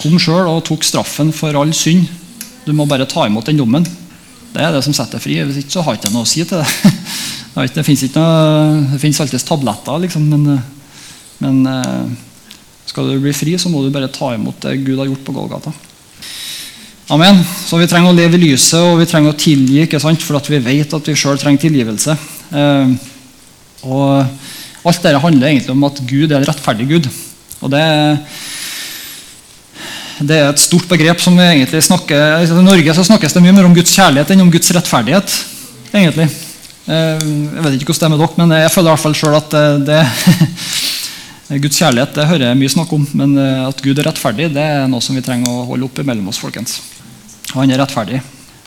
kom 0.00 0.16
sjøl 0.20 0.48
og 0.48 0.64
tok 0.68 0.86
straffen 0.86 1.32
for 1.36 1.56
all 1.60 1.74
synd. 1.76 2.08
Du 2.64 2.72
må 2.76 2.88
bare 2.88 3.08
ta 3.08 3.26
imot 3.28 3.48
den 3.48 3.60
dommen. 3.60 3.84
Det 4.50 4.62
er 4.64 4.72
det 4.74 4.82
som 4.84 4.94
setter 4.96 5.18
deg 5.18 5.24
fri. 5.24 5.36
Hvis 5.44 5.60
ikke 5.62 5.76
så 5.76 5.84
har 5.84 5.96
jeg 5.96 6.02
ikke 6.02 6.14
noe 6.14 6.26
å 6.26 6.30
si 6.30 6.44
til 6.44 6.62
det. 6.62 6.70
Det 7.50 7.82
fins 7.82 9.18
alltid 9.20 9.42
tabletter, 9.42 9.96
liksom, 10.04 10.28
men, 10.30 10.60
men, 11.40 11.60
eh, 11.66 12.08
skal 12.86 13.10
du 13.10 13.20
bli 13.22 13.32
fri, 13.36 13.56
så 13.58 13.70
må 13.72 13.82
du 13.84 13.92
bare 13.94 14.10
ta 14.12 14.32
imot 14.34 14.60
det 14.64 14.78
Gud 14.84 14.98
har 14.98 15.08
gjort 15.10 15.24
på 15.26 15.34
Golgata. 15.36 15.72
Amen. 17.10 17.40
Så 17.66 17.78
vi 17.80 17.88
trenger 17.90 18.12
å 18.12 18.14
leve 18.14 18.38
i 18.38 18.44
lyset, 18.44 18.78
og 18.78 19.00
vi 19.00 19.08
trenger 19.10 19.32
å 19.32 19.38
tilgi, 19.38 19.82
ikke 19.82 19.98
sant? 20.02 20.22
for 20.22 20.38
vi 20.46 20.62
vet 20.62 20.94
at 20.94 21.10
vi 21.10 21.16
sjøl 21.18 21.40
trenger 21.40 21.66
tilgivelse. 21.66 22.16
Eh, 22.54 22.94
og 23.82 24.26
Alt 24.80 25.02
dette 25.04 25.20
handler 25.20 25.50
egentlig 25.50 25.74
om 25.74 25.82
at 25.84 25.98
Gud 26.08 26.30
er 26.30 26.38
en 26.40 26.46
rettferdig 26.48 26.86
Gud. 26.88 27.08
Og 27.60 27.72
det 27.72 27.80
er 27.84 28.18
det 30.20 30.36
er 30.36 30.50
et 30.50 30.60
stort 30.60 30.84
begrep 30.84 31.20
som 31.24 31.32
vi 31.32 31.46
egentlig 31.46 31.78
snakker 31.86 32.44
I 32.44 32.60
Norge 32.60 32.92
så 32.92 33.04
snakkes 33.08 33.32
det 33.32 33.40
mye 33.40 33.54
mer 33.56 33.64
om 33.64 33.76
Guds 33.76 33.94
kjærlighet 33.96 34.34
enn 34.34 34.42
om 34.44 34.50
Guds 34.52 34.68
rettferdighet. 34.76 35.36
egentlig. 35.92 36.28
Eh, 36.86 37.20
jeg 37.20 37.64
vet 37.64 37.76
ikke 37.78 37.92
hvordan 37.92 38.00
det 38.00 38.08
er 38.08 38.14
med 38.14 38.20
dere, 38.20 38.36
men 38.40 38.56
jeg 38.60 38.72
føler 38.74 38.88
i 38.88 38.92
hvert 38.94 39.04
fall 39.04 39.16
selv 39.16 39.38
at 39.40 39.56
det, 39.86 40.00
Guds 41.58 41.80
kjærlighet 41.80 42.14
det 42.14 42.28
hører 42.30 42.44
jeg 42.46 42.58
mye 42.60 42.70
snakk 42.70 42.92
om, 42.94 43.04
men 43.18 43.32
eh, 43.42 43.64
at 43.66 43.80
Gud 43.82 43.98
er 43.98 44.06
rettferdig, 44.06 44.52
det 44.54 44.62
er 44.62 44.84
noe 44.86 45.02
som 45.02 45.16
vi 45.18 45.22
trenger 45.26 45.50
å 45.50 45.64
holde 45.66 45.88
opp 45.88 45.98
mellom 46.06 46.28
oss. 46.30 46.38
folkens. 46.38 46.76
Han 47.56 47.70
er 47.70 47.80
rettferdig. 47.82 48.20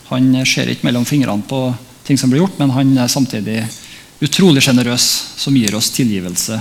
Han 0.09 0.33
ser 0.43 0.67
ikke 0.67 0.89
mellom 0.89 1.05
fingrene 1.07 1.47
på 1.47 1.61
ting 2.03 2.19
som 2.19 2.27
blir 2.27 2.43
gjort, 2.43 2.57
men 2.59 2.73
han 2.75 2.91
er 2.99 3.07
samtidig 3.07 3.61
utrolig 4.23 4.65
sjenerøs, 4.65 5.05
som 5.39 5.55
gir 5.55 5.75
oss 5.79 5.93
tilgivelse 5.95 6.59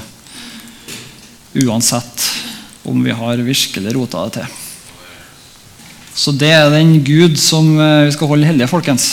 uansett 1.58 2.28
om 2.86 3.02
vi 3.02 3.10
har 3.18 3.42
virkelig 3.42 3.94
rota 3.96 4.22
det 4.28 4.38
til. 4.38 4.58
Så 6.14 6.32
det 6.38 6.52
er 6.54 6.70
den 6.70 7.00
Gud 7.02 7.34
som 7.40 7.74
eh, 7.74 8.06
vi 8.06 8.14
skal 8.14 8.30
holde 8.30 8.46
hellige, 8.46 8.70
folkens. 8.70 9.08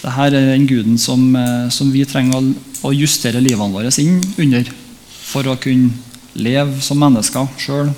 Dette 0.00 0.14
er 0.24 0.32
den 0.54 0.64
guden 0.66 0.96
som, 0.98 1.34
eh, 1.36 1.68
som 1.68 1.92
vi 1.92 2.06
trenger 2.08 2.48
å 2.80 2.94
justere 2.96 3.44
livene 3.44 3.76
våre 3.76 3.92
inn 4.00 4.22
under 4.40 4.72
for 5.32 5.48
å 5.48 5.56
kunne 5.60 5.90
leve 6.36 6.80
som 6.84 7.00
mennesker 7.00 7.48
sjøl. 7.60 7.92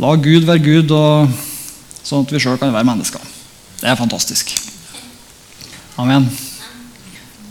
La 0.00 0.14
Gud 0.20 0.46
være 0.48 0.64
Gud, 0.64 0.92
sånn 2.04 2.24
at 2.24 2.32
vi 2.32 2.40
sjøl 2.40 2.60
kan 2.60 2.72
være 2.72 2.88
mennesker. 2.88 3.24
Det 3.80 3.88
er 3.88 3.98
fantastisk. 3.98 4.52
Amen. 6.00 6.28